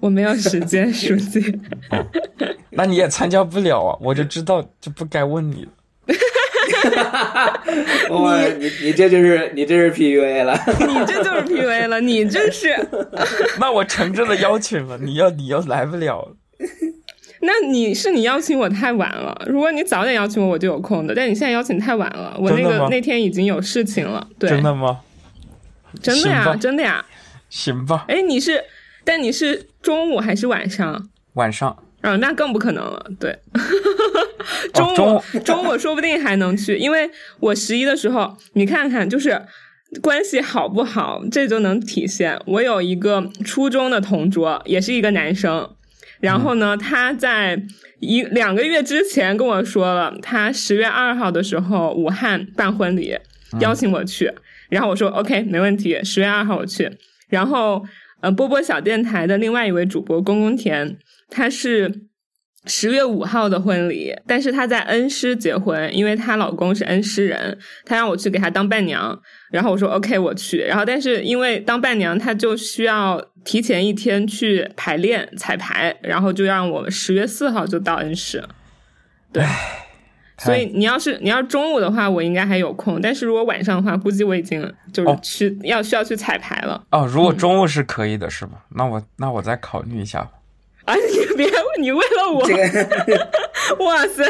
[0.00, 1.60] 我没有时间，书记。
[2.70, 5.70] 那你也参加不了啊，我就知道就不该问你了。
[8.10, 10.58] 哇，你你这就是你这是 PUA 了。
[10.80, 12.74] 你这就是 PUA 了，你这是。
[13.60, 16.34] 那我诚挚的邀请了，你要你要来不了了。
[17.42, 21.14] 那你是你邀请我太晚了，如果你早点邀请我，我就有空的。
[21.14, 24.26] 但你现在邀请太晚了，我那个那天已经有事情了。
[24.38, 25.00] 对，真的吗？
[26.00, 27.04] 真的呀，真的呀。
[27.50, 28.64] 行吧，哎，你是，
[29.04, 31.10] 但你是中午还是晚上？
[31.34, 33.06] 晚上啊、那更不可能了。
[33.20, 33.38] 对，
[34.74, 37.08] 中午、中午中午说不定还能去，因为
[37.40, 39.40] 我十一的时候，你看看，就是
[40.00, 42.40] 关系好不好，这就能体现。
[42.46, 45.70] 我有一个初中的同桌，也是一个男生，
[46.22, 47.62] 然后呢，他在
[48.00, 53.14] 一两个月之前跟我说了，他十月二号的时候武汉办婚礼，
[53.60, 54.32] 邀请我去，
[54.70, 56.90] 然后我说 OK 没问题，十月二号我去。
[57.28, 57.84] 然后
[58.22, 60.96] 呃，波波小电台的另外一位主播公公田，
[61.28, 62.06] 他是。
[62.66, 69.20] 十月五号的婚礼，但是她在恩施结婚，因为她老公是恩施人，她让我去给她当伴娘，
[69.50, 78.42] 然后我说 OK 我去，然后但是因为当伴娘，她就需要提前一天去排练彩排，然后就让我十月四号就到恩施，
[79.32, 79.44] 对，
[80.38, 86.84] 所以你要是你要中午的话，我应该还有空，但是如果晚上的话，估计我已经就是去要需要去彩排了。
[86.90, 88.52] 哦，如果中午是可以的，是吗？
[88.70, 90.30] 那我那我再考虑一下吧。
[90.84, 90.94] 啊！
[90.96, 91.48] 你 别，
[91.78, 92.40] 你为了我，
[93.86, 94.24] 哇塞！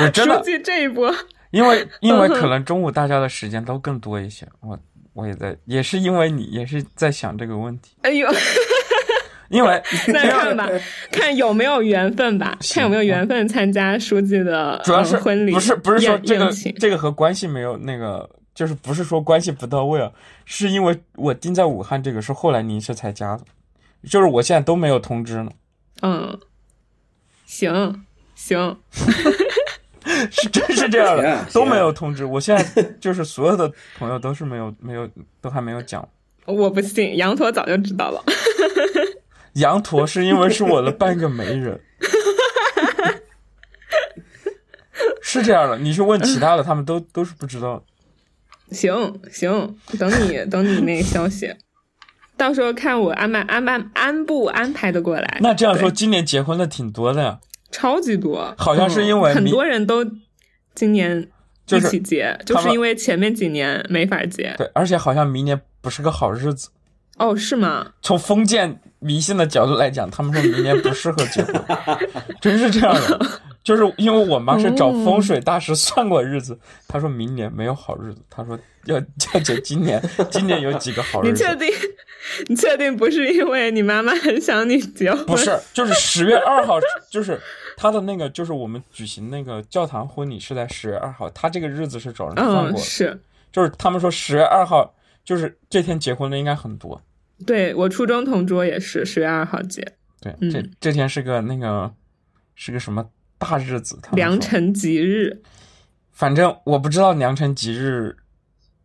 [0.00, 1.12] 我真的这一波，
[1.50, 4.78] 因为因为可能中午大家的时间都更多一些，我
[5.12, 7.92] 我也在，也是因为你，也是在想这个问题。
[8.02, 8.28] 哎呦，
[9.50, 10.68] 因为 那看吧，
[11.10, 20.10] 看有没有缘分吧， 看有没有缘分参加书记的主要是婚礼，不是不是说这个这个和关系没有那个，就是不是说关系不到位啊，
[20.44, 23.44] 是因为我定在武汉这个是后来临时才加的。
[24.08, 25.50] 就是我现在都没有通知呢。
[26.00, 26.38] 嗯，
[27.44, 28.02] 行
[28.34, 28.78] 行，
[30.30, 32.24] 是真是这样的，都没有通知。
[32.24, 35.08] 我现在就是所有的朋友都是没有没有
[35.40, 36.06] 都还没有讲。
[36.46, 38.22] 我不信，羊驼早就知道了。
[39.54, 41.80] 羊驼是因为是我的半个媒人，
[45.22, 45.78] 是这样的。
[45.78, 47.84] 你去问其他的，他们都都是不知道。
[48.70, 51.54] 行行，等你等你那个消息。
[52.36, 55.38] 到时候看我安排安排安不安排的过来。
[55.42, 57.38] 那这样说，今年结婚的挺多的呀，
[57.70, 58.54] 超级多。
[58.58, 60.04] 好像是因为很多人都
[60.74, 61.28] 今年
[61.68, 64.54] 一起结，就是因为前面几年没法结。
[64.58, 66.68] 对，而且好像明年不是个好日子。
[67.16, 67.86] 哦，是吗？
[68.00, 71.54] 从封建迷信的角度来讲，他们说明年不适合结婚，
[72.40, 73.40] 真是这样的。
[73.62, 80.02] 就是因为我妈是找风水大师算过日子， 她说明年没有好日子，她说要要结今年，
[80.32, 81.30] 今年有几个好日子。
[81.30, 81.68] 你确定？
[82.48, 85.26] 你确定不是因为你妈妈很想你结婚？
[85.26, 86.78] 不是，就是十月二号，
[87.10, 87.38] 就是
[87.80, 93.18] 他的那个，就是我们举行那个教堂婚礼是在十月二号，他这个日子是找人算过，是，
[93.50, 94.94] 就是他们说十月二号
[95.24, 97.00] 就是这天结婚的应该很多。
[97.46, 99.80] 对我初中同桌也是十月二号结，
[100.20, 101.90] 对，这这天是个那个
[102.54, 103.08] 是个什么
[103.38, 103.98] 大日子？
[104.12, 105.40] 良辰吉日。
[106.12, 108.14] 反正我不知道良辰吉日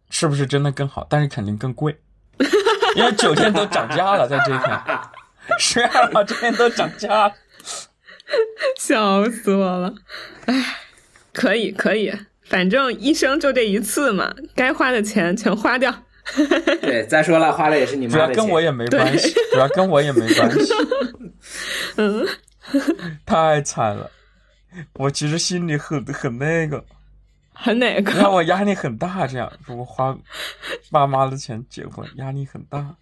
[0.10, 2.00] 是不是真的更好，但是肯定更贵。
[2.96, 4.82] 因为酒店都涨价了，在这一天，
[5.60, 7.30] 十月二号这边都涨价，
[8.80, 9.94] 笑死我了。
[10.46, 10.78] 哎，
[11.34, 12.14] 可以可以，
[12.46, 15.94] 反正一生就这一次嘛，该花的钱全花掉。
[16.82, 20.74] 对，再说了，花了也是你妈的钱，跟我也没关系，主要跟我也没关系。
[21.98, 22.28] 嗯，
[23.26, 24.10] 太惨了，
[24.94, 26.84] 我其实心里很很那个。
[27.58, 28.12] 很哪个？
[28.12, 30.14] 让我压力很大，这样如果花
[30.92, 32.96] 爸妈的钱结婚，压力很大。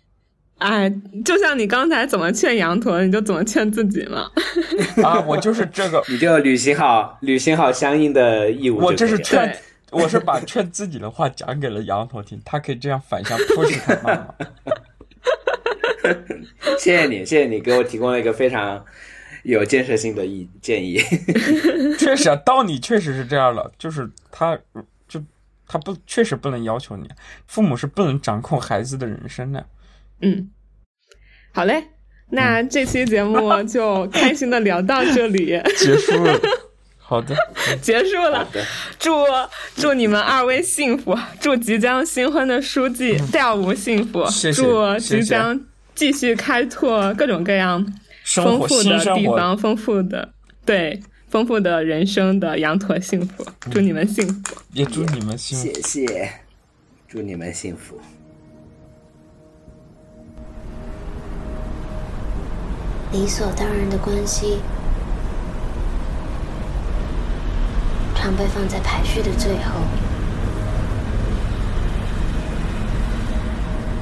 [0.63, 0.89] 哎，
[1.25, 4.29] 就像你刚才怎么劝羊驼，你就怎么劝自己嘛。
[5.03, 8.77] 啊，我就是这个，你就履行好履行好相应的义务。
[8.77, 9.53] 我这是劝，
[9.91, 14.27] 我是把劝自己的话讲给了羊驼听，他可以这样反向 push 他妈妈。
[16.79, 18.83] 谢谢你，谢谢你给我提供了一个非常。
[19.43, 20.97] 有建设性的意建议，
[21.99, 24.57] 确实啊，道理确实是这样的，就是他，
[25.05, 25.21] 就
[25.67, 27.09] 他不确实不能要求你，
[27.45, 29.65] 父母是不能掌控孩子的人生的。
[30.23, 30.49] 嗯，
[31.51, 31.83] 好嘞，
[32.31, 36.39] 那这期节目就开心的聊到这里， 结束了。
[36.97, 37.35] 好的，
[37.81, 38.47] 结束了。
[38.97, 39.11] 祝
[39.75, 44.23] 祝你们二位幸福，祝即将新婚的书记调无幸福，
[44.55, 45.59] 祝即将
[45.93, 47.85] 继续开拓各种各样。
[48.25, 50.33] 丰富的地方，丰富的
[50.65, 50.97] 对，
[51.29, 56.31] 丰富的人生的羊驼幸福，祝你们幸福，也祝你们幸福，谢谢，
[57.09, 57.99] 祝你们幸福。
[63.13, 64.59] 理所当然的关系，
[68.15, 69.81] 常被放在排序的最后，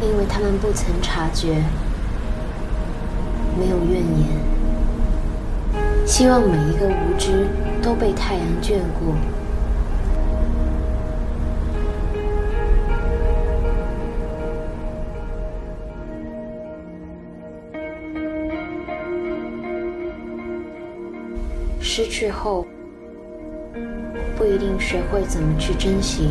[0.02, 1.62] 因为他们不曾察觉。
[3.60, 4.30] 没有怨言，
[6.08, 7.50] 希望每一个无知
[7.82, 9.14] 都被太阳眷顾。
[21.94, 22.66] 失去后，
[24.38, 26.30] 不一定学会怎么去珍惜。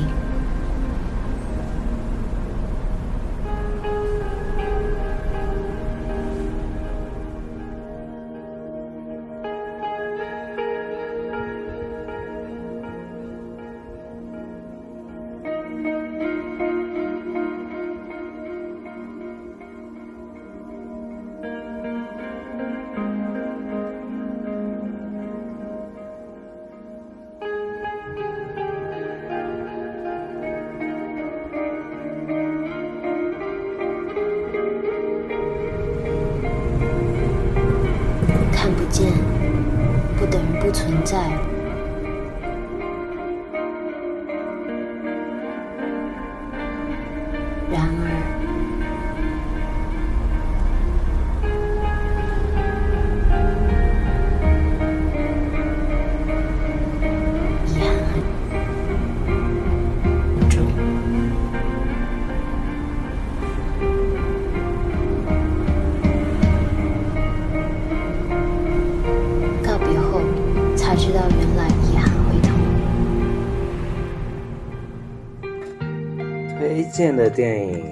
[77.30, 77.84] 的电影，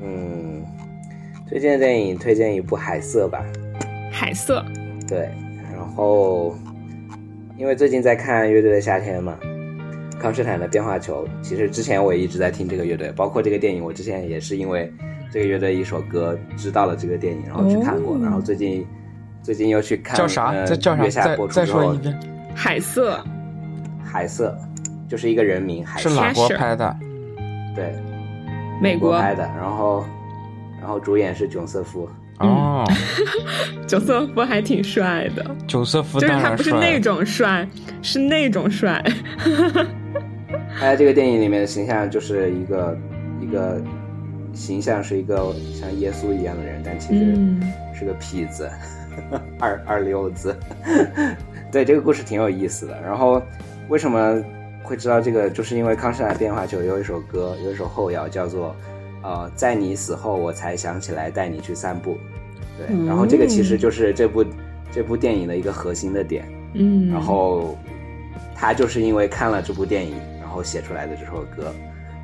[0.00, 0.64] 嗯，
[1.48, 3.44] 推荐的电影推荐一部《海瑟》吧。
[4.12, 4.64] 海瑟，
[5.06, 5.28] 对，
[5.72, 6.56] 然后
[7.58, 9.36] 因为最近在看乐队的夏天嘛，
[10.18, 14.90] 康斯坦的变化球，其实之前我也一直在听这个乐队，包括这个电影，我之前也是因为
[15.30, 18.86] 这个乐队一首歌知道了这个电影，然后去看过，哦然后最近
[19.42, 20.52] 最近又去看叫啥？
[20.52, 21.04] 呃再叫啥？
[21.04, 22.20] 月下再播出之后再说一，遍，
[22.54, 23.22] 海瑟，
[24.02, 24.56] 海瑟
[25.08, 26.96] 就是一个人名，海瑟是哪国拍的？
[27.74, 27.92] 对，
[28.80, 30.04] 美国拍的，然后
[30.80, 32.08] 然后主演是囧瑟夫，
[32.38, 32.84] 哦，
[33.86, 37.00] 囧瑟夫还挺帅的，囧瑟夫就是他不是那。
[37.00, 37.66] 种帅，
[38.02, 39.02] 是那种帅。
[40.78, 42.98] 他在这个电影里面的形象就是一个
[43.40, 43.80] 一个
[44.52, 47.60] 形象是一个像耶稣一样的人，但其实嗯
[47.94, 48.70] 是个痞子，
[49.58, 50.54] 二二流子。
[51.72, 53.00] 对，这个故事挺有意思的。
[53.02, 53.40] 然后
[53.88, 54.42] 为什么
[54.86, 55.50] 会知道这个？
[55.50, 58.74] 就是因为康斯坦变化球有一首歌，有一首后摇叫做
[59.22, 62.16] 呃，在你死后我才想起来带你去散步。
[62.78, 64.44] 对，嗯然后这个其实就是这部
[64.92, 66.46] 这部电影的一个核心的点。
[66.74, 67.76] 嗯，然后
[68.54, 71.74] 他就是因为看了这部电影，然后写出来的这首歌。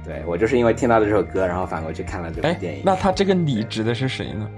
[0.04, 4.48] 对我就是因为听到了这首歌，然后反过去看了这部哎电影。，那他这个你指的是谁呢？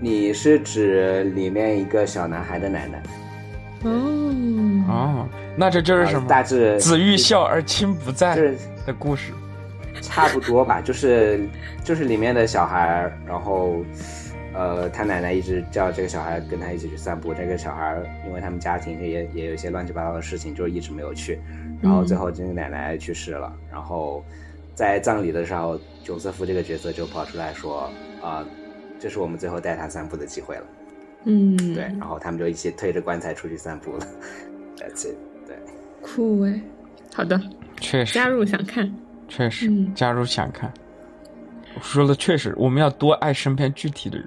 [0.00, 3.02] 你是指里面一个小男孩的奶奶？
[4.88, 6.28] 哦，哦，那这就是什么？
[6.28, 8.56] 大致子欲孝而亲不在就是
[8.86, 9.32] 的故事。
[10.00, 11.46] 差不多吧，就是
[11.84, 13.84] 就是里面的小孩，然后
[14.54, 17.32] 呃，他奶奶一直叫这个小孩跟他一起去散步。
[17.32, 21.38] 这个小孩因为他们家庭也也有一些乱七八糟的事情，就一直没有去。
[21.80, 24.24] 然后最后这个奶奶去世了，然后
[24.74, 27.90] 在葬礼的时候，囧瑟夫这个角色就跑出来说
[28.22, 28.44] 啊、
[28.98, 30.64] 这是我们最后带他散步的机会了。
[31.24, 34.06] 嗯，对，然后他们就一起推着棺材出去散步了。
[34.82, 35.16] That's it。
[35.46, 35.56] 对，
[36.00, 36.60] 酷哎。
[37.14, 37.40] 好的，
[37.80, 38.92] 确实加，入想看。
[39.28, 40.72] 确实，嗯加入想看。
[41.74, 44.26] 我说的确实，我们要多爱身边具体的人，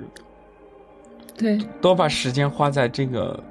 [1.37, 3.43] 对，多把时间花在这个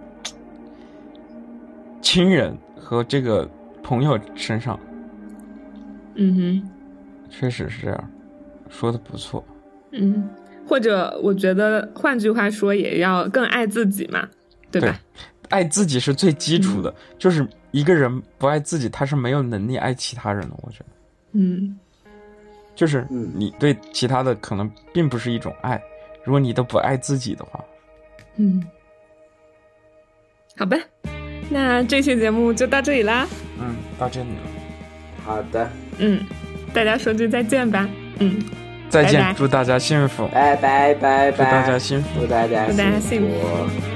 [2.00, 3.48] 亲人和这个
[3.82, 4.78] 朋友身上。
[6.14, 6.70] 嗯哼，
[7.30, 8.10] 确实是这样，
[8.68, 9.44] 说的不错。
[9.92, 10.28] 嗯，
[10.66, 14.28] 或者我觉得换句话说，也要更爱自己嘛，
[14.70, 14.98] 对吧？
[15.50, 20.54] 爱自己是最基础的，就是一个人不爱自己，他是没有能力爱其他人的。
[20.62, 20.86] 我觉得，
[21.32, 21.78] 嗯。
[22.74, 23.30] 就是嗯。
[23.34, 25.80] 你对其他的可能并不是一种爱，
[26.24, 27.64] 如果你都不爱自己的话，
[28.36, 28.64] 嗯，
[30.56, 30.76] 好吧，
[31.50, 33.28] 那这期节目就到这里啦。
[33.60, 34.42] 嗯，到这里了，
[35.24, 36.20] 好的，嗯，
[36.72, 37.88] 大家说句再见吧。
[38.18, 38.42] 嗯，
[38.88, 39.34] 再见，拜拜。
[39.34, 42.20] 祝大家幸福，拜拜拜拜，祝大家幸福。
[42.20, 43.93] 祝大家祝大家幸福福。